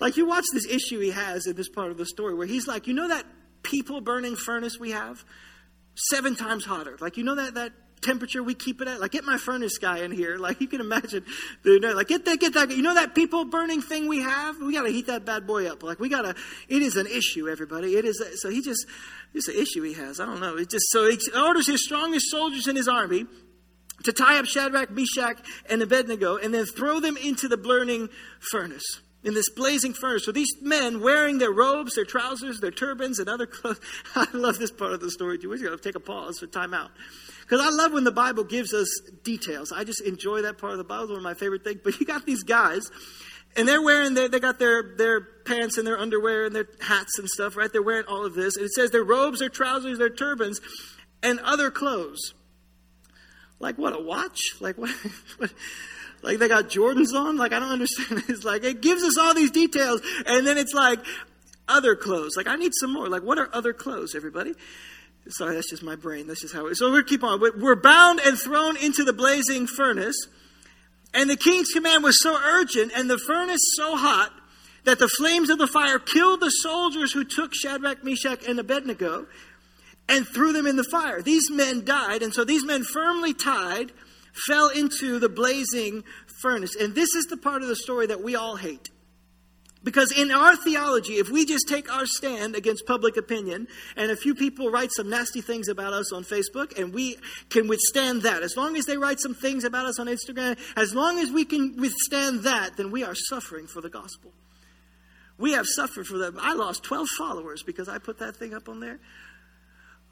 Like, 0.00 0.18
you 0.18 0.26
watch 0.26 0.44
this 0.52 0.66
issue 0.66 1.00
he 1.00 1.12
has 1.12 1.46
in 1.46 1.56
this 1.56 1.70
part 1.70 1.90
of 1.90 1.96
the 1.96 2.04
story 2.04 2.34
where 2.34 2.46
he's 2.46 2.68
like, 2.68 2.86
you 2.86 2.92
know 2.92 3.08
that 3.08 3.24
people 3.62 4.02
burning 4.02 4.36
furnace 4.36 4.78
we 4.78 4.90
have? 4.90 5.24
Seven 6.08 6.36
times 6.36 6.64
hotter. 6.64 6.96
Like, 7.00 7.16
you 7.16 7.24
know 7.24 7.34
that, 7.34 7.54
that 7.54 7.72
temperature 8.02 8.42
we 8.42 8.54
keep 8.54 8.80
it 8.80 8.88
at? 8.88 9.00
Like, 9.00 9.12
get 9.12 9.24
my 9.24 9.36
furnace 9.36 9.78
guy 9.78 9.98
in 9.98 10.10
here. 10.10 10.36
Like, 10.36 10.60
you 10.60 10.68
can 10.68 10.80
imagine, 10.80 11.24
you 11.64 11.80
know, 11.80 11.92
like, 11.92 12.08
get 12.08 12.24
that, 12.24 12.40
get 12.40 12.54
that. 12.54 12.70
You 12.70 12.82
know 12.82 12.94
that 12.94 13.14
people 13.14 13.44
burning 13.44 13.82
thing 13.82 14.08
we 14.08 14.20
have? 14.22 14.58
We 14.58 14.72
got 14.72 14.82
to 14.82 14.90
heat 14.90 15.06
that 15.06 15.24
bad 15.24 15.46
boy 15.46 15.66
up. 15.66 15.82
Like, 15.82 16.00
we 16.00 16.08
got 16.08 16.22
to, 16.22 16.34
it 16.68 16.82
is 16.82 16.96
an 16.96 17.06
issue, 17.06 17.48
everybody. 17.48 17.96
It 17.96 18.04
is, 18.04 18.20
a, 18.20 18.36
so 18.36 18.50
he 18.50 18.62
just, 18.62 18.86
it's 19.34 19.48
an 19.48 19.54
issue 19.54 19.82
he 19.82 19.94
has. 19.94 20.20
I 20.20 20.26
don't 20.26 20.40
know. 20.40 20.56
It 20.56 20.70
just, 20.70 20.90
so 20.90 21.08
he 21.08 21.18
orders 21.38 21.66
his 21.66 21.84
strongest 21.84 22.30
soldiers 22.30 22.66
in 22.66 22.76
his 22.76 22.88
army 22.88 23.26
to 24.04 24.12
tie 24.12 24.38
up 24.38 24.46
Shadrach, 24.46 24.90
Meshach, 24.90 25.38
and 25.68 25.82
Abednego 25.82 26.36
and 26.36 26.54
then 26.54 26.64
throw 26.64 27.00
them 27.00 27.16
into 27.16 27.48
the 27.48 27.58
burning 27.58 28.08
furnace 28.50 29.00
in 29.22 29.34
this 29.34 29.50
blazing 29.50 29.92
furnace. 29.92 30.24
So 30.24 30.32
these 30.32 30.54
men 30.62 31.00
wearing 31.00 31.38
their 31.38 31.52
robes, 31.52 31.94
their 31.94 32.04
trousers, 32.04 32.60
their 32.60 32.70
turbans, 32.70 33.18
and 33.18 33.28
other 33.28 33.46
clothes. 33.46 33.80
I 34.14 34.26
love 34.32 34.58
this 34.58 34.70
part 34.70 34.92
of 34.92 35.00
the 35.00 35.10
story 35.10 35.38
too. 35.38 35.48
We're 35.48 35.58
going 35.58 35.76
to 35.76 35.82
take 35.82 35.96
a 35.96 36.00
pause 36.00 36.38
for 36.38 36.46
time 36.46 36.74
out. 36.74 36.90
Because 37.42 37.60
I 37.60 37.70
love 37.70 37.92
when 37.92 38.04
the 38.04 38.12
Bible 38.12 38.44
gives 38.44 38.72
us 38.72 38.88
details. 39.24 39.72
I 39.72 39.84
just 39.84 40.00
enjoy 40.02 40.42
that 40.42 40.58
part 40.58 40.72
of 40.72 40.78
the 40.78 40.84
Bible. 40.84 41.04
It's 41.04 41.10
one 41.10 41.18
of 41.18 41.24
my 41.24 41.34
favorite 41.34 41.64
things. 41.64 41.80
But 41.82 41.98
you 41.98 42.06
got 42.06 42.24
these 42.24 42.44
guys, 42.44 42.88
and 43.56 43.66
they're 43.66 43.82
wearing, 43.82 44.14
their, 44.14 44.28
they 44.28 44.38
got 44.38 44.60
their, 44.60 44.94
their 44.96 45.20
pants 45.20 45.76
and 45.76 45.84
their 45.84 45.98
underwear 45.98 46.44
and 46.44 46.54
their 46.54 46.68
hats 46.80 47.18
and 47.18 47.28
stuff, 47.28 47.56
right? 47.56 47.70
They're 47.72 47.82
wearing 47.82 48.06
all 48.06 48.24
of 48.24 48.34
this. 48.34 48.56
And 48.56 48.66
it 48.66 48.72
says 48.72 48.92
their 48.92 49.02
robes, 49.02 49.40
their 49.40 49.48
trousers, 49.48 49.98
their 49.98 50.10
turbans, 50.10 50.60
and 51.22 51.40
other 51.40 51.70
clothes. 51.72 52.34
Like 53.58 53.76
what, 53.76 53.94
a 53.94 54.00
watch? 54.00 54.54
Like 54.60 54.78
what? 54.78 54.94
like 56.22 56.38
they 56.38 56.48
got 56.48 56.68
Jordans 56.68 57.14
on. 57.14 57.36
Like 57.36 57.52
I 57.52 57.58
don't 57.58 57.72
understand. 57.72 58.24
It's 58.28 58.44
like 58.44 58.64
it 58.64 58.80
gives 58.80 59.02
us 59.02 59.16
all 59.18 59.34
these 59.34 59.50
details, 59.50 60.00
and 60.26 60.46
then 60.46 60.58
it's 60.58 60.74
like 60.74 61.00
other 61.68 61.96
clothes. 61.96 62.32
Like 62.36 62.46
I 62.46 62.56
need 62.56 62.72
some 62.74 62.92
more. 62.92 63.08
Like 63.08 63.22
what 63.22 63.38
are 63.38 63.48
other 63.52 63.72
clothes, 63.72 64.14
everybody? 64.14 64.54
Sorry, 65.28 65.54
that's 65.54 65.70
just 65.70 65.82
my 65.82 65.96
brain. 65.96 66.26
That's 66.26 66.40
just 66.40 66.54
how 66.54 66.66
it 66.66 66.72
is. 66.72 66.78
So 66.78 66.90
we 66.90 67.02
keep 67.04 67.22
on. 67.22 67.40
We're 67.40 67.76
bound 67.76 68.20
and 68.20 68.38
thrown 68.38 68.76
into 68.76 69.04
the 69.04 69.12
blazing 69.12 69.66
furnace. 69.66 70.16
And 71.12 71.28
the 71.28 71.36
king's 71.36 71.68
command 71.68 72.04
was 72.04 72.22
so 72.22 72.38
urgent 72.40 72.92
and 72.94 73.10
the 73.10 73.18
furnace 73.18 73.60
so 73.76 73.96
hot 73.96 74.32
that 74.84 74.98
the 74.98 75.08
flames 75.08 75.50
of 75.50 75.58
the 75.58 75.66
fire 75.66 75.98
killed 75.98 76.40
the 76.40 76.50
soldiers 76.50 77.12
who 77.12 77.24
took 77.24 77.52
Shadrach, 77.52 78.04
Meshach, 78.04 78.46
and 78.46 78.58
Abednego 78.58 79.26
and 80.08 80.26
threw 80.26 80.52
them 80.52 80.66
in 80.66 80.76
the 80.76 80.84
fire. 80.84 81.20
These 81.22 81.50
men 81.50 81.84
died, 81.84 82.22
and 82.22 82.32
so 82.32 82.44
these 82.44 82.64
men 82.64 82.82
firmly 82.84 83.34
tied 83.34 83.92
fell 84.32 84.68
into 84.68 85.18
the 85.18 85.28
blazing 85.28 86.04
furnace. 86.40 86.76
And 86.76 86.94
this 86.94 87.14
is 87.14 87.26
the 87.26 87.36
part 87.36 87.62
of 87.62 87.68
the 87.68 87.76
story 87.76 88.06
that 88.06 88.22
we 88.22 88.36
all 88.36 88.56
hate. 88.56 88.90
Because 89.82 90.12
in 90.12 90.30
our 90.30 90.56
theology, 90.56 91.14
if 91.14 91.30
we 91.30 91.46
just 91.46 91.66
take 91.66 91.90
our 91.90 92.04
stand 92.04 92.54
against 92.54 92.84
public 92.84 93.16
opinion 93.16 93.66
and 93.96 94.10
a 94.10 94.16
few 94.16 94.34
people 94.34 94.70
write 94.70 94.92
some 94.92 95.08
nasty 95.08 95.40
things 95.40 95.68
about 95.68 95.94
us 95.94 96.12
on 96.12 96.22
Facebook 96.22 96.78
and 96.78 96.92
we 96.92 97.16
can 97.48 97.66
withstand 97.66 98.22
that, 98.22 98.42
as 98.42 98.58
long 98.58 98.76
as 98.76 98.84
they 98.84 98.98
write 98.98 99.20
some 99.20 99.34
things 99.34 99.64
about 99.64 99.86
us 99.86 99.98
on 99.98 100.06
Instagram, 100.06 100.58
as 100.76 100.94
long 100.94 101.18
as 101.18 101.30
we 101.30 101.46
can 101.46 101.76
withstand 101.78 102.42
that, 102.42 102.76
then 102.76 102.90
we 102.90 103.04
are 103.04 103.14
suffering 103.14 103.66
for 103.66 103.80
the 103.80 103.88
gospel. 103.88 104.32
We 105.38 105.52
have 105.52 105.66
suffered 105.66 106.06
for 106.06 106.18
that. 106.18 106.34
I 106.38 106.52
lost 106.52 106.82
12 106.82 107.08
followers 107.16 107.62
because 107.62 107.88
I 107.88 107.96
put 107.96 108.18
that 108.18 108.36
thing 108.36 108.52
up 108.52 108.68
on 108.68 108.80
there. 108.80 109.00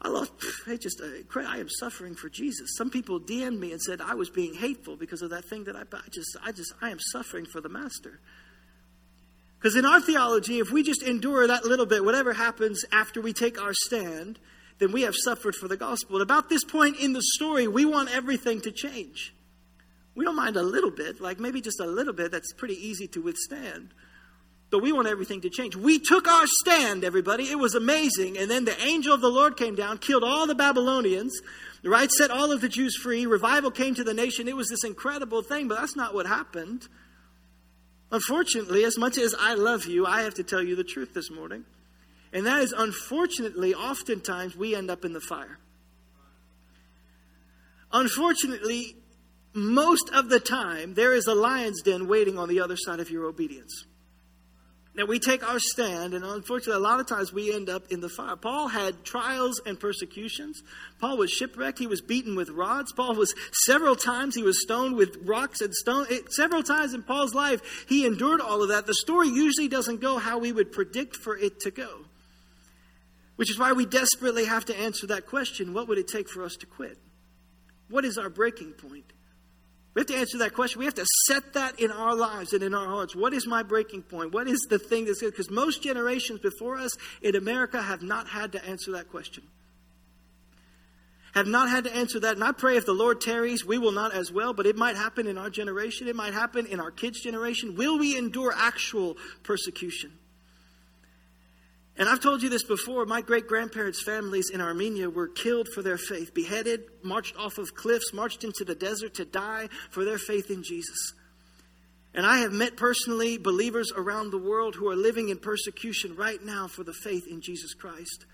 I 0.01 0.07
lost, 0.07 0.31
I 0.65 0.77
just, 0.77 1.01
uh, 1.01 1.39
I 1.41 1.57
am 1.57 1.67
suffering 1.69 2.15
for 2.15 2.29
Jesus. 2.29 2.77
Some 2.77 2.89
people 2.89 3.19
DM'd 3.19 3.59
me 3.59 3.71
and 3.73 3.81
said 3.81 3.99
I 3.99 4.15
was 4.15 4.29
being 4.29 4.53
hateful 4.53 4.95
because 4.95 5.21
of 5.21 5.29
that 5.31 5.45
thing 5.45 5.65
that 5.65 5.75
I, 5.75 5.81
I 5.81 6.09
just, 6.09 6.37
I 6.41 6.51
just, 6.53 6.73
I 6.81 6.89
am 6.89 6.99
suffering 7.11 7.45
for 7.45 7.59
the 7.59 7.69
master. 7.69 8.21
Because 9.59 9.75
in 9.75 9.85
our 9.85 9.99
theology, 9.99 10.59
if 10.59 10.71
we 10.71 10.83
just 10.83 11.03
endure 11.03 11.45
that 11.47 11.65
little 11.65 11.85
bit, 11.85 12.05
whatever 12.05 12.31
happens 12.31 12.85
after 12.93 13.19
we 13.19 13.33
take 13.33 13.61
our 13.61 13.73
stand, 13.73 14.39
then 14.79 14.93
we 14.93 15.01
have 15.01 15.15
suffered 15.15 15.53
for 15.53 15.67
the 15.67 15.75
gospel. 15.75 16.15
At 16.15 16.21
about 16.21 16.47
this 16.47 16.63
point 16.63 16.97
in 16.97 17.11
the 17.11 17.21
story, 17.21 17.67
we 17.67 17.83
want 17.83 18.09
everything 18.09 18.61
to 18.61 18.71
change. 18.71 19.35
We 20.15 20.23
don't 20.23 20.37
mind 20.37 20.55
a 20.55 20.63
little 20.63 20.91
bit, 20.91 21.19
like 21.19 21.39
maybe 21.39 21.59
just 21.59 21.81
a 21.81 21.85
little 21.85 22.13
bit, 22.13 22.31
that's 22.31 22.53
pretty 22.53 22.75
easy 22.75 23.07
to 23.07 23.21
withstand. 23.21 23.89
But 24.71 24.83
we 24.83 24.91
want 24.91 25.07
everything 25.07 25.41
to 25.41 25.49
change. 25.49 25.75
We 25.75 25.97
took 25.99 26.27
our 26.27 26.45
stand, 26.45 27.03
everybody. 27.03 27.49
It 27.49 27.57
was 27.57 27.73
amazing. 27.73 28.37
And 28.37 28.51
then 28.51 28.65
the 28.65 28.79
angel 28.83 29.13
of 29.13 29.21
the 29.21 29.29
Lord 29.29 29.57
came 29.57 29.75
down, 29.75 29.97
killed 29.97 30.23
all 30.23 30.45
the 30.45 30.53
Babylonians, 30.53 31.41
right? 31.83 32.11
Set 32.11 32.29
all 32.29 32.51
of 32.51 32.61
the 32.61 32.69
Jews 32.69 32.95
free. 32.95 33.25
Revival 33.25 33.71
came 33.71 33.95
to 33.95 34.03
the 34.03 34.13
nation. 34.13 34.47
It 34.47 34.55
was 34.55 34.69
this 34.69 34.83
incredible 34.83 35.41
thing, 35.41 35.67
but 35.67 35.79
that's 35.79 35.95
not 35.95 36.13
what 36.13 36.27
happened. 36.27 36.87
Unfortunately, 38.11 38.85
as 38.85 38.97
much 38.97 39.17
as 39.17 39.35
I 39.39 39.55
love 39.55 39.85
you, 39.85 40.05
I 40.05 40.21
have 40.21 40.35
to 40.35 40.43
tell 40.43 40.61
you 40.61 40.75
the 40.75 40.83
truth 40.83 41.13
this 41.15 41.31
morning. 41.31 41.65
And 42.31 42.45
that 42.45 42.61
is, 42.61 42.71
unfortunately, 42.71 43.73
oftentimes 43.73 44.55
we 44.55 44.75
end 44.75 44.91
up 44.91 45.03
in 45.03 45.13
the 45.13 45.21
fire. 45.21 45.57
Unfortunately, 47.91 48.95
most 49.53 50.11
of 50.13 50.29
the 50.29 50.39
time, 50.39 50.93
there 50.93 51.15
is 51.15 51.25
a 51.25 51.33
lion's 51.33 51.81
den 51.81 52.07
waiting 52.07 52.37
on 52.37 52.47
the 52.49 52.61
other 52.61 52.77
side 52.77 52.99
of 52.99 53.09
your 53.09 53.25
obedience 53.25 53.85
that 54.99 55.07
we 55.07 55.17
take 55.17 55.47
our 55.47 55.59
stand, 55.59 56.13
and 56.13 56.25
unfortunately, 56.25 56.73
a 56.73 56.85
lot 56.85 56.99
of 56.99 57.07
times 57.07 57.31
we 57.31 57.53
end 57.53 57.69
up 57.69 57.83
in 57.89 58.01
the 58.01 58.09
fire. 58.09 58.35
Paul 58.35 58.67
had 58.67 59.05
trials 59.05 59.61
and 59.65 59.79
persecutions. 59.79 60.61
Paul 60.99 61.15
was 61.15 61.31
shipwrecked. 61.31 61.79
He 61.79 61.87
was 61.87 62.01
beaten 62.01 62.35
with 62.35 62.49
rods. 62.49 62.91
Paul 62.91 63.15
was 63.15 63.33
several 63.65 63.95
times, 63.95 64.35
he 64.35 64.43
was 64.43 64.61
stoned 64.61 64.97
with 64.97 65.15
rocks 65.23 65.61
and 65.61 65.73
stone. 65.73 66.05
It, 66.09 66.33
several 66.33 66.63
times 66.63 66.93
in 66.93 67.03
Paul's 67.03 67.33
life, 67.33 67.85
he 67.87 68.05
endured 68.05 68.41
all 68.41 68.61
of 68.61 68.67
that. 68.67 68.87
The 68.87 68.93
story 68.93 69.29
usually 69.29 69.69
doesn't 69.69 70.01
go 70.01 70.17
how 70.17 70.37
we 70.37 70.51
would 70.51 70.73
predict 70.73 71.15
for 71.15 71.37
it 71.37 71.61
to 71.61 71.71
go, 71.71 72.01
which 73.37 73.49
is 73.49 73.57
why 73.57 73.71
we 73.71 73.85
desperately 73.85 74.43
have 74.43 74.65
to 74.65 74.77
answer 74.77 75.07
that 75.07 75.27
question 75.27 75.73
what 75.73 75.87
would 75.87 75.97
it 75.97 76.09
take 76.09 76.27
for 76.27 76.43
us 76.43 76.57
to 76.57 76.65
quit? 76.65 76.97
What 77.89 78.03
is 78.03 78.17
our 78.17 78.29
breaking 78.29 78.73
point? 78.73 79.13
We 79.99 80.03
have 80.03 80.07
to 80.07 80.15
answer 80.15 80.37
that 80.37 80.53
question. 80.53 80.79
We 80.79 80.85
have 80.85 80.93
to 80.93 81.05
set 81.25 81.55
that 81.55 81.77
in 81.77 81.91
our 81.91 82.15
lives 82.15 82.53
and 82.53 82.63
in 82.63 82.73
our 82.73 82.87
hearts. 82.87 83.17
What 83.17 83.33
is 83.33 83.45
my 83.45 83.63
breaking 83.63 84.03
point? 84.03 84.31
What 84.31 84.47
is 84.47 84.65
the 84.69 84.79
thing 84.79 85.03
that's 85.03 85.19
good? 85.19 85.31
Because 85.31 85.51
most 85.51 85.83
generations 85.83 86.39
before 86.39 86.77
us 86.77 86.95
in 87.21 87.35
America 87.35 87.81
have 87.81 88.01
not 88.01 88.29
had 88.29 88.53
to 88.53 88.65
answer 88.65 88.93
that 88.93 89.09
question. 89.09 89.43
Have 91.33 91.47
not 91.47 91.67
had 91.67 91.83
to 91.83 91.93
answer 91.93 92.17
that. 92.21 92.35
And 92.35 92.43
I 92.45 92.53
pray 92.53 92.77
if 92.77 92.85
the 92.85 92.93
Lord 92.93 93.19
tarries, 93.19 93.65
we 93.65 93.77
will 93.77 93.91
not 93.91 94.13
as 94.13 94.31
well, 94.31 94.53
but 94.53 94.65
it 94.65 94.77
might 94.77 94.95
happen 94.95 95.27
in 95.27 95.37
our 95.37 95.49
generation. 95.49 96.07
It 96.07 96.15
might 96.15 96.33
happen 96.33 96.65
in 96.65 96.79
our 96.79 96.91
kids' 96.91 97.19
generation. 97.19 97.75
Will 97.75 97.99
we 97.99 98.17
endure 98.17 98.53
actual 98.55 99.17
persecution? 99.43 100.13
And 101.99 102.07
I've 102.07 102.21
told 102.21 102.41
you 102.41 102.47
this 102.47 102.63
before. 102.63 103.05
My 103.05 103.19
great 103.19 103.45
grandparents' 103.45 104.01
families 104.01 104.49
in 104.51 104.61
Armenia 104.61 105.09
were 105.09 105.27
killed 105.27 105.67
for 105.67 105.81
their 105.81 105.97
faith, 105.97 106.33
beheaded, 106.33 106.85
marched 107.03 107.35
off 107.35 107.57
of 107.57 107.75
cliffs, 107.75 108.13
marched 108.13 108.45
into 108.45 108.63
the 108.63 108.73
desert 108.73 109.15
to 109.15 109.25
die 109.25 109.67
for 109.91 110.05
their 110.05 110.17
faith 110.17 110.49
in 110.49 110.63
Jesus. 110.63 111.13
And 112.15 112.25
I 112.25 112.37
have 112.37 112.53
met 112.53 112.77
personally 112.77 113.37
believers 113.37 113.91
around 113.93 114.31
the 114.31 114.37
world 114.37 114.75
who 114.75 114.87
are 114.87 114.95
living 114.95 115.27
in 115.27 115.39
persecution 115.39 116.15
right 116.15 116.41
now 116.41 116.69
for 116.69 116.85
the 116.85 116.93
faith 116.93 117.27
in 117.27 117.41
Jesus 117.41 117.73
Christ, 117.73 118.25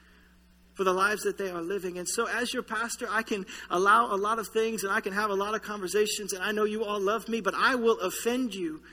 for 0.75 0.83
the 0.83 0.93
lives 0.93 1.23
that 1.23 1.39
they 1.39 1.49
are 1.49 1.63
living. 1.63 1.97
And 1.97 2.07
so, 2.07 2.27
as 2.27 2.53
your 2.53 2.63
pastor, 2.63 3.07
I 3.09 3.23
can 3.23 3.47
allow 3.71 4.13
a 4.13 4.15
lot 4.15 4.37
of 4.37 4.47
things 4.49 4.83
and 4.83 4.93
I 4.93 5.01
can 5.01 5.11
have 5.11 5.31
a 5.31 5.35
lot 5.35 5.55
of 5.55 5.63
conversations, 5.63 6.33
and 6.33 6.43
I 6.43 6.51
know 6.51 6.65
you 6.65 6.85
all 6.85 6.99
love 6.99 7.27
me, 7.27 7.41
but 7.41 7.55
I 7.55 7.73
will 7.73 7.99
offend 7.99 8.53
you, 8.53 8.83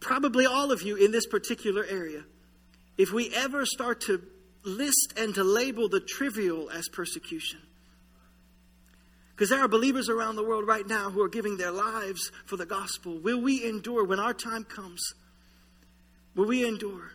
probably 0.00 0.44
all 0.44 0.70
of 0.70 0.82
you 0.82 0.96
in 0.96 1.12
this 1.12 1.26
particular 1.26 1.82
area 1.82 2.22
if 2.96 3.12
we 3.12 3.32
ever 3.34 3.66
start 3.66 4.00
to 4.02 4.22
list 4.64 5.14
and 5.16 5.34
to 5.34 5.44
label 5.44 5.88
the 5.88 6.00
trivial 6.00 6.70
as 6.70 6.88
persecution. 6.88 7.60
Because 9.30 9.50
there 9.50 9.60
are 9.60 9.68
believers 9.68 10.08
around 10.08 10.36
the 10.36 10.44
world 10.44 10.66
right 10.66 10.86
now 10.86 11.10
who 11.10 11.22
are 11.22 11.28
giving 11.28 11.58
their 11.58 11.70
lives 11.70 12.32
for 12.46 12.56
the 12.56 12.64
gospel. 12.64 13.18
Will 13.18 13.40
we 13.40 13.64
endure 13.64 14.04
when 14.04 14.18
our 14.18 14.32
time 14.32 14.64
comes? 14.64 15.12
Will 16.34 16.46
we 16.46 16.66
endure? 16.66 17.12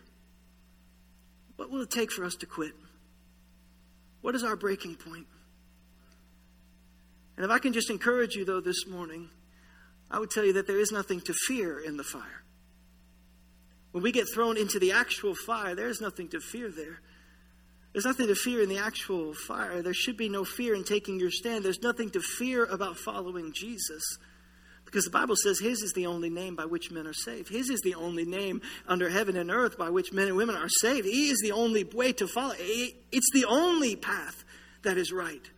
What 1.56 1.70
will 1.70 1.82
it 1.82 1.90
take 1.90 2.12
for 2.12 2.24
us 2.24 2.36
to 2.36 2.46
quit? 2.46 2.72
What 4.20 4.36
is 4.36 4.44
our 4.44 4.56
breaking 4.56 4.94
point? 4.94 5.26
And 7.36 7.44
if 7.44 7.50
I 7.50 7.58
can 7.58 7.72
just 7.72 7.90
encourage 7.90 8.34
you, 8.34 8.44
though, 8.44 8.60
this 8.60 8.86
morning, 8.86 9.28
I 10.10 10.18
would 10.18 10.30
tell 10.30 10.44
you 10.44 10.52
that 10.54 10.66
there 10.66 10.78
is 10.78 10.92
nothing 10.92 11.20
to 11.22 11.34
fear 11.48 11.80
in 11.80 11.96
the 11.96 12.04
fire. 12.04 12.44
When 13.92 14.02
we 14.02 14.12
get 14.12 14.26
thrown 14.32 14.56
into 14.56 14.78
the 14.78 14.92
actual 14.92 15.34
fire, 15.34 15.74
there's 15.74 16.00
nothing 16.00 16.28
to 16.30 16.40
fear 16.40 16.70
there. 16.70 17.00
There's 17.92 18.06
nothing 18.06 18.28
to 18.28 18.34
fear 18.34 18.62
in 18.62 18.70
the 18.70 18.78
actual 18.78 19.34
fire. 19.34 19.82
There 19.82 19.92
should 19.92 20.16
be 20.16 20.30
no 20.30 20.44
fear 20.44 20.74
in 20.74 20.82
taking 20.82 21.20
your 21.20 21.30
stand. 21.30 21.64
There's 21.64 21.82
nothing 21.82 22.10
to 22.10 22.20
fear 22.20 22.64
about 22.64 22.96
following 22.96 23.52
Jesus. 23.52 24.02
Because 24.86 25.04
the 25.04 25.10
Bible 25.10 25.36
says 25.36 25.58
His 25.58 25.82
is 25.82 25.92
the 25.92 26.06
only 26.06 26.30
name 26.30 26.56
by 26.56 26.64
which 26.64 26.90
men 26.90 27.06
are 27.06 27.12
saved. 27.12 27.50
His 27.50 27.68
is 27.68 27.82
the 27.82 27.94
only 27.94 28.24
name 28.24 28.62
under 28.88 29.10
heaven 29.10 29.36
and 29.36 29.50
earth 29.50 29.76
by 29.76 29.90
which 29.90 30.12
men 30.12 30.28
and 30.28 30.36
women 30.36 30.56
are 30.56 30.68
saved. 30.68 31.06
He 31.06 31.28
is 31.28 31.40
the 31.42 31.52
only 31.52 31.84
way 31.84 32.12
to 32.14 32.26
follow. 32.26 32.54
It's 32.58 33.30
the 33.32 33.44
only 33.44 33.96
path 33.96 34.42
that 34.84 34.96
is 34.96 35.12
right. 35.12 35.50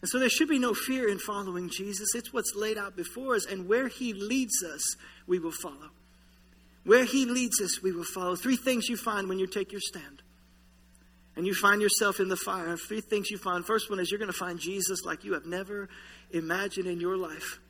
And 0.00 0.08
so 0.08 0.18
there 0.18 0.30
should 0.30 0.48
be 0.48 0.58
no 0.58 0.72
fear 0.72 1.08
in 1.08 1.18
following 1.18 1.68
Jesus. 1.68 2.14
It's 2.14 2.32
what's 2.32 2.54
laid 2.54 2.78
out 2.78 2.96
before 2.96 3.34
us, 3.34 3.44
and 3.44 3.68
where 3.68 3.88
He 3.88 4.14
leads 4.14 4.64
us, 4.64 4.96
we 5.26 5.38
will 5.38 5.52
follow. 5.52 5.90
Where 6.84 7.04
He 7.04 7.26
leads 7.26 7.60
us, 7.60 7.82
we 7.82 7.92
will 7.92 8.04
follow. 8.04 8.36
Three 8.36 8.56
things 8.56 8.88
you 8.88 8.96
find 8.96 9.28
when 9.28 9.38
you 9.38 9.46
take 9.46 9.72
your 9.72 9.80
stand. 9.80 10.22
And 11.36 11.46
you 11.46 11.54
find 11.54 11.80
yourself 11.80 12.20
in 12.20 12.28
the 12.28 12.36
fire. 12.36 12.76
Three 12.76 13.00
things 13.00 13.30
you 13.30 13.38
find. 13.38 13.64
First 13.64 13.88
one 13.88 14.00
is 14.00 14.10
you're 14.10 14.18
going 14.18 14.32
to 14.32 14.36
find 14.36 14.58
Jesus 14.58 15.04
like 15.04 15.24
you 15.24 15.34
have 15.34 15.46
never 15.46 15.88
imagined 16.32 16.86
in 16.86 17.00
your 17.00 17.16
life. 17.16 17.60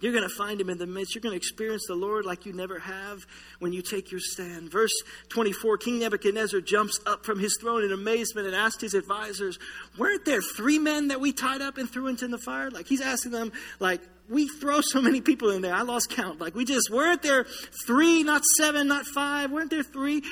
You're 0.00 0.12
going 0.12 0.28
to 0.28 0.34
find 0.34 0.60
him 0.60 0.70
in 0.70 0.78
the 0.78 0.86
midst. 0.86 1.14
You're 1.14 1.20
going 1.20 1.32
to 1.32 1.36
experience 1.36 1.84
the 1.86 1.94
Lord 1.94 2.24
like 2.24 2.46
you 2.46 2.54
never 2.54 2.78
have 2.78 3.26
when 3.58 3.72
you 3.72 3.82
take 3.82 4.10
your 4.10 4.20
stand. 4.20 4.70
Verse 4.70 4.92
24 5.28 5.76
King 5.76 5.98
Nebuchadnezzar 6.00 6.60
jumps 6.60 6.98
up 7.06 7.24
from 7.24 7.38
his 7.38 7.56
throne 7.60 7.84
in 7.84 7.92
amazement 7.92 8.46
and 8.46 8.56
asked 8.56 8.80
his 8.80 8.94
advisors, 8.94 9.58
Weren't 9.98 10.24
there 10.24 10.40
three 10.40 10.78
men 10.78 11.08
that 11.08 11.20
we 11.20 11.32
tied 11.32 11.60
up 11.60 11.76
and 11.76 11.88
threw 11.88 12.06
into 12.06 12.26
the 12.28 12.38
fire? 12.38 12.70
Like 12.70 12.86
he's 12.86 13.02
asking 13.02 13.32
them, 13.32 13.52
like, 13.78 14.00
we 14.30 14.48
throw 14.48 14.80
so 14.80 15.02
many 15.02 15.20
people 15.20 15.50
in 15.50 15.60
there. 15.60 15.74
I 15.74 15.82
lost 15.82 16.10
count. 16.10 16.40
Like 16.40 16.54
we 16.54 16.64
just 16.64 16.90
weren't 16.90 17.22
there 17.22 17.44
three, 17.86 18.22
not 18.22 18.42
seven, 18.56 18.88
not 18.88 19.04
five. 19.06 19.50
Weren't 19.50 19.70
there 19.70 19.82
three? 19.82 20.22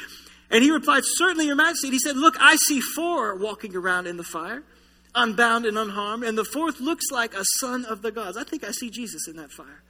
And 0.51 0.65
he 0.65 0.71
replied, 0.71 1.03
Certainly, 1.05 1.47
Your 1.47 1.57
Majesty. 1.57 1.89
And 1.89 1.95
he 1.95 1.99
said, 1.99 2.17
Look, 2.17 2.37
I 2.41 2.57
see 2.57 2.81
four 2.81 3.35
walking 3.37 3.77
around 3.77 4.07
in 4.07 4.17
the 4.17 4.25
fire, 4.25 4.63
unbound 5.15 5.67
and 5.67 5.77
unharmed. 5.77 6.25
And 6.25 6.39
the 6.39 6.45
fourth 6.45 6.81
looks 6.81 7.11
like 7.11 7.35
a 7.35 7.45
son 7.61 7.85
of 7.85 8.03
the 8.03 8.11
gods. 8.13 8.37
I 8.37 8.45
think 8.45 8.65
I 8.65 8.71
see 8.71 8.91
Jesus 8.91 9.29
in 9.29 9.37
that 9.37 9.51
fire. 9.51 9.83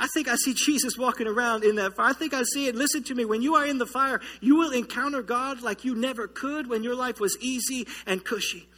I 0.00 0.06
think 0.14 0.28
I 0.28 0.36
see 0.36 0.54
Jesus 0.54 0.96
walking 0.96 1.26
around 1.26 1.64
in 1.64 1.74
that 1.74 1.96
fire. 1.96 2.10
I 2.10 2.12
think 2.12 2.32
I 2.32 2.44
see 2.44 2.68
it. 2.68 2.76
Listen 2.76 3.02
to 3.04 3.14
me. 3.14 3.24
When 3.24 3.42
you 3.42 3.56
are 3.56 3.66
in 3.66 3.78
the 3.78 3.86
fire, 3.86 4.20
you 4.40 4.56
will 4.56 4.70
encounter 4.70 5.22
God 5.22 5.60
like 5.60 5.84
you 5.84 5.96
never 5.96 6.28
could 6.28 6.68
when 6.68 6.84
your 6.84 6.94
life 6.94 7.18
was 7.18 7.36
easy 7.40 7.86
and 8.06 8.24
cushy. 8.24 8.68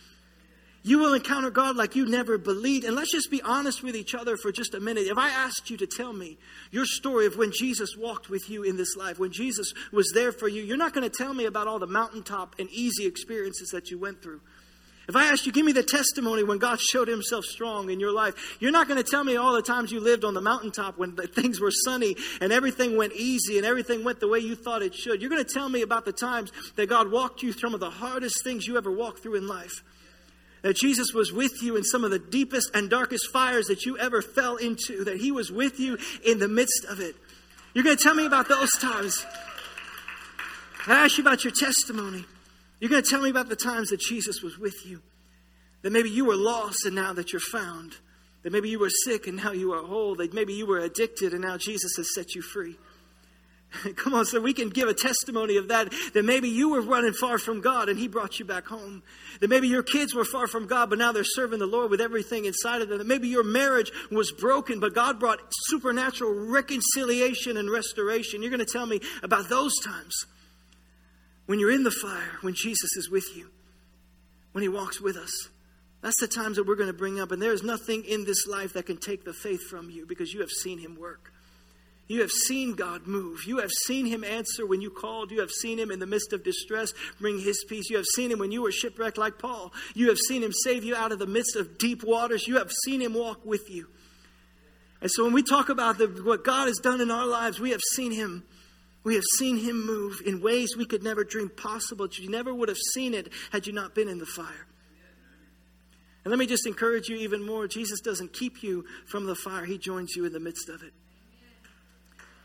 You 0.83 0.99
will 0.99 1.13
encounter 1.13 1.51
God 1.51 1.77
like 1.77 1.95
you 1.95 2.07
never 2.07 2.39
believed. 2.39 2.87
And 2.87 2.97
let's 2.97 3.13
just 3.13 3.31
be 3.31 3.43
honest 3.43 3.83
with 3.83 3.95
each 3.95 4.15
other 4.15 4.37
for 4.39 4.51
just 4.51 4.75
a 4.75 4.81
minute. 4.81 5.07
If 5.07 5.19
I 5.19 5.29
asked 5.29 5.69
you 5.69 5.77
to 5.77 5.87
tell 5.87 6.13
me 6.13 6.39
your 6.71 6.87
story 6.87 7.27
of 7.27 7.37
when 7.37 7.53
Jesus 7.53 7.97
walked 7.99 8.31
with 8.31 8.49
you 8.49 8.63
in 8.63 8.77
this 8.77 8.97
life, 8.97 9.19
when 9.19 9.31
Jesus 9.31 9.75
was 9.93 10.11
there 10.15 10.33
for 10.33 10.49
you, 10.49 10.63
you're 10.63 10.79
not 10.79 10.95
going 10.95 11.09
to 11.09 11.15
tell 11.15 11.35
me 11.35 11.45
about 11.45 11.67
all 11.67 11.79
the 11.79 11.87
mountaintop 11.87 12.57
and 12.59 12.71
easy 12.71 13.07
experiences 13.07 13.69
that 13.71 13.91
you 13.91 13.99
went 13.99 14.23
through. 14.23 14.41
If 15.07 15.17
I 15.17 15.25
asked 15.25 15.45
you, 15.45 15.53
give 15.53 15.67
me 15.67 15.73
the 15.73 15.83
testimony 15.83 16.45
when 16.45 16.59
God 16.59 16.81
showed 16.81 17.09
himself 17.09 17.45
strong 17.45 17.91
in 17.91 17.99
your 17.99 18.13
life, 18.13 18.57
you're 18.61 18.71
not 18.71 18.87
going 18.87 19.03
to 19.03 19.11
tell 19.11 19.25
me 19.25 19.37
all 19.37 19.55
the 19.55 19.61
times 19.61 19.91
you 19.91 19.99
lived 19.99 20.25
on 20.25 20.35
the 20.35 20.41
mountaintop 20.41 20.99
when 20.99 21.17
things 21.35 21.61
were 21.61 21.73
sunny 21.73 22.15
and 22.41 22.53
everything 22.53 22.97
went 22.97 23.13
easy 23.15 23.59
and 23.59 23.67
everything 23.67 24.05
went 24.05 24.21
the 24.21 24.29
way 24.29 24.39
you 24.39 24.55
thought 24.55 24.83
it 24.83 24.95
should. 24.95 25.21
You're 25.21 25.31
going 25.31 25.45
to 25.45 25.53
tell 25.53 25.69
me 25.69 25.83
about 25.83 26.05
the 26.05 26.13
times 26.13 26.53
that 26.77 26.89
God 26.89 27.11
walked 27.11 27.43
you 27.43 27.53
through 27.53 27.61
some 27.61 27.75
of 27.75 27.81
the 27.81 27.91
hardest 27.91 28.45
things 28.45 28.67
you 28.67 28.79
ever 28.79 28.91
walked 28.91 29.23
through 29.23 29.35
in 29.35 29.47
life 29.47 29.83
that 30.63 30.77
Jesus 30.77 31.13
was 31.15 31.33
with 31.33 31.63
you 31.63 31.77
in 31.77 31.85
some 31.85 32.05
of 32.05 32.11
the 32.11 32.19
deepest 32.19 32.71
and 32.75 32.91
darkest 32.91 33.31
fires 33.33 33.67
that 33.67 33.85
you 33.87 33.99
ever 33.99 34.23
fell 34.23 34.57
into, 34.57 35.05
that 35.05 35.19
He 35.19 35.33
was 35.33 35.51
with 35.51 35.81
you 35.81 35.99
in 36.25 36.39
the 36.39 36.49
midst 36.49 36.85
of 36.89 37.01
it. 37.01 37.17
You're 37.75 37.85
going 37.85 37.97
to 37.97 38.03
tell 38.03 38.15
me 38.15 38.27
about 38.27 38.49
those 38.49 38.71
times. 38.73 39.25
I 40.87 41.05
ask 41.05 41.19
you 41.19 41.23
about 41.23 41.45
your 41.45 41.53
testimony. 41.53 42.25
You're 42.81 42.91
going 42.91 43.03
to 43.03 43.09
tell 43.09 43.23
me 43.23 43.31
about 43.31 43.49
the 43.49 43.57
times 43.57 43.91
that 43.91 44.01
Jesus 44.01 44.43
was 44.43 44.59
with 44.59 44.87
you. 44.87 45.03
That 45.83 45.93
maybe 45.93 46.11
you 46.11 46.25
were 46.25 46.37
lost 46.37 46.85
and 46.85 46.95
now 46.95 47.13
that 47.13 47.33
you're 47.33 47.41
found. 47.41 47.93
That 48.43 48.53
maybe 48.53 48.71
you 48.71 48.79
were 48.79 48.91
sick 48.91 49.27
and 49.27 49.37
now 49.37 49.53
you 49.53 49.73
are 49.73 49.83
whole. 49.83 50.17
That 50.17 50.35
maybe 50.35 50.55
you 50.55 50.67
were 50.67 50.79
addicted 50.79 51.33
and 51.33 51.43
now 51.43 51.57
Jesus 51.57 51.97
has 51.97 52.15
set 52.15 52.35
you 52.35 52.43
free. 52.43 52.77
Come 53.97 54.15
on, 54.15 54.25
so 54.25 54.41
we 54.41 54.53
can 54.53 54.69
give 54.69 54.89
a 54.89 54.95
testimony 54.95 55.57
of 55.57 55.69
that. 55.69 55.93
That 56.15 56.25
maybe 56.25 56.49
you 56.49 56.71
were 56.71 56.81
running 56.81 57.13
far 57.13 57.39
from 57.39 57.61
God 57.61 57.89
and 57.89 57.99
He 57.99 58.09
brought 58.09 58.39
you 58.39 58.45
back 58.45 58.67
home. 58.67 59.03
That 59.41 59.49
maybe 59.49 59.69
your 59.69 59.83
kids 59.83 60.15
were 60.15 60.25
far 60.25 60.47
from 60.47 60.67
God, 60.67 60.91
but 60.91 60.99
now 60.99 61.13
they're 61.13 61.25
serving 61.25 61.59
the 61.59 61.67
Lord 61.67 61.91
with 61.91 62.01
everything 62.01 62.45
inside 62.45 62.83
of 62.83 62.89
them. 62.89 62.99
That 62.99 63.07
maybe 63.07 63.29
your 63.29 63.45
marriage 63.45 63.93
was 64.11 64.33
broken, 64.33 64.81
but 64.81 64.95
God 64.95 65.21
brought 65.21 65.39
supernatural 65.67 66.33
reconciliation 66.33 67.57
and 67.57 67.71
restoration. 67.71 68.43
You're 68.43 68.51
going 68.51 68.65
to 68.65 68.73
tell 68.73 68.87
me 68.87 69.01
about 69.23 69.49
those 69.49 69.77
times 69.85 70.27
when 71.47 71.59
you're 71.59 71.73
in 71.73 71.85
the 71.85 71.91
fire, 71.91 72.39
when 72.43 72.55
Jesus 72.55 72.97
is 72.97 73.11
with 73.11 73.37
you, 73.37 73.51
when 74.53 74.63
He 74.63 74.69
walks 74.69 75.01
with 75.01 75.17
us. 75.17 75.49
That's 76.03 76.19
the 76.19 76.29
times 76.29 76.57
that 76.57 76.67
we're 76.67 76.77
going 76.77 76.89
to 76.89 76.97
bring 76.97 77.21
up. 77.21 77.31
And 77.31 77.43
there 77.43 77.53
is 77.53 77.63
nothing 77.63 78.05
in 78.05 78.25
this 78.25 78.47
life 78.47 78.73
that 78.73 78.87
can 78.87 78.97
take 78.97 79.25
the 79.25 79.35
faith 79.35 79.61
from 79.69 79.91
you 79.91 80.07
because 80.07 80.33
you 80.33 80.41
have 80.41 80.51
seen 80.51 80.79
Him 80.79 80.99
work. 80.99 81.33
You 82.11 82.23
have 82.23 82.33
seen 82.33 82.75
God 82.75 83.07
move. 83.07 83.45
You 83.47 83.59
have 83.59 83.71
seen 83.71 84.05
Him 84.05 84.25
answer 84.25 84.67
when 84.67 84.81
you 84.81 84.91
called. 84.91 85.31
You 85.31 85.39
have 85.39 85.53
seen 85.53 85.79
Him 85.79 85.93
in 85.93 86.01
the 86.01 86.09
midst 86.09 86.33
of 86.33 86.43
distress 86.43 86.93
bring 87.21 87.39
His 87.39 87.65
peace. 87.69 87.89
You 87.89 87.99
have 87.99 88.07
seen 88.17 88.33
Him 88.33 88.41
when 88.41 88.51
you 88.51 88.63
were 88.63 88.73
shipwrecked 88.73 89.17
like 89.17 89.39
Paul. 89.39 89.73
You 89.95 90.09
have 90.09 90.19
seen 90.19 90.43
Him 90.43 90.51
save 90.53 90.83
you 90.83 90.97
out 90.97 91.13
of 91.13 91.21
the 91.21 91.29
midst 91.29 91.55
of 91.55 91.79
deep 91.79 92.03
waters. 92.03 92.49
You 92.49 92.57
have 92.57 92.73
seen 92.85 93.01
Him 93.01 93.15
walk 93.15 93.47
with 93.47 93.71
you. 93.71 93.87
And 95.01 95.09
so 95.09 95.23
when 95.23 95.33
we 95.33 95.45
talk 95.45 95.69
about 95.69 95.99
the, 95.99 96.09
what 96.09 96.43
God 96.43 96.67
has 96.67 96.79
done 96.79 97.01
in 97.01 97.13
our 97.13 97.27
lives, 97.27 97.61
we 97.61 97.71
have 97.71 97.81
seen 97.93 98.11
Him. 98.11 98.43
We 99.05 99.15
have 99.15 99.25
seen 99.39 99.59
Him 99.59 99.87
move 99.87 100.21
in 100.27 100.43
ways 100.43 100.77
we 100.77 100.87
could 100.87 101.05
never 101.05 101.23
dream 101.23 101.49
possible. 101.49 102.09
You 102.11 102.29
never 102.29 102.53
would 102.53 102.69
have 102.69 102.79
seen 102.93 103.15
it 103.15 103.29
had 103.53 103.69
you 103.69 103.73
not 103.73 103.95
been 103.95 104.09
in 104.09 104.19
the 104.19 104.27
fire. 104.27 104.67
And 106.25 106.33
let 106.33 106.41
me 106.41 106.47
just 106.49 106.67
encourage 106.67 107.09
you 107.09 107.19
even 107.19 107.47
more 107.47 107.69
Jesus 107.69 108.01
doesn't 108.01 108.33
keep 108.33 108.65
you 108.65 108.85
from 109.07 109.27
the 109.27 109.37
fire, 109.37 109.65
He 109.65 109.79
joins 109.79 110.17
you 110.17 110.25
in 110.25 110.33
the 110.33 110.41
midst 110.41 110.69
of 110.69 110.83
it. 110.83 110.93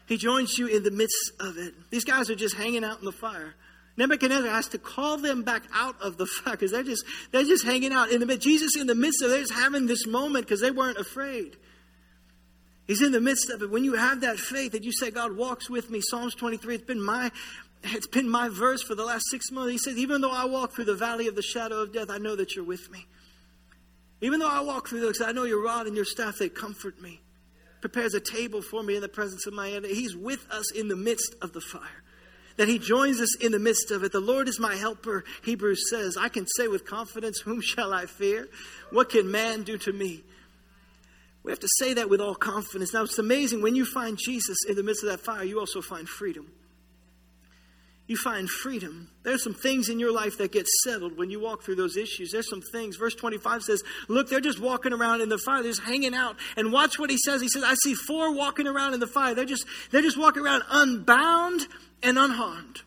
He 0.07 0.17
joins 0.17 0.57
you 0.57 0.67
in 0.67 0.83
the 0.83 0.91
midst 0.91 1.31
of 1.39 1.57
it. 1.57 1.73
These 1.89 2.03
guys 2.03 2.29
are 2.29 2.35
just 2.35 2.55
hanging 2.55 2.83
out 2.83 2.99
in 2.99 3.05
the 3.05 3.11
fire. 3.11 3.55
Nebuchadnezzar 3.97 4.49
has 4.49 4.67
to 4.69 4.77
call 4.77 5.17
them 5.17 5.43
back 5.43 5.63
out 5.73 5.99
of 6.01 6.17
the 6.17 6.25
fire 6.43 6.53
because 6.53 6.71
they're 6.71 6.83
just 6.83 7.05
they're 7.31 7.43
just 7.43 7.65
hanging 7.65 7.91
out 7.91 8.11
in 8.11 8.19
the 8.19 8.25
midst. 8.25 8.43
Jesus 8.43 8.75
in 8.75 8.87
the 8.87 8.95
midst 8.95 9.21
of 9.21 9.29
it, 9.29 9.31
they're 9.31 9.41
just 9.41 9.53
having 9.53 9.87
this 9.87 10.05
moment 10.05 10.45
because 10.45 10.61
they 10.61 10.71
weren't 10.71 10.97
afraid. 10.97 11.57
He's 12.87 13.01
in 13.01 13.11
the 13.11 13.21
midst 13.21 13.49
of 13.49 13.63
it. 13.63 13.71
When 13.71 13.83
you 13.83 13.95
have 13.95 14.21
that 14.21 14.37
faith 14.37 14.73
that 14.73 14.83
you 14.83 14.91
say, 14.91 15.09
God 15.09 15.35
walks 15.35 15.71
with 15.71 15.89
me, 15.89 16.01
Psalms 16.01 16.35
23, 16.35 16.75
it's 16.75 16.83
been 16.83 17.01
my 17.01 17.31
it's 17.83 18.07
been 18.07 18.29
my 18.29 18.49
verse 18.49 18.83
for 18.83 18.95
the 18.95 19.05
last 19.05 19.23
six 19.29 19.51
months. 19.51 19.71
He 19.71 19.77
says, 19.77 19.97
even 19.97 20.21
though 20.21 20.31
I 20.31 20.45
walk 20.45 20.73
through 20.73 20.85
the 20.85 20.95
valley 20.95 21.27
of 21.27 21.35
the 21.35 21.41
shadow 21.41 21.81
of 21.81 21.93
death, 21.93 22.09
I 22.09 22.17
know 22.17 22.35
that 22.35 22.55
you're 22.55 22.65
with 22.65 22.91
me. 22.91 23.05
Even 24.21 24.39
though 24.39 24.49
I 24.49 24.61
walk 24.61 24.87
through 24.87 25.01
those, 25.01 25.21
I 25.21 25.31
know 25.31 25.43
your 25.43 25.63
rod 25.63 25.87
and 25.87 25.95
your 25.95 26.05
staff, 26.05 26.37
they 26.37 26.49
comfort 26.49 27.01
me 27.01 27.21
prepares 27.89 28.15
a 28.15 28.19
table 28.19 28.63
for 28.63 28.81
me 28.81 28.95
in 28.95 29.01
the 29.03 29.07
presence 29.07 29.45
of 29.45 29.53
my 29.53 29.69
enemy. 29.69 29.93
He's 29.93 30.15
with 30.15 30.49
us 30.49 30.71
in 30.71 30.87
the 30.87 30.95
midst 30.95 31.35
of 31.43 31.53
the 31.53 31.61
fire. 31.61 32.01
That 32.57 32.67
he 32.67 32.79
joins 32.79 33.21
us 33.21 33.35
in 33.35 33.51
the 33.51 33.59
midst 33.59 33.91
of 33.91 34.03
it. 34.03 34.11
The 34.11 34.19
Lord 34.19 34.47
is 34.47 34.59
my 34.59 34.75
helper, 34.75 35.23
Hebrews 35.43 35.87
says. 35.91 36.17
I 36.17 36.29
can 36.29 36.47
say 36.57 36.67
with 36.67 36.83
confidence, 36.83 37.41
Whom 37.41 37.61
shall 37.61 37.93
I 37.93 38.07
fear? 38.07 38.47
What 38.89 39.09
can 39.09 39.29
man 39.29 39.61
do 39.61 39.77
to 39.77 39.93
me? 39.93 40.23
We 41.43 41.51
have 41.51 41.59
to 41.59 41.67
say 41.77 41.93
that 41.93 42.09
with 42.09 42.21
all 42.21 42.33
confidence. 42.33 42.91
Now, 42.91 43.03
it's 43.03 43.19
amazing 43.19 43.61
when 43.61 43.75
you 43.75 43.85
find 43.85 44.17
Jesus 44.17 44.57
in 44.67 44.75
the 44.75 44.81
midst 44.81 45.03
of 45.03 45.09
that 45.11 45.19
fire, 45.19 45.43
you 45.43 45.59
also 45.59 45.79
find 45.79 46.09
freedom 46.09 46.47
you 48.07 48.17
find 48.17 48.47
freedom. 48.47 49.09
There's 49.23 49.43
some 49.43 49.55
things 49.55 49.89
in 49.89 49.99
your 49.99 50.11
life 50.11 50.37
that 50.37 50.51
get 50.51 50.67
settled 50.83 51.17
when 51.17 51.31
you 51.31 51.39
walk 51.39 51.63
through 51.63 51.75
those 51.75 51.97
issues. 51.97 52.31
There's 52.31 52.49
some 52.49 52.61
things. 52.61 52.97
Verse 52.97 53.15
25 53.15 53.63
says, 53.63 53.83
Look, 54.07 54.29
they're 54.29 54.39
just 54.39 54.59
walking 54.59 54.93
around 54.93 55.21
in 55.21 55.29
the 55.29 55.39
fire. 55.39 55.63
They're 55.63 55.71
just 55.71 55.83
hanging 55.83 56.13
out. 56.13 56.35
And 56.55 56.71
watch 56.71 56.99
what 56.99 57.09
he 57.09 57.17
says. 57.17 57.41
He 57.41 57.49
says, 57.49 57.63
I 57.63 57.73
see 57.73 57.95
four 57.95 58.35
walking 58.35 58.67
around 58.67 58.93
in 58.93 58.99
the 58.99 59.07
fire. 59.07 59.33
They're 59.33 59.45
just, 59.45 59.65
they're 59.91 60.03
just 60.03 60.19
walking 60.19 60.43
around 60.43 60.63
unbound 60.69 61.67
and 62.03 62.19
unharmed. 62.19 62.81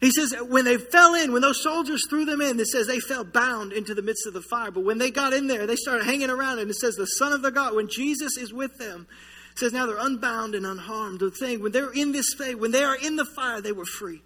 He 0.00 0.10
says, 0.10 0.34
when 0.48 0.64
they 0.64 0.78
fell 0.78 1.14
in, 1.14 1.32
when 1.32 1.42
those 1.42 1.62
soldiers 1.62 2.02
threw 2.08 2.24
them 2.24 2.40
in, 2.40 2.58
it 2.58 2.66
says 2.66 2.86
they 2.86 3.00
fell 3.00 3.22
bound 3.22 3.72
into 3.72 3.94
the 3.94 4.02
midst 4.02 4.26
of 4.26 4.32
the 4.32 4.40
fire. 4.40 4.70
But 4.70 4.84
when 4.84 4.96
they 4.96 5.10
got 5.10 5.34
in 5.34 5.46
there, 5.46 5.66
they 5.66 5.76
started 5.76 6.04
hanging 6.04 6.30
around, 6.30 6.58
and 6.58 6.70
it 6.70 6.76
says, 6.76 6.94
the 6.96 7.04
Son 7.04 7.34
of 7.34 7.42
the 7.42 7.50
God, 7.50 7.76
when 7.76 7.86
Jesus 7.86 8.38
is 8.38 8.50
with 8.50 8.78
them, 8.78 9.06
it 9.52 9.58
says 9.58 9.72
now 9.72 9.86
they're 9.86 9.98
unbound 9.98 10.54
and 10.54 10.64
unharmed. 10.64 11.20
The 11.20 11.30
thing, 11.30 11.62
when 11.62 11.72
they're 11.72 11.92
in 11.92 12.12
this 12.12 12.34
faith, 12.36 12.56
when 12.56 12.70
they 12.70 12.84
are 12.84 12.96
in 12.96 13.16
the 13.16 13.24
fire, 13.24 13.60
they 13.60 13.72
were 13.72 13.84
free. 13.84 14.22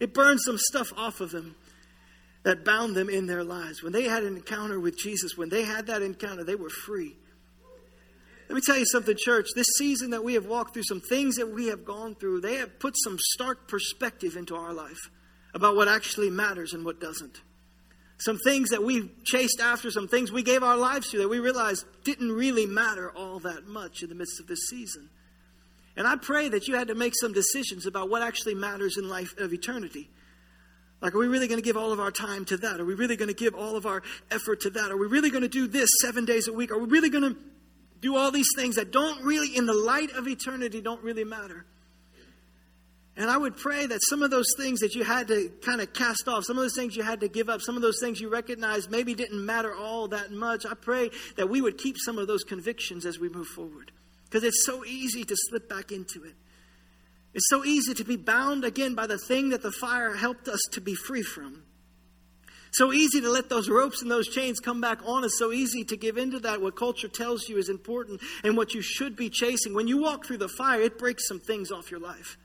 It 0.00 0.14
burned 0.14 0.40
some 0.40 0.58
stuff 0.58 0.92
off 0.96 1.20
of 1.20 1.30
them 1.30 1.54
that 2.44 2.64
bound 2.64 2.94
them 2.94 3.08
in 3.08 3.26
their 3.26 3.44
lives. 3.44 3.82
When 3.82 3.92
they 3.92 4.04
had 4.04 4.24
an 4.24 4.36
encounter 4.36 4.78
with 4.80 4.98
Jesus, 4.98 5.36
when 5.36 5.48
they 5.48 5.62
had 5.62 5.86
that 5.86 6.02
encounter, 6.02 6.44
they 6.44 6.56
were 6.56 6.70
free. 6.70 7.16
Let 8.48 8.56
me 8.56 8.62
tell 8.64 8.76
you 8.76 8.84
something, 8.84 9.16
church. 9.16 9.46
This 9.54 9.68
season 9.78 10.10
that 10.10 10.24
we 10.24 10.34
have 10.34 10.46
walked 10.46 10.74
through, 10.74 10.82
some 10.82 11.00
things 11.00 11.36
that 11.36 11.50
we 11.50 11.68
have 11.68 11.84
gone 11.84 12.14
through, 12.16 12.40
they 12.40 12.56
have 12.56 12.78
put 12.78 12.94
some 13.02 13.16
stark 13.18 13.68
perspective 13.68 14.36
into 14.36 14.56
our 14.56 14.74
life 14.74 15.08
about 15.54 15.76
what 15.76 15.88
actually 15.88 16.30
matters 16.30 16.74
and 16.74 16.84
what 16.84 17.00
doesn't 17.00 17.40
some 18.22 18.38
things 18.38 18.70
that 18.70 18.84
we 18.84 19.10
chased 19.24 19.60
after, 19.60 19.90
some 19.90 20.06
things 20.06 20.30
we 20.30 20.44
gave 20.44 20.62
our 20.62 20.76
lives 20.76 21.10
to 21.10 21.18
that 21.18 21.28
we 21.28 21.40
realized 21.40 21.84
didn't 22.04 22.30
really 22.30 22.66
matter 22.66 23.10
all 23.16 23.40
that 23.40 23.66
much 23.66 24.04
in 24.04 24.08
the 24.08 24.14
midst 24.14 24.38
of 24.38 24.46
this 24.46 24.68
season. 24.68 25.10
And 25.96 26.06
I 26.06 26.14
pray 26.14 26.48
that 26.48 26.68
you 26.68 26.76
had 26.76 26.86
to 26.86 26.94
make 26.94 27.14
some 27.20 27.32
decisions 27.32 27.84
about 27.84 28.08
what 28.08 28.22
actually 28.22 28.54
matters 28.54 28.96
in 28.96 29.08
life 29.08 29.36
of 29.38 29.52
eternity. 29.52 30.08
Like, 31.00 31.16
are 31.16 31.18
we 31.18 31.26
really 31.26 31.48
going 31.48 31.58
to 31.58 31.64
give 31.64 31.76
all 31.76 31.90
of 31.90 31.98
our 31.98 32.12
time 32.12 32.44
to 32.44 32.56
that? 32.58 32.80
Are 32.80 32.84
we 32.84 32.94
really 32.94 33.16
going 33.16 33.26
to 33.26 33.34
give 33.34 33.56
all 33.56 33.74
of 33.74 33.86
our 33.86 34.04
effort 34.30 34.60
to 34.60 34.70
that? 34.70 34.92
Are 34.92 34.96
we 34.96 35.08
really 35.08 35.30
going 35.30 35.42
to 35.42 35.48
do 35.48 35.66
this 35.66 35.90
seven 36.00 36.24
days 36.24 36.46
a 36.46 36.52
week? 36.52 36.70
Are 36.70 36.78
we 36.78 36.86
really 36.86 37.10
going 37.10 37.34
to 37.34 37.36
do 38.00 38.16
all 38.16 38.30
these 38.30 38.50
things 38.56 38.76
that 38.76 38.92
don't 38.92 39.24
really, 39.24 39.56
in 39.56 39.66
the 39.66 39.74
light 39.74 40.12
of 40.12 40.28
eternity, 40.28 40.80
don't 40.80 41.02
really 41.02 41.24
matter? 41.24 41.66
And 43.16 43.30
I 43.30 43.36
would 43.36 43.56
pray 43.56 43.86
that 43.86 44.00
some 44.08 44.22
of 44.22 44.30
those 44.30 44.46
things 44.56 44.80
that 44.80 44.94
you 44.94 45.04
had 45.04 45.28
to 45.28 45.50
kind 45.64 45.82
of 45.82 45.92
cast 45.92 46.28
off, 46.28 46.44
some 46.44 46.56
of 46.56 46.62
those 46.62 46.74
things 46.74 46.96
you 46.96 47.02
had 47.02 47.20
to 47.20 47.28
give 47.28 47.50
up, 47.50 47.60
some 47.60 47.76
of 47.76 47.82
those 47.82 47.98
things 48.00 48.20
you 48.20 48.30
recognized 48.30 48.90
maybe 48.90 49.14
didn't 49.14 49.44
matter 49.44 49.74
all 49.74 50.08
that 50.08 50.32
much, 50.32 50.64
I 50.64 50.74
pray 50.74 51.10
that 51.36 51.50
we 51.50 51.60
would 51.60 51.76
keep 51.76 51.96
some 51.98 52.18
of 52.18 52.26
those 52.26 52.42
convictions 52.42 53.04
as 53.04 53.18
we 53.18 53.28
move 53.28 53.48
forward. 53.48 53.92
Because 54.24 54.44
it's 54.44 54.64
so 54.64 54.82
easy 54.86 55.24
to 55.24 55.36
slip 55.36 55.68
back 55.68 55.92
into 55.92 56.24
it. 56.24 56.34
It's 57.34 57.48
so 57.48 57.64
easy 57.64 57.92
to 57.94 58.04
be 58.04 58.16
bound 58.16 58.64
again 58.64 58.94
by 58.94 59.06
the 59.06 59.18
thing 59.18 59.50
that 59.50 59.62
the 59.62 59.72
fire 59.72 60.14
helped 60.14 60.48
us 60.48 60.60
to 60.72 60.80
be 60.80 60.94
free 60.94 61.22
from. 61.22 61.62
So 62.72 62.94
easy 62.94 63.20
to 63.20 63.30
let 63.30 63.50
those 63.50 63.68
ropes 63.68 64.00
and 64.00 64.10
those 64.10 64.28
chains 64.28 64.58
come 64.58 64.80
back 64.80 65.00
on. 65.04 65.24
us. 65.24 65.36
so 65.38 65.52
easy 65.52 65.84
to 65.84 65.96
give 65.96 66.16
into 66.16 66.38
that. 66.40 66.62
What 66.62 66.76
culture 66.76 67.08
tells 67.08 67.46
you 67.46 67.58
is 67.58 67.68
important 67.68 68.22
and 68.42 68.56
what 68.56 68.72
you 68.72 68.80
should 68.80 69.14
be 69.14 69.28
chasing. 69.28 69.74
When 69.74 69.88
you 69.88 70.00
walk 70.00 70.24
through 70.24 70.38
the 70.38 70.48
fire, 70.48 70.80
it 70.80 70.98
breaks 70.98 71.28
some 71.28 71.40
things 71.40 71.70
off 71.70 71.90
your 71.90 72.00
life. 72.00 72.38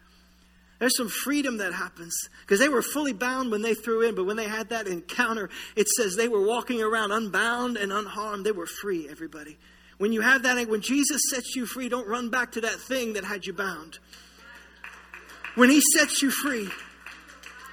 There's 0.79 0.95
some 0.95 1.09
freedom 1.09 1.57
that 1.57 1.73
happens 1.73 2.15
because 2.41 2.59
they 2.59 2.69
were 2.69 2.83
fully 2.83 3.13
bound 3.13 3.51
when 3.51 3.63
they 3.63 3.73
threw 3.73 4.07
in, 4.07 4.15
but 4.15 4.25
when 4.25 4.37
they 4.37 4.47
had 4.47 4.69
that 4.69 4.87
encounter, 4.87 5.49
it 5.75 5.87
says 5.87 6.15
they 6.15 6.27
were 6.27 6.45
walking 6.45 6.81
around 6.81 7.11
unbound 7.11 7.77
and 7.77 7.91
unharmed. 7.91 8.45
They 8.45 8.51
were 8.51 8.67
free, 8.67 9.07
everybody. 9.09 9.57
When 9.97 10.13
you 10.13 10.21
have 10.21 10.43
that, 10.43 10.69
when 10.69 10.81
Jesus 10.81 11.21
sets 11.31 11.55
you 11.55 11.65
free, 11.65 11.89
don't 11.89 12.07
run 12.07 12.29
back 12.29 12.51
to 12.51 12.61
that 12.61 12.79
thing 12.79 13.13
that 13.13 13.23
had 13.23 13.47
you 13.47 13.53
bound. 13.53 13.97
When 15.55 15.71
He 15.71 15.81
sets 15.95 16.21
you 16.21 16.29
free, 16.29 16.69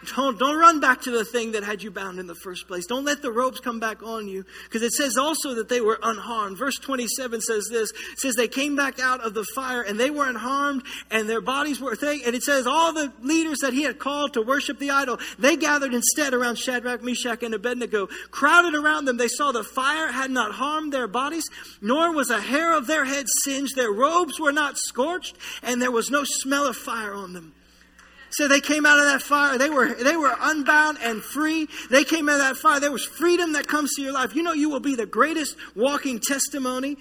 don't, 0.04 0.38
don't 0.38 0.58
run 0.58 0.80
back 0.80 1.02
to 1.02 1.10
the 1.10 1.24
thing 1.24 1.52
that 1.52 1.64
had 1.64 1.82
you 1.82 1.90
bound 1.90 2.18
in 2.18 2.26
the 2.26 2.34
first 2.34 2.66
place. 2.66 2.86
Don't 2.86 3.04
let 3.04 3.22
the 3.22 3.32
ropes 3.32 3.60
come 3.60 3.80
back 3.80 4.02
on 4.02 4.28
you. 4.28 4.44
Because 4.64 4.82
it 4.82 4.92
says 4.92 5.16
also 5.16 5.54
that 5.54 5.68
they 5.68 5.80
were 5.80 5.98
unharmed. 6.02 6.58
Verse 6.58 6.76
27 6.76 7.40
says 7.40 7.68
this. 7.70 7.92
Says 8.16 8.34
they 8.34 8.48
came 8.48 8.76
back 8.76 8.98
out 9.00 9.20
of 9.20 9.34
the 9.34 9.44
fire 9.54 9.82
and 9.82 9.98
they 9.98 10.10
were 10.10 10.28
unharmed 10.28 10.82
and 11.10 11.28
their 11.28 11.40
bodies 11.40 11.80
were 11.80 11.96
thing. 11.96 12.22
And 12.24 12.34
it 12.34 12.42
says 12.42 12.66
all 12.66 12.92
the 12.92 13.12
leaders 13.20 13.58
that 13.58 13.72
he 13.72 13.82
had 13.82 13.98
called 13.98 14.34
to 14.34 14.42
worship 14.42 14.78
the 14.78 14.90
idol, 14.90 15.18
they 15.38 15.56
gathered 15.56 15.94
instead 15.94 16.34
around 16.34 16.56
Shadrach, 16.56 17.02
Meshach, 17.02 17.42
and 17.42 17.54
Abednego. 17.54 18.06
Crowded 18.30 18.74
around 18.74 19.04
them, 19.04 19.16
they 19.16 19.28
saw 19.28 19.52
the 19.52 19.64
fire 19.64 20.12
had 20.12 20.30
not 20.30 20.52
harmed 20.52 20.92
their 20.92 21.08
bodies, 21.08 21.44
nor 21.80 22.12
was 22.12 22.30
a 22.30 22.40
hair 22.40 22.76
of 22.76 22.86
their 22.86 23.04
head 23.04 23.26
singed. 23.42 23.76
Their 23.76 23.92
robes 23.92 24.38
were 24.38 24.52
not 24.52 24.76
scorched, 24.76 25.36
and 25.62 25.80
there 25.80 25.90
was 25.90 26.10
no 26.10 26.24
smell 26.24 26.66
of 26.66 26.76
fire 26.76 27.14
on 27.14 27.32
them. 27.32 27.54
So 28.36 28.48
they 28.48 28.60
came 28.60 28.84
out 28.84 28.98
of 28.98 29.04
that 29.04 29.22
fire. 29.22 29.58
They 29.58 29.70
were, 29.70 29.94
they 29.94 30.16
were 30.16 30.34
unbound 30.40 30.98
and 31.00 31.22
free. 31.22 31.68
They 31.88 32.02
came 32.02 32.28
out 32.28 32.40
of 32.40 32.40
that 32.40 32.56
fire. 32.56 32.80
There 32.80 32.90
was 32.90 33.04
freedom 33.04 33.52
that 33.52 33.68
comes 33.68 33.94
to 33.94 34.02
your 34.02 34.12
life. 34.12 34.34
You 34.34 34.42
know, 34.42 34.52
you 34.52 34.68
will 34.68 34.80
be 34.80 34.96
the 34.96 35.06
greatest 35.06 35.56
walking 35.76 36.18
testimony 36.18 36.96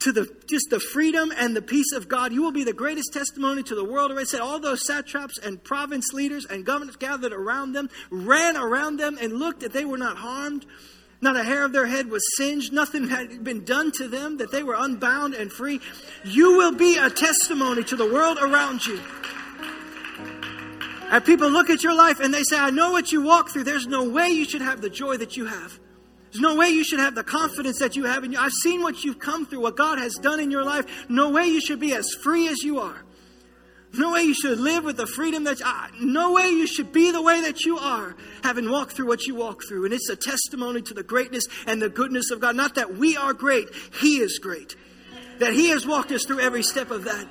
to 0.00 0.12
the 0.12 0.34
just 0.48 0.70
the 0.70 0.80
freedom 0.80 1.32
and 1.36 1.56
the 1.56 1.62
peace 1.62 1.92
of 1.92 2.08
God. 2.08 2.32
You 2.32 2.42
will 2.42 2.52
be 2.52 2.64
the 2.64 2.72
greatest 2.72 3.12
testimony 3.12 3.62
to 3.64 3.74
the 3.74 3.84
world. 3.84 4.12
I 4.12 4.24
said 4.24 4.40
all 4.40 4.60
those 4.60 4.86
satraps 4.86 5.38
and 5.38 5.62
province 5.62 6.12
leaders 6.12 6.46
and 6.46 6.64
governors 6.64 6.96
gathered 6.96 7.32
around 7.32 7.72
them, 7.72 7.90
ran 8.10 8.56
around 8.56 8.98
them, 8.98 9.18
and 9.20 9.32
looked 9.34 9.60
that 9.60 9.72
they 9.72 9.84
were 9.84 9.98
not 9.98 10.16
harmed. 10.16 10.66
Not 11.20 11.36
a 11.36 11.42
hair 11.42 11.64
of 11.64 11.72
their 11.72 11.86
head 11.86 12.08
was 12.08 12.22
singed. 12.36 12.72
Nothing 12.72 13.08
had 13.08 13.44
been 13.44 13.64
done 13.64 13.92
to 13.92 14.08
them, 14.08 14.38
that 14.38 14.50
they 14.50 14.62
were 14.62 14.76
unbound 14.78 15.34
and 15.34 15.52
free. 15.52 15.80
You 16.24 16.56
will 16.56 16.72
be 16.72 16.96
a 16.96 17.10
testimony 17.10 17.84
to 17.84 17.96
the 17.96 18.10
world 18.10 18.38
around 18.40 18.86
you. 18.86 19.00
And 21.10 21.24
people 21.24 21.50
look 21.50 21.70
at 21.70 21.82
your 21.82 21.94
life 21.94 22.20
and 22.20 22.32
they 22.32 22.44
say, 22.44 22.56
I 22.56 22.70
know 22.70 22.92
what 22.92 23.10
you 23.10 23.20
walk 23.20 23.50
through. 23.50 23.64
There's 23.64 23.88
no 23.88 24.08
way 24.08 24.28
you 24.28 24.44
should 24.44 24.62
have 24.62 24.80
the 24.80 24.88
joy 24.88 25.16
that 25.16 25.36
you 25.36 25.46
have. 25.46 25.78
There's 26.30 26.40
no 26.40 26.54
way 26.54 26.68
you 26.68 26.84
should 26.84 27.00
have 27.00 27.16
the 27.16 27.24
confidence 27.24 27.80
that 27.80 27.96
you 27.96 28.04
have 28.04 28.22
in 28.22 28.30
you. 28.30 28.38
I've 28.38 28.52
seen 28.52 28.80
what 28.80 29.02
you've 29.02 29.18
come 29.18 29.44
through, 29.44 29.60
what 29.60 29.76
God 29.76 29.98
has 29.98 30.14
done 30.14 30.38
in 30.38 30.52
your 30.52 30.64
life. 30.64 30.86
No 31.08 31.30
way 31.30 31.46
you 31.46 31.60
should 31.60 31.80
be 31.80 31.92
as 31.92 32.08
free 32.22 32.46
as 32.46 32.62
you 32.62 32.78
are. 32.78 33.04
No 33.92 34.12
way 34.12 34.22
you 34.22 34.34
should 34.34 34.60
live 34.60 34.84
with 34.84 34.96
the 34.96 35.06
freedom 35.06 35.42
that, 35.44 35.60
uh, 35.60 35.88
no 36.00 36.32
way 36.32 36.48
you 36.50 36.68
should 36.68 36.92
be 36.92 37.10
the 37.10 37.20
way 37.20 37.40
that 37.40 37.64
you 37.64 37.76
are, 37.76 38.14
having 38.44 38.70
walked 38.70 38.92
through 38.92 39.08
what 39.08 39.26
you 39.26 39.34
walk 39.34 39.62
through. 39.68 39.86
And 39.86 39.92
it's 39.92 40.08
a 40.08 40.14
testimony 40.14 40.80
to 40.82 40.94
the 40.94 41.02
greatness 41.02 41.46
and 41.66 41.82
the 41.82 41.88
goodness 41.88 42.30
of 42.30 42.38
God. 42.38 42.54
Not 42.54 42.76
that 42.76 42.94
we 42.94 43.16
are 43.16 43.32
great, 43.32 43.68
He 44.00 44.18
is 44.18 44.38
great. 44.38 44.76
That 45.40 45.54
He 45.54 45.70
has 45.70 45.84
walked 45.84 46.12
us 46.12 46.24
through 46.24 46.38
every 46.38 46.62
step 46.62 46.92
of 46.92 47.02
that. 47.02 47.26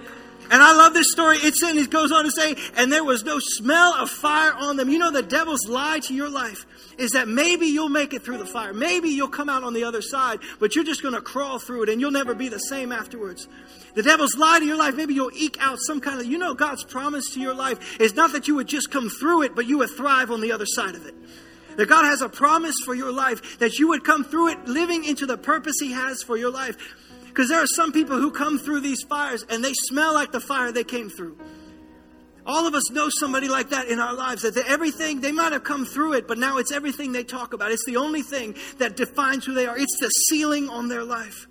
And 0.52 0.64
I 0.64 0.74
love 0.74 0.94
this 0.94 1.12
story. 1.12 1.38
It's 1.38 1.62
in, 1.62 1.78
it 1.78 1.92
goes 1.92 2.12
on 2.12 2.26
to 2.26 2.32
say, 2.32 2.56
and 2.76 2.92
there 2.92 3.04
was 3.04 3.24
no 3.24 3.38
smell 3.40 3.94
of 3.94 4.10
fire 4.10 4.54
on 4.54 4.78
them. 4.78 4.90
You 4.90 4.98
know, 4.98 5.12
the 5.12 5.22
devil's 5.22 5.68
lie 5.68 6.00
to 6.00 6.14
your 6.14 6.30
life 6.30 6.66
is 6.98 7.12
that 7.12 7.28
maybe 7.28 7.68
you'll 7.68 7.90
make 7.90 8.14
it 8.14 8.24
through 8.24 8.40
the 8.40 8.46
fire. 8.46 8.74
Maybe 8.74 9.10
you'll 9.10 9.30
come 9.30 9.48
out 9.48 9.64
on 9.64 9.74
the 9.74 9.84
other 9.84 10.02
side, 10.02 10.40
but 10.60 10.76
you're 10.76 10.84
just 10.84 11.04
going 11.04 11.14
to 11.14 11.22
crawl 11.22 11.60
through 11.60 11.84
it 11.84 11.90
and 11.90 12.02
you'll 12.02 12.12
never 12.12 12.34
be 12.34 12.50
the 12.50 12.58
same 12.58 12.92
afterwards. 12.92 13.48
The 13.94 14.04
devil's 14.04 14.36
lie 14.36 14.60
to 14.60 14.66
your 14.66 14.78
life. 14.78 14.96
Maybe 14.96 15.14
you'll 15.14 15.32
eke 15.36 15.58
out 15.62 15.78
some 15.80 16.02
kind 16.02 16.20
of, 16.20 16.26
you 16.26 16.38
know, 16.38 16.56
God's 16.56 16.84
promise 16.84 17.34
to 17.34 17.40
your 17.40 17.54
life 17.54 18.00
is 18.00 18.16
not 18.16 18.34
that 18.34 18.48
you 18.48 18.56
would 18.56 18.68
just 18.68 18.90
come 18.90 19.10
through 19.10 19.44
it, 19.44 19.56
but 19.56 19.68
you 19.68 19.78
would 19.80 19.92
thrive 19.92 20.32
on 20.32 20.42
the 20.42 20.52
other 20.52 20.66
side 20.66 20.96
of 20.96 21.06
it. 21.06 21.16
That 21.78 21.88
God 21.88 22.06
has 22.06 22.22
a 22.22 22.30
promise 22.30 22.76
for 22.84 22.96
your 22.96 23.12
life, 23.12 23.60
that 23.60 23.78
you 23.78 23.90
would 23.90 24.04
come 24.04 24.24
through 24.24 24.50
it 24.50 24.68
living 24.68 25.06
into 25.06 25.26
the 25.26 25.38
purpose 25.38 25.76
He 25.80 25.92
has 25.92 26.24
for 26.24 26.36
your 26.38 26.52
life. 26.52 26.76
Because 27.30 27.50
there 27.50 27.60
are 27.60 27.68
some 27.68 27.92
people 27.92 28.18
who 28.18 28.32
come 28.32 28.60
through 28.60 28.82
these 28.82 29.04
fires 29.04 29.46
and 29.50 29.64
they 29.64 29.74
smell 29.74 30.14
like 30.14 30.32
the 30.32 30.40
fire 30.40 30.72
they 30.72 30.84
came 30.84 31.10
through. 31.10 31.38
All 32.46 32.66
of 32.66 32.74
us 32.74 32.90
know 32.90 33.10
somebody 33.10 33.48
like 33.48 33.70
that 33.70 33.88
in 33.88 34.00
our 34.00 34.14
lives 34.14 34.42
that 34.42 34.58
everything, 34.58 35.22
they 35.22 35.32
might 35.32 35.54
have 35.54 35.64
come 35.64 35.86
through 35.86 36.14
it, 36.14 36.28
but 36.28 36.38
now 36.38 36.58
it's 36.58 36.72
everything 36.72 37.12
they 37.12 37.24
talk 37.24 37.54
about. 37.54 37.72
It's 37.72 37.86
the 37.86 37.98
only 37.98 38.24
thing 38.24 38.56
that 38.80 38.96
defines 38.96 39.46
who 39.46 39.54
they 39.54 39.68
are. 39.68 39.78
It's 39.78 40.00
the 40.00 40.10
ceiling 40.10 40.68
on 40.70 40.88
their 40.88 41.04
life. 41.04 41.48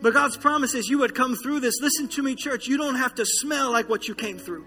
But 0.00 0.14
God's 0.14 0.36
promise 0.36 0.74
is 0.74 0.88
you 0.88 0.98
would 0.98 1.14
come 1.14 1.36
through 1.36 1.60
this. 1.60 1.74
Listen 1.80 2.08
to 2.08 2.22
me, 2.22 2.36
church. 2.36 2.68
You 2.68 2.78
don't 2.78 2.94
have 2.94 3.16
to 3.16 3.26
smell 3.26 3.72
like 3.72 3.88
what 3.88 4.08
you 4.08 4.14
came 4.14 4.38
through. 4.38 4.64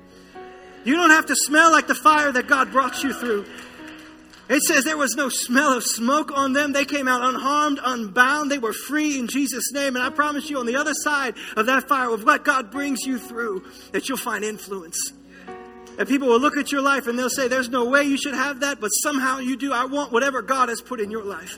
You 0.83 0.95
don't 0.95 1.11
have 1.11 1.27
to 1.27 1.35
smell 1.35 1.71
like 1.71 1.87
the 1.87 1.95
fire 1.95 2.31
that 2.31 2.47
God 2.47 2.71
brought 2.71 3.03
you 3.03 3.13
through. 3.13 3.45
It 4.51 4.63
says 4.63 4.83
there 4.83 4.97
was 4.97 5.15
no 5.15 5.29
smell 5.29 5.77
of 5.77 5.85
smoke 5.85 6.29
on 6.33 6.51
them. 6.51 6.73
They 6.73 6.83
came 6.83 7.07
out 7.07 7.23
unharmed, 7.23 7.79
unbound. 7.81 8.51
They 8.51 8.59
were 8.59 8.73
free 8.73 9.17
in 9.17 9.27
Jesus' 9.27 9.71
name. 9.71 9.95
And 9.95 10.03
I 10.03 10.09
promise 10.09 10.49
you, 10.49 10.59
on 10.59 10.65
the 10.65 10.75
other 10.75 10.93
side 10.93 11.35
of 11.55 11.67
that 11.67 11.87
fire, 11.87 12.13
of 12.13 12.25
what 12.25 12.43
God 12.43 12.69
brings 12.69 13.05
you 13.05 13.17
through, 13.17 13.63
that 13.93 14.09
you'll 14.09 14.17
find 14.17 14.43
influence. 14.43 15.13
And 15.97 16.05
people 16.05 16.27
will 16.27 16.39
look 16.41 16.57
at 16.57 16.69
your 16.69 16.81
life 16.81 17.07
and 17.07 17.17
they'll 17.17 17.29
say, 17.29 17.47
There's 17.47 17.69
no 17.69 17.85
way 17.85 18.03
you 18.03 18.17
should 18.17 18.33
have 18.33 18.59
that, 18.59 18.81
but 18.81 18.89
somehow 18.89 19.39
you 19.39 19.55
do. 19.55 19.71
I 19.71 19.85
want 19.85 20.11
whatever 20.11 20.41
God 20.41 20.67
has 20.67 20.81
put 20.81 20.99
in 20.99 21.11
your 21.11 21.23
life. 21.23 21.57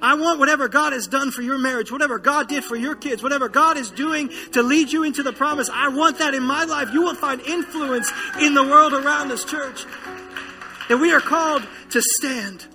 I 0.00 0.14
want 0.14 0.38
whatever 0.38 0.66
God 0.68 0.94
has 0.94 1.06
done 1.06 1.30
for 1.30 1.42
your 1.42 1.58
marriage, 1.58 1.92
whatever 1.92 2.18
God 2.18 2.48
did 2.48 2.64
for 2.64 2.74
your 2.74 2.94
kids, 2.94 3.22
whatever 3.22 3.50
God 3.50 3.76
is 3.76 3.90
doing 3.90 4.30
to 4.52 4.62
lead 4.62 4.90
you 4.90 5.02
into 5.02 5.22
the 5.22 5.32
promise. 5.32 5.68
I 5.70 5.88
want 5.88 6.18
that 6.20 6.32
in 6.32 6.42
my 6.42 6.64
life. 6.64 6.88
You 6.94 7.02
will 7.02 7.14
find 7.14 7.42
influence 7.42 8.10
in 8.40 8.54
the 8.54 8.64
world 8.64 8.94
around 8.94 9.30
us, 9.30 9.44
church. 9.44 9.84
And 10.90 11.00
we 11.00 11.12
are 11.12 11.20
called 11.20 11.66
to 11.90 12.02
stand. 12.02 12.66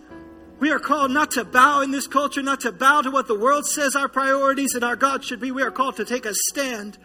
We 0.59 0.71
are 0.71 0.79
called 0.79 1.11
not 1.11 1.31
to 1.31 1.43
bow 1.43 1.81
in 1.81 1.91
this 1.91 2.07
culture, 2.07 2.41
not 2.41 2.61
to 2.61 2.71
bow 2.71 3.01
to 3.01 3.11
what 3.11 3.27
the 3.27 3.37
world 3.37 3.65
says 3.67 3.93
our 3.93 4.07
priorities 4.07 4.73
and 4.73 4.85
our 4.85 4.95
God 4.95 5.23
should 5.23 5.41
be. 5.41 5.51
We 5.51 5.63
are 5.63 5.69
called 5.71 5.97
to 5.97 6.05
take 6.05 6.25
a 6.25 6.33
stand. 6.33 6.97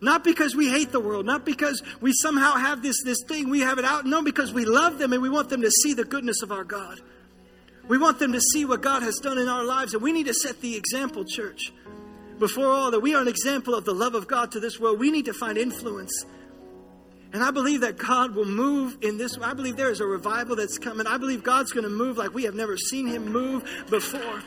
Not 0.00 0.22
because 0.22 0.54
we 0.54 0.70
hate 0.70 0.92
the 0.92 1.00
world, 1.00 1.26
not 1.26 1.44
because 1.44 1.82
we 2.00 2.12
somehow 2.12 2.54
have 2.54 2.80
this, 2.80 3.02
this 3.04 3.22
thing, 3.26 3.50
we 3.50 3.60
have 3.60 3.78
it 3.78 3.84
out. 3.84 4.06
No, 4.06 4.22
because 4.22 4.52
we 4.52 4.64
love 4.64 4.98
them 4.98 5.12
and 5.12 5.20
we 5.20 5.28
want 5.28 5.50
them 5.50 5.62
to 5.62 5.70
see 5.70 5.94
the 5.94 6.04
goodness 6.04 6.42
of 6.42 6.52
our 6.52 6.64
God. 6.64 7.00
We 7.88 7.98
want 7.98 8.20
them 8.20 8.32
to 8.32 8.40
see 8.40 8.64
what 8.64 8.82
God 8.82 9.02
has 9.02 9.16
done 9.16 9.36
in 9.36 9.48
our 9.48 9.64
lives, 9.64 9.94
and 9.94 10.02
we 10.02 10.12
need 10.12 10.26
to 10.26 10.34
set 10.34 10.60
the 10.60 10.76
example, 10.76 11.24
church. 11.24 11.72
Before 12.38 12.68
all, 12.68 12.92
that 12.92 13.00
we 13.00 13.14
are 13.16 13.20
an 13.20 13.28
example 13.28 13.74
of 13.74 13.84
the 13.84 13.92
love 13.92 14.14
of 14.14 14.28
God 14.28 14.52
to 14.52 14.60
this 14.60 14.78
world. 14.78 15.00
We 15.00 15.10
need 15.10 15.24
to 15.24 15.34
find 15.34 15.58
influence 15.58 16.24
and 17.32 17.42
I 17.42 17.50
believe 17.50 17.82
that 17.82 17.96
God 17.96 18.34
will 18.34 18.44
move 18.44 18.98
in 19.02 19.18
this. 19.18 19.38
way. 19.38 19.46
I 19.46 19.54
believe 19.54 19.76
there 19.76 19.90
is 19.90 20.00
a 20.00 20.06
revival 20.06 20.56
that's 20.56 20.78
coming. 20.78 21.06
I 21.06 21.16
believe 21.16 21.42
God's 21.42 21.72
going 21.72 21.84
to 21.84 21.90
move 21.90 22.18
like 22.18 22.34
we 22.34 22.44
have 22.44 22.54
never 22.54 22.76
seen 22.76 23.06
Him 23.06 23.32
move 23.32 23.62
before. 23.88 24.42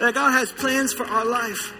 That 0.00 0.14
God 0.14 0.32
has 0.32 0.50
plans 0.50 0.92
for 0.92 1.04
our 1.04 1.24
life. 1.24 1.72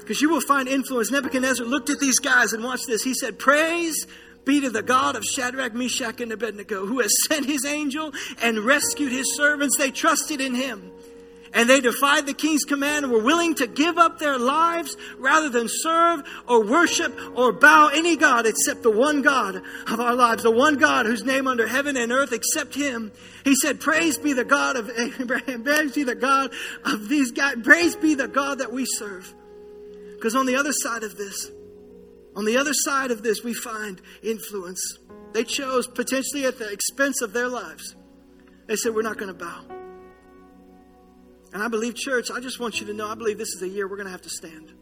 Because 0.00 0.20
you 0.20 0.30
will 0.30 0.40
find 0.40 0.68
influence. 0.68 1.10
Nebuchadnezzar 1.10 1.66
looked 1.66 1.90
at 1.90 2.00
these 2.00 2.18
guys 2.18 2.52
and 2.52 2.64
watched 2.64 2.86
this. 2.86 3.02
He 3.04 3.14
said, 3.14 3.38
Praise 3.38 4.06
be 4.44 4.60
to 4.62 4.70
the 4.70 4.82
God 4.82 5.14
of 5.14 5.24
Shadrach, 5.24 5.74
Meshach, 5.74 6.22
and 6.22 6.32
Abednego, 6.32 6.86
who 6.86 7.00
has 7.00 7.14
sent 7.28 7.44
his 7.44 7.66
angel 7.66 8.12
and 8.42 8.60
rescued 8.60 9.12
his 9.12 9.36
servants. 9.36 9.76
They 9.76 9.90
trusted 9.90 10.40
in 10.40 10.54
him. 10.54 10.90
And 11.54 11.68
they 11.68 11.80
defied 11.80 12.26
the 12.26 12.34
king's 12.34 12.64
command 12.64 13.04
and 13.04 13.12
were 13.12 13.22
willing 13.22 13.54
to 13.56 13.66
give 13.66 13.96
up 13.96 14.18
their 14.18 14.38
lives 14.38 14.96
rather 15.18 15.48
than 15.48 15.66
serve 15.68 16.22
or 16.46 16.64
worship 16.64 17.18
or 17.34 17.52
bow 17.52 17.88
any 17.88 18.16
God 18.16 18.46
except 18.46 18.82
the 18.82 18.90
one 18.90 19.22
God 19.22 19.56
of 19.56 20.00
our 20.00 20.14
lives, 20.14 20.42
the 20.42 20.50
one 20.50 20.76
God 20.76 21.06
whose 21.06 21.24
name 21.24 21.46
under 21.46 21.66
heaven 21.66 21.96
and 21.96 22.12
earth 22.12 22.32
except 22.32 22.74
him. 22.74 23.12
He 23.44 23.54
said, 23.56 23.80
Praise 23.80 24.18
be 24.18 24.34
the 24.34 24.44
God 24.44 24.76
of 24.76 24.90
Abraham, 24.96 25.64
praise 25.64 25.92
be 25.92 26.04
the 26.04 26.14
God 26.14 26.52
of 26.84 27.08
these 27.08 27.32
guys, 27.32 27.56
praise 27.62 27.96
be 27.96 28.14
the 28.14 28.28
God 28.28 28.58
that 28.58 28.72
we 28.72 28.84
serve. 28.84 29.34
Because 30.14 30.34
on 30.34 30.46
the 30.46 30.56
other 30.56 30.72
side 30.72 31.02
of 31.02 31.16
this, 31.16 31.50
on 32.36 32.44
the 32.44 32.56
other 32.56 32.74
side 32.74 33.10
of 33.10 33.22
this, 33.22 33.42
we 33.42 33.54
find 33.54 34.00
influence. 34.22 34.98
They 35.32 35.44
chose 35.44 35.86
potentially 35.86 36.44
at 36.44 36.58
the 36.58 36.70
expense 36.70 37.20
of 37.20 37.32
their 37.32 37.48
lives. 37.48 37.96
They 38.66 38.76
said, 38.76 38.94
We're 38.94 39.02
not 39.02 39.16
going 39.18 39.32
to 39.32 39.44
bow. 39.44 39.77
And 41.58 41.64
I 41.64 41.68
believe, 41.68 41.96
church, 41.96 42.30
I 42.32 42.38
just 42.38 42.60
want 42.60 42.80
you 42.80 42.86
to 42.86 42.94
know 42.94 43.08
I 43.08 43.16
believe 43.16 43.36
this 43.36 43.48
is 43.48 43.62
a 43.62 43.68
year 43.68 43.88
we're 43.88 43.96
going 43.96 44.06
to 44.06 44.12
have 44.12 44.22
to 44.22 44.30
stand. 44.30 44.72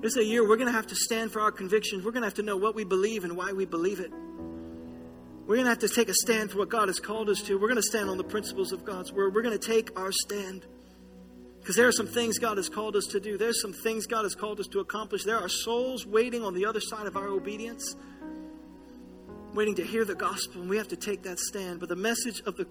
This 0.00 0.12
is 0.12 0.18
a 0.18 0.24
year 0.24 0.48
we're 0.48 0.54
going 0.54 0.68
to 0.68 0.72
have 0.72 0.86
to 0.86 0.94
stand 0.94 1.32
for 1.32 1.40
our 1.40 1.50
convictions. 1.50 2.04
We're 2.04 2.12
going 2.12 2.22
to 2.22 2.28
have 2.28 2.34
to 2.34 2.44
know 2.44 2.56
what 2.56 2.76
we 2.76 2.84
believe 2.84 3.24
and 3.24 3.36
why 3.36 3.50
we 3.50 3.64
believe 3.64 3.98
it. 3.98 4.12
We're 4.12 5.56
going 5.56 5.64
to 5.64 5.70
have 5.70 5.80
to 5.80 5.88
take 5.88 6.08
a 6.08 6.14
stand 6.14 6.52
for 6.52 6.58
what 6.58 6.68
God 6.68 6.86
has 6.86 7.00
called 7.00 7.28
us 7.28 7.42
to. 7.42 7.58
We're 7.58 7.66
going 7.66 7.82
to 7.82 7.82
stand 7.82 8.08
on 8.08 8.18
the 8.18 8.22
principles 8.22 8.70
of 8.70 8.84
God's 8.84 9.12
word. 9.12 9.34
We're 9.34 9.42
going 9.42 9.58
to 9.58 9.66
take 9.66 9.98
our 9.98 10.12
stand. 10.12 10.64
Because 11.58 11.74
there 11.74 11.88
are 11.88 11.92
some 11.92 12.06
things 12.06 12.38
God 12.38 12.56
has 12.56 12.68
called 12.68 12.94
us 12.94 13.06
to 13.06 13.18
do. 13.18 13.36
There's 13.36 13.60
some 13.60 13.72
things 13.72 14.06
God 14.06 14.22
has 14.22 14.36
called 14.36 14.60
us 14.60 14.68
to 14.68 14.78
accomplish. 14.78 15.24
There 15.24 15.40
are 15.40 15.48
souls 15.48 16.06
waiting 16.06 16.44
on 16.44 16.54
the 16.54 16.66
other 16.66 16.80
side 16.80 17.08
of 17.08 17.16
our 17.16 17.26
obedience, 17.26 17.96
waiting 19.54 19.74
to 19.74 19.84
hear 19.84 20.04
the 20.04 20.14
gospel, 20.14 20.60
and 20.60 20.70
we 20.70 20.76
have 20.76 20.86
to 20.86 20.96
take 20.96 21.24
that 21.24 21.40
stand. 21.40 21.80
But 21.80 21.88
the 21.88 21.96
message 21.96 22.42
of 22.46 22.54
the 22.54 22.68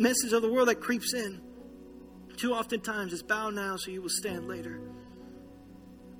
message 0.00 0.32
of 0.32 0.40
the 0.40 0.50
world 0.50 0.68
that 0.68 0.80
creeps 0.80 1.12
in 1.12 1.40
too 2.38 2.54
often 2.54 2.80
times 2.80 3.12
is 3.12 3.22
bow 3.22 3.50
now 3.50 3.76
so 3.76 3.90
you 3.90 4.00
will 4.00 4.08
stand 4.08 4.48
later. 4.48 4.80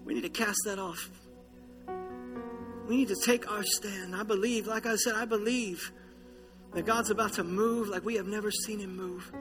We 0.05 0.13
need 0.13 0.23
to 0.23 0.29
cast 0.29 0.59
that 0.67 0.79
off. 0.79 1.11
We 2.87 2.97
need 2.97 3.09
to 3.09 3.17
take 3.25 3.51
our 3.51 3.63
stand. 3.65 4.15
I 4.15 4.23
believe, 4.23 4.67
like 4.67 4.85
I 4.85 4.97
said, 4.97 5.15
I 5.15 5.25
believe 5.25 5.93
that 6.75 6.85
God's 6.85 7.11
about 7.11 7.33
to 7.35 7.45
move 7.45 7.89
like 7.89 8.05
we 8.05 8.17
have 8.17 8.27
never 8.27 8.51
seen 8.51 8.81
him 8.81 8.97
move. 8.97 9.33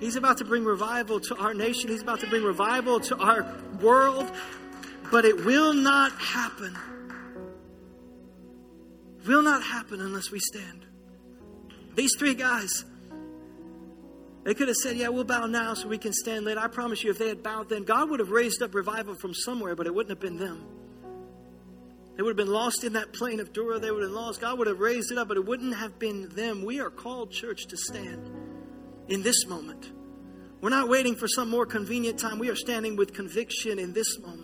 He's 0.00 0.16
about 0.16 0.38
to 0.38 0.44
bring 0.44 0.64
revival 0.64 1.20
to 1.20 1.36
our 1.36 1.52
nation. 1.52 1.90
He's 1.90 2.02
about 2.02 2.20
to 2.20 2.26
bring 2.26 2.42
revival 2.42 3.00
to 3.00 3.16
our 3.18 3.54
world. 3.80 4.30
But 5.10 5.26
it 5.26 5.44
will 5.44 5.74
not 5.74 6.12
happen. 6.12 6.76
Will 9.26 9.42
not 9.42 9.62
happen 9.62 10.00
unless 10.00 10.30
we 10.30 10.40
stand. 10.40 10.86
These 11.94 12.16
three 12.18 12.34
guys, 12.34 12.84
they 14.44 14.54
could 14.54 14.68
have 14.68 14.76
said, 14.76 14.96
Yeah, 14.96 15.08
we'll 15.08 15.24
bow 15.24 15.46
now 15.46 15.74
so 15.74 15.88
we 15.88 15.98
can 15.98 16.12
stand 16.12 16.44
later. 16.44 16.60
I 16.60 16.68
promise 16.68 17.04
you, 17.04 17.10
if 17.10 17.18
they 17.18 17.28
had 17.28 17.42
bowed 17.42 17.68
then, 17.68 17.84
God 17.84 18.10
would 18.10 18.20
have 18.20 18.30
raised 18.30 18.62
up 18.62 18.74
revival 18.74 19.14
from 19.14 19.34
somewhere, 19.34 19.76
but 19.76 19.86
it 19.86 19.94
wouldn't 19.94 20.10
have 20.10 20.20
been 20.20 20.38
them. 20.38 20.66
They 22.16 22.22
would 22.22 22.30
have 22.30 22.46
been 22.46 22.52
lost 22.52 22.84
in 22.84 22.92
that 22.94 23.12
plain 23.12 23.40
of 23.40 23.52
Dura. 23.52 23.78
They 23.78 23.90
would 23.90 24.02
have 24.02 24.12
lost. 24.12 24.40
God 24.40 24.58
would 24.58 24.66
have 24.66 24.80
raised 24.80 25.12
it 25.12 25.18
up, 25.18 25.28
but 25.28 25.36
it 25.36 25.46
wouldn't 25.46 25.76
have 25.76 25.98
been 25.98 26.28
them. 26.30 26.64
We 26.64 26.80
are 26.80 26.90
called, 26.90 27.30
church, 27.30 27.66
to 27.68 27.76
stand 27.76 28.30
in 29.08 29.22
this 29.22 29.46
moment. 29.46 29.90
We're 30.60 30.70
not 30.70 30.88
waiting 30.88 31.16
for 31.16 31.26
some 31.26 31.48
more 31.48 31.64
convenient 31.64 32.18
time. 32.18 32.38
We 32.38 32.50
are 32.50 32.54
standing 32.54 32.96
with 32.96 33.14
conviction 33.14 33.78
in 33.78 33.92
this 33.92 34.18
moment. 34.20 34.41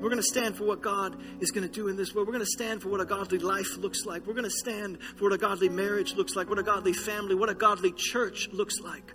We're 0.00 0.10
going 0.10 0.22
to 0.22 0.22
stand 0.22 0.56
for 0.56 0.64
what 0.64 0.80
God 0.80 1.16
is 1.40 1.50
going 1.50 1.66
to 1.66 1.72
do 1.72 1.88
in 1.88 1.96
this 1.96 2.14
world. 2.14 2.28
We're 2.28 2.34
going 2.34 2.44
to 2.44 2.50
stand 2.50 2.82
for 2.82 2.88
what 2.88 3.00
a 3.00 3.04
godly 3.04 3.38
life 3.38 3.76
looks 3.76 4.04
like. 4.04 4.26
We're 4.26 4.34
going 4.34 4.44
to 4.44 4.50
stand 4.50 4.98
for 5.16 5.24
what 5.24 5.32
a 5.32 5.38
godly 5.38 5.68
marriage 5.68 6.14
looks 6.14 6.36
like, 6.36 6.48
what 6.48 6.58
a 6.58 6.62
godly 6.62 6.92
family, 6.92 7.34
what 7.34 7.48
a 7.48 7.54
godly 7.54 7.92
church 7.92 8.48
looks 8.52 8.78
like. 8.80 9.12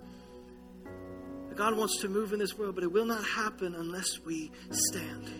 God 1.55 1.77
wants 1.77 2.01
to 2.01 2.09
move 2.09 2.33
in 2.33 2.39
this 2.39 2.57
world, 2.57 2.75
but 2.75 2.83
it 2.83 2.91
will 2.91 3.05
not 3.05 3.23
happen 3.23 3.75
unless 3.75 4.19
we 4.25 4.51
stand. 4.71 5.31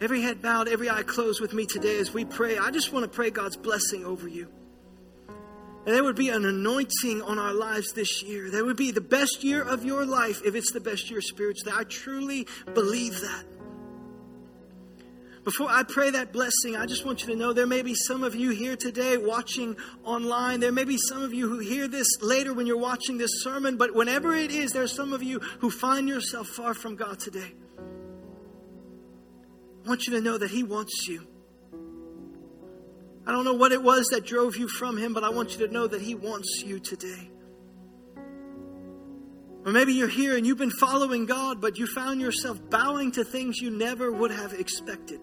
Every 0.00 0.20
head 0.20 0.42
bowed, 0.42 0.68
every 0.68 0.90
eye 0.90 1.04
closed 1.04 1.40
with 1.40 1.54
me 1.54 1.64
today 1.64 1.98
as 1.98 2.12
we 2.12 2.24
pray. 2.24 2.58
I 2.58 2.70
just 2.70 2.92
want 2.92 3.04
to 3.04 3.08
pray 3.08 3.30
God's 3.30 3.56
blessing 3.56 4.04
over 4.04 4.28
you. 4.28 4.48
And 5.86 5.94
there 5.94 6.02
would 6.02 6.16
be 6.16 6.30
an 6.30 6.44
anointing 6.44 7.22
on 7.22 7.38
our 7.38 7.54
lives 7.54 7.92
this 7.92 8.22
year. 8.22 8.50
There 8.50 8.64
would 8.64 8.76
be 8.76 8.90
the 8.90 9.00
best 9.00 9.44
year 9.44 9.62
of 9.62 9.84
your 9.84 10.04
life 10.04 10.42
if 10.44 10.56
it's 10.56 10.72
the 10.72 10.80
best 10.80 11.10
year 11.10 11.20
spiritually. 11.20 11.72
I 11.74 11.84
truly 11.84 12.46
believe 12.74 13.20
that. 13.20 13.44
Before 15.46 15.68
I 15.70 15.84
pray 15.84 16.10
that 16.10 16.32
blessing, 16.32 16.74
I 16.74 16.86
just 16.86 17.06
want 17.06 17.22
you 17.22 17.28
to 17.28 17.36
know 17.36 17.52
there 17.52 17.68
may 17.68 17.82
be 17.82 17.94
some 17.94 18.24
of 18.24 18.34
you 18.34 18.50
here 18.50 18.74
today 18.74 19.16
watching 19.16 19.76
online. 20.02 20.58
There 20.58 20.72
may 20.72 20.82
be 20.82 20.98
some 20.98 21.22
of 21.22 21.32
you 21.32 21.48
who 21.48 21.60
hear 21.60 21.86
this 21.86 22.20
later 22.20 22.52
when 22.52 22.66
you're 22.66 22.76
watching 22.76 23.16
this 23.16 23.30
sermon, 23.44 23.76
but 23.76 23.94
whenever 23.94 24.34
it 24.34 24.50
is, 24.50 24.72
there's 24.72 24.92
some 24.92 25.12
of 25.12 25.22
you 25.22 25.38
who 25.60 25.70
find 25.70 26.08
yourself 26.08 26.48
far 26.48 26.74
from 26.74 26.96
God 26.96 27.20
today. 27.20 27.52
I 29.84 29.88
want 29.88 30.08
you 30.08 30.14
to 30.14 30.20
know 30.20 30.36
that 30.36 30.50
He 30.50 30.64
wants 30.64 31.06
you. 31.06 31.24
I 33.24 33.30
don't 33.30 33.44
know 33.44 33.54
what 33.54 33.70
it 33.70 33.84
was 33.84 34.08
that 34.08 34.26
drove 34.26 34.56
you 34.56 34.66
from 34.66 34.98
Him, 34.98 35.14
but 35.14 35.22
I 35.22 35.28
want 35.28 35.52
you 35.52 35.64
to 35.64 35.72
know 35.72 35.86
that 35.86 36.02
He 36.02 36.16
wants 36.16 36.64
you 36.66 36.80
today. 36.80 37.30
Or 39.64 39.70
maybe 39.70 39.92
you're 39.92 40.08
here 40.08 40.36
and 40.36 40.44
you've 40.44 40.58
been 40.58 40.70
following 40.72 41.24
God, 41.24 41.60
but 41.60 41.78
you 41.78 41.86
found 41.86 42.20
yourself 42.20 42.58
bowing 42.68 43.12
to 43.12 43.22
things 43.22 43.60
you 43.60 43.70
never 43.70 44.10
would 44.10 44.32
have 44.32 44.52
expected. 44.52 45.20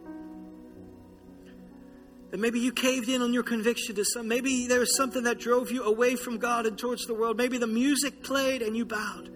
That 2.33 2.39
maybe 2.39 2.59
you 2.59 2.71
caved 2.71 3.09
in 3.09 3.21
on 3.21 3.31
your 3.31 3.43
conviction 3.43 3.93
to 3.93 4.03
some. 4.03 4.27
Maybe 4.27 4.65
there 4.65 4.79
was 4.79 4.97
something 4.97 5.21
that 5.25 5.39
drove 5.39 5.69
you 5.69 5.83
away 5.83 6.15
from 6.15 6.39
God 6.39 6.65
and 6.65 6.75
towards 6.75 7.05
the 7.05 7.13
world. 7.13 7.37
Maybe 7.37 7.59
the 7.59 7.67
music 7.67 8.23
played 8.23 8.63
and 8.63 8.75
you 8.75 8.85
bowed. 8.85 9.29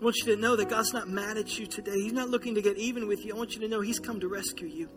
I 0.00 0.02
want 0.02 0.16
you 0.16 0.34
to 0.34 0.40
know 0.40 0.56
that 0.56 0.70
God's 0.70 0.94
not 0.94 1.10
mad 1.10 1.36
at 1.36 1.58
you 1.58 1.66
today. 1.66 2.00
He's 2.00 2.14
not 2.14 2.30
looking 2.30 2.54
to 2.54 2.62
get 2.62 2.78
even 2.78 3.06
with 3.06 3.22
you. 3.22 3.34
I 3.34 3.36
want 3.36 3.54
you 3.54 3.60
to 3.60 3.68
know 3.68 3.82
He's 3.82 3.98
come 3.98 4.18
to 4.20 4.28
rescue 4.28 4.66
you. 4.66 4.88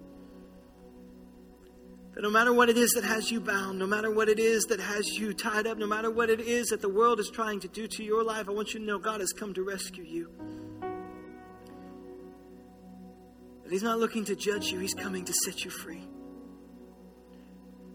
That 2.14 2.22
no 2.22 2.30
matter 2.30 2.54
what 2.54 2.70
it 2.70 2.78
is 2.78 2.92
that 2.92 3.04
has 3.04 3.30
you 3.30 3.42
bound, 3.42 3.78
no 3.78 3.86
matter 3.86 4.10
what 4.10 4.30
it 4.30 4.40
is 4.40 4.64
that 4.68 4.80
has 4.80 5.20
you 5.20 5.34
tied 5.34 5.68
up, 5.68 5.78
no 5.78 5.88
matter 5.88 6.10
what 6.10 6.30
it 6.30 6.40
is 6.40 6.68
that 6.68 6.80
the 6.80 6.88
world 6.88 7.20
is 7.20 7.30
trying 7.30 7.60
to 7.60 7.68
do 7.68 7.86
to 7.86 8.02
your 8.02 8.24
life, 8.24 8.48
I 8.48 8.54
want 8.54 8.74
you 8.74 8.80
to 8.80 8.86
know 8.86 8.98
God 8.98 9.20
has 9.20 9.34
come 9.34 9.54
to 9.56 9.62
rescue 9.62 10.06
you. 10.06 10.65
That 13.66 13.72
He's 13.74 13.84
not 13.84 14.00
looking 14.00 14.24
to 14.26 14.36
judge 14.36 14.72
you, 14.72 14.80
He's 14.80 14.94
coming 14.94 15.26
to 15.26 15.34
set 15.44 15.66
you 15.66 15.72
free. 15.72 16.08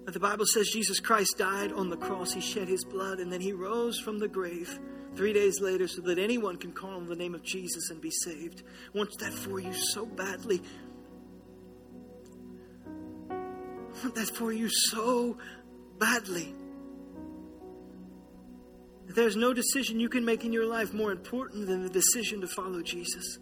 That 0.05 0.12
the 0.12 0.21
Bible 0.21 0.45
says 0.45 0.68
Jesus 0.68 0.99
Christ 0.99 1.39
died 1.39 1.73
on 1.73 1.89
the 1.89 1.97
cross, 1.97 2.33
He 2.33 2.41
shed 2.41 2.68
His 2.68 2.85
blood, 2.85 3.21
and 3.21 3.33
then 3.33 3.41
He 3.41 3.53
rose 3.53 4.01
from 4.01 4.18
the 4.18 4.29
grave 4.29 4.79
three 5.14 5.33
days 5.33 5.61
later 5.61 5.87
so 5.87 6.03
that 6.03 6.18
anyone 6.18 6.57
can 6.57 6.73
call 6.73 6.97
on 6.97 7.07
the 7.07 7.14
name 7.14 7.35
of 7.35 7.45
Jesus 7.45 7.91
and 7.91 8.01
be 8.01 8.11
saved. 8.11 8.64
I 8.93 8.99
want 8.99 9.16
that 9.21 9.33
for 9.33 9.61
you 9.61 9.73
so 9.73 10.05
badly. 10.05 10.61
I 13.31 14.03
want 14.03 14.16
that 14.16 14.35
for 14.35 14.53
you 14.53 14.68
so 14.68 15.39
badly. 15.99 16.55
There's 19.07 19.37
no 19.37 19.53
decision 19.53 19.99
you 19.99 20.09
can 20.09 20.25
make 20.25 20.45
in 20.45 20.53
your 20.53 20.66
life 20.66 20.93
more 20.93 21.11
important 21.11 21.66
than 21.66 21.83
the 21.83 21.89
decision 21.89 22.41
to 22.43 22.49
follow 22.49 22.83
Jesus. 22.83 23.39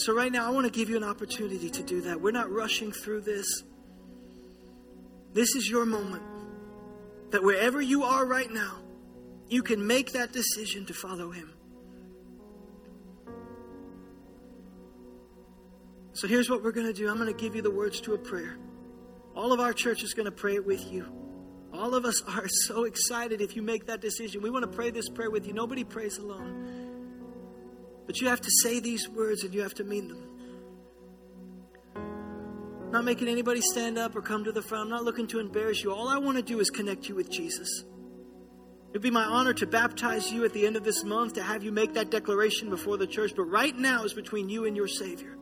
So, 0.00 0.14
right 0.14 0.32
now, 0.32 0.46
I 0.46 0.50
want 0.50 0.64
to 0.64 0.72
give 0.72 0.88
you 0.88 0.96
an 0.96 1.04
opportunity 1.04 1.68
to 1.68 1.82
do 1.82 2.00
that. 2.02 2.18
We're 2.22 2.30
not 2.30 2.50
rushing 2.50 2.90
through 2.90 3.20
this. 3.20 3.64
This 5.34 5.54
is 5.54 5.68
your 5.68 5.84
moment. 5.84 6.22
That 7.32 7.44
wherever 7.44 7.82
you 7.82 8.04
are 8.04 8.24
right 8.24 8.50
now, 8.50 8.78
you 9.46 9.62
can 9.62 9.86
make 9.86 10.12
that 10.12 10.32
decision 10.32 10.86
to 10.86 10.94
follow 10.94 11.30
Him. 11.30 11.52
So, 16.14 16.26
here's 16.26 16.48
what 16.48 16.64
we're 16.64 16.72
going 16.72 16.86
to 16.86 16.94
do 16.94 17.10
I'm 17.10 17.18
going 17.18 17.26
to 17.26 17.38
give 17.38 17.54
you 17.54 17.60
the 17.60 17.70
words 17.70 18.00
to 18.02 18.14
a 18.14 18.18
prayer. 18.18 18.56
All 19.36 19.52
of 19.52 19.60
our 19.60 19.74
church 19.74 20.02
is 20.02 20.14
going 20.14 20.24
to 20.24 20.32
pray 20.32 20.54
it 20.54 20.64
with 20.64 20.90
you. 20.90 21.04
All 21.74 21.94
of 21.94 22.06
us 22.06 22.22
are 22.26 22.48
so 22.48 22.84
excited 22.84 23.42
if 23.42 23.54
you 23.54 23.60
make 23.60 23.84
that 23.88 24.00
decision. 24.00 24.40
We 24.40 24.48
want 24.48 24.62
to 24.62 24.74
pray 24.74 24.88
this 24.88 25.10
prayer 25.10 25.30
with 25.30 25.46
you. 25.46 25.52
Nobody 25.52 25.84
prays 25.84 26.16
alone. 26.16 26.79
But 28.10 28.20
you 28.20 28.26
have 28.26 28.40
to 28.40 28.50
say 28.64 28.80
these 28.80 29.08
words 29.08 29.44
and 29.44 29.54
you 29.54 29.60
have 29.60 29.74
to 29.74 29.84
mean 29.84 30.08
them. 30.08 30.28
I'm 31.94 32.90
not 32.90 33.04
making 33.04 33.28
anybody 33.28 33.60
stand 33.60 33.98
up 33.98 34.16
or 34.16 34.20
come 34.20 34.42
to 34.42 34.50
the 34.50 34.62
front. 34.62 34.86
I'm 34.86 34.90
not 34.90 35.04
looking 35.04 35.28
to 35.28 35.38
embarrass 35.38 35.84
you. 35.84 35.92
All 35.92 36.08
I 36.08 36.18
want 36.18 36.36
to 36.36 36.42
do 36.42 36.58
is 36.58 36.70
connect 36.70 37.08
you 37.08 37.14
with 37.14 37.30
Jesus. 37.30 37.84
It'd 38.90 39.00
be 39.00 39.12
my 39.12 39.22
honor 39.22 39.52
to 39.52 39.64
baptize 39.64 40.32
you 40.32 40.44
at 40.44 40.52
the 40.52 40.66
end 40.66 40.74
of 40.74 40.82
this 40.82 41.04
month, 41.04 41.34
to 41.34 41.42
have 41.44 41.62
you 41.62 41.70
make 41.70 41.94
that 41.94 42.10
declaration 42.10 42.68
before 42.68 42.96
the 42.96 43.06
church. 43.06 43.30
But 43.36 43.44
right 43.44 43.76
now 43.76 44.02
is 44.02 44.12
between 44.12 44.48
you 44.48 44.64
and 44.64 44.76
your 44.76 44.88
Savior. 44.88 45.36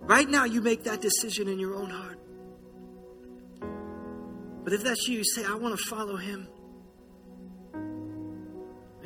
Right 0.00 0.28
now, 0.28 0.46
you 0.46 0.60
make 0.60 0.82
that 0.82 1.00
decision 1.00 1.46
in 1.46 1.60
your 1.60 1.76
own 1.76 1.90
heart. 1.90 2.18
But 4.64 4.72
if 4.72 4.82
that's 4.82 5.06
you, 5.06 5.18
you 5.18 5.24
say, 5.24 5.44
I 5.44 5.54
want 5.54 5.78
to 5.78 5.84
follow 5.84 6.16
Him. 6.16 6.48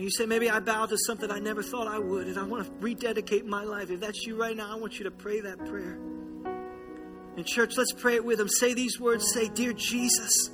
And 0.03 0.07
you 0.09 0.11
say, 0.11 0.27
maybe 0.27 0.51
I 0.51 0.59
bow 0.59 0.87
to 0.87 0.99
something 0.99 1.31
I 1.31 1.39
never 1.39 1.63
thought 1.63 1.87
I 1.87 2.01
would, 2.01 2.27
and 2.27 2.37
I 2.37 2.43
want 2.43 2.67
to 2.67 2.73
rededicate 2.81 3.47
my 3.47 3.63
life. 3.63 3.89
If 3.89 4.01
that's 4.01 4.27
you 4.27 4.35
right 4.35 4.57
now, 4.57 4.69
I 4.69 4.75
want 4.75 4.99
you 4.99 5.05
to 5.05 5.13
pray 5.13 5.39
that 5.43 5.65
prayer. 5.65 5.97
In 7.37 7.45
church, 7.45 7.77
let's 7.77 7.93
pray 7.93 8.17
it 8.17 8.25
with 8.25 8.39
them. 8.39 8.49
Say 8.49 8.75
these 8.75 8.99
words 8.99 9.33
Say, 9.33 9.49
Dear 9.49 9.73
Jesus, 9.73 10.51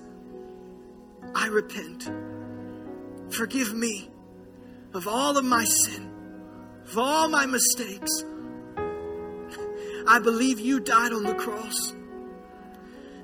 I 1.35 1.47
repent. 1.47 2.11
Forgive 3.31 3.73
me 3.73 4.11
of 4.93 5.09
all 5.09 5.39
of 5.39 5.47
my 5.47 5.65
sin, 5.65 6.13
of 6.85 6.99
all 6.99 7.31
my 7.31 7.47
mistakes. 7.47 8.23
I 10.07 10.19
believe 10.19 10.61
you 10.61 10.79
died 10.79 11.15
on 11.15 11.23
the 11.23 11.35
cross, 11.35 11.95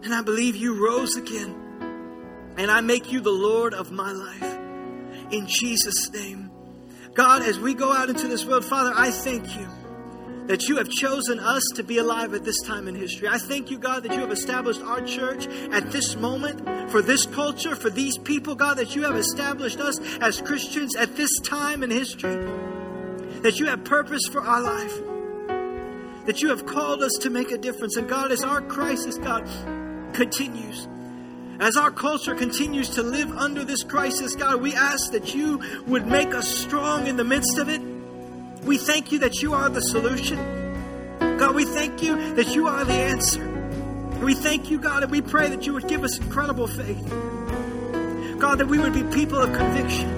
and 0.02 0.14
I 0.14 0.22
believe 0.22 0.56
you 0.56 0.82
rose 0.86 1.16
again, 1.16 2.54
and 2.56 2.70
I 2.70 2.80
make 2.80 3.12
you 3.12 3.20
the 3.20 3.28
Lord 3.28 3.74
of 3.74 3.92
my 3.92 4.10
life 4.10 4.53
in 5.30 5.46
Jesus' 5.46 6.10
name. 6.12 6.50
God, 7.14 7.42
as 7.42 7.58
we 7.58 7.74
go 7.74 7.92
out 7.92 8.08
into 8.08 8.26
this 8.26 8.44
world, 8.44 8.64
Father, 8.64 8.92
I 8.94 9.10
thank 9.10 9.56
you 9.56 9.68
that 10.46 10.68
you 10.68 10.76
have 10.76 10.90
chosen 10.90 11.38
us 11.38 11.62
to 11.74 11.82
be 11.82 11.98
alive 11.98 12.34
at 12.34 12.44
this 12.44 12.60
time 12.62 12.86
in 12.86 12.94
history. 12.94 13.28
I 13.28 13.38
thank 13.38 13.70
you, 13.70 13.78
God, 13.78 14.02
that 14.02 14.12
you 14.12 14.20
have 14.20 14.32
established 14.32 14.82
our 14.82 15.00
church 15.00 15.46
at 15.72 15.90
this 15.90 16.16
moment 16.16 16.90
for 16.90 17.00
this 17.00 17.24
culture, 17.24 17.74
for 17.74 17.88
these 17.88 18.18
people, 18.18 18.54
God, 18.54 18.76
that 18.76 18.94
you 18.94 19.02
have 19.02 19.16
established 19.16 19.80
us 19.80 19.98
as 20.20 20.40
Christians 20.42 20.94
at 20.96 21.16
this 21.16 21.30
time 21.40 21.82
in 21.82 21.90
history, 21.90 22.34
that 23.40 23.58
you 23.58 23.66
have 23.66 23.84
purpose 23.84 24.26
for 24.26 24.42
our 24.42 24.60
life, 24.60 26.26
that 26.26 26.42
you 26.42 26.48
have 26.50 26.66
called 26.66 27.02
us 27.02 27.12
to 27.22 27.30
make 27.30 27.50
a 27.50 27.58
difference. 27.58 27.96
And 27.96 28.08
God, 28.08 28.30
as 28.30 28.42
our 28.42 28.60
crisis, 28.60 29.16
God, 29.16 29.46
continues, 30.12 30.88
as 31.60 31.76
our 31.76 31.90
culture 31.90 32.34
continues 32.34 32.90
to 32.90 33.02
live 33.02 33.30
under 33.32 33.64
this 33.64 33.82
crisis, 33.82 34.34
God, 34.34 34.60
we 34.60 34.74
ask 34.74 35.12
that 35.12 35.34
you 35.34 35.60
would 35.86 36.06
make 36.06 36.34
us 36.34 36.48
strong 36.48 37.06
in 37.06 37.16
the 37.16 37.24
midst 37.24 37.58
of 37.58 37.68
it. 37.68 37.80
We 38.64 38.78
thank 38.78 39.12
you 39.12 39.20
that 39.20 39.42
you 39.42 39.54
are 39.54 39.68
the 39.68 39.80
solution. 39.80 40.38
God, 41.38 41.54
we 41.54 41.64
thank 41.64 42.02
you 42.02 42.34
that 42.34 42.54
you 42.54 42.66
are 42.66 42.84
the 42.84 42.94
answer. 42.94 43.50
We 44.20 44.34
thank 44.34 44.70
you, 44.70 44.78
God, 44.78 45.02
and 45.02 45.12
we 45.12 45.20
pray 45.20 45.48
that 45.48 45.66
you 45.66 45.74
would 45.74 45.86
give 45.86 46.02
us 46.02 46.18
incredible 46.18 46.66
faith. 46.66 47.08
God, 48.38 48.58
that 48.58 48.66
we 48.66 48.78
would 48.78 48.92
be 48.92 49.02
people 49.04 49.38
of 49.38 49.52
conviction. 49.52 50.10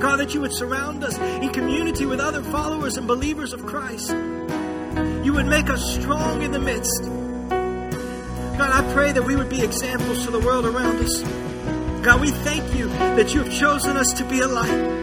God, 0.00 0.16
that 0.16 0.34
you 0.34 0.40
would 0.40 0.52
surround 0.52 1.02
us 1.04 1.18
in 1.18 1.52
community 1.52 2.06
with 2.06 2.20
other 2.20 2.42
followers 2.42 2.96
and 2.96 3.06
believers 3.06 3.52
of 3.52 3.64
Christ. 3.66 4.10
You 4.10 5.32
would 5.34 5.46
make 5.46 5.68
us 5.68 5.94
strong 5.94 6.42
in 6.42 6.52
the 6.52 6.58
midst. 6.58 7.02
God, 8.58 8.70
I 8.70 8.92
pray 8.94 9.12
that 9.12 9.22
we 9.22 9.36
would 9.36 9.50
be 9.50 9.60
examples 9.60 10.24
to 10.24 10.30
the 10.30 10.40
world 10.40 10.64
around 10.64 10.96
us. 11.04 11.20
God, 12.02 12.22
we 12.22 12.30
thank 12.30 12.74
you 12.74 12.88
that 12.88 13.34
you 13.34 13.42
have 13.42 13.52
chosen 13.52 13.98
us 13.98 14.14
to 14.14 14.24
be 14.24 14.40
a 14.40 14.48
light. 14.48 14.96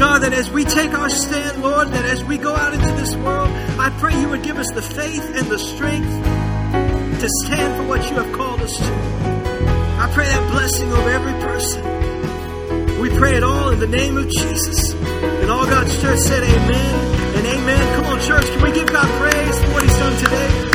God, 0.00 0.22
that 0.22 0.32
as 0.32 0.50
we 0.50 0.64
take 0.64 0.92
our 0.92 1.08
stand, 1.08 1.62
Lord, 1.62 1.88
that 1.88 2.04
as 2.04 2.24
we 2.24 2.38
go 2.38 2.52
out 2.52 2.74
into 2.74 2.92
this 3.00 3.14
world, 3.14 3.48
I 3.78 3.90
pray 4.00 4.20
you 4.20 4.28
would 4.30 4.42
give 4.42 4.58
us 4.58 4.68
the 4.72 4.82
faith 4.82 5.22
and 5.36 5.46
the 5.46 5.58
strength 5.58 6.10
to 7.20 7.28
stand 7.44 7.80
for 7.80 7.86
what 7.86 8.02
you 8.10 8.16
have 8.16 8.32
called 8.34 8.60
us 8.60 8.76
to. 8.76 8.84
I 8.84 10.10
pray 10.12 10.26
that 10.26 10.50
blessing 10.50 10.92
over 10.92 11.10
every 11.10 11.34
person. 11.42 13.00
We 13.00 13.10
pray 13.10 13.36
it 13.36 13.44
all 13.44 13.68
in 13.68 13.78
the 13.78 13.86
name 13.86 14.16
of 14.16 14.28
Jesus. 14.28 14.94
And 14.94 15.48
all 15.48 15.66
God's 15.66 16.00
church 16.02 16.18
said, 16.18 16.42
Amen 16.42 17.36
and 17.36 17.46
amen. 17.46 17.94
Come 17.94 18.06
on, 18.06 18.20
church, 18.20 18.46
can 18.46 18.62
we 18.62 18.72
give 18.72 18.88
God 18.88 19.06
praise 19.20 19.62
for 19.62 19.70
what 19.74 19.82
He's 19.84 19.96
done 19.96 20.24
today? 20.24 20.71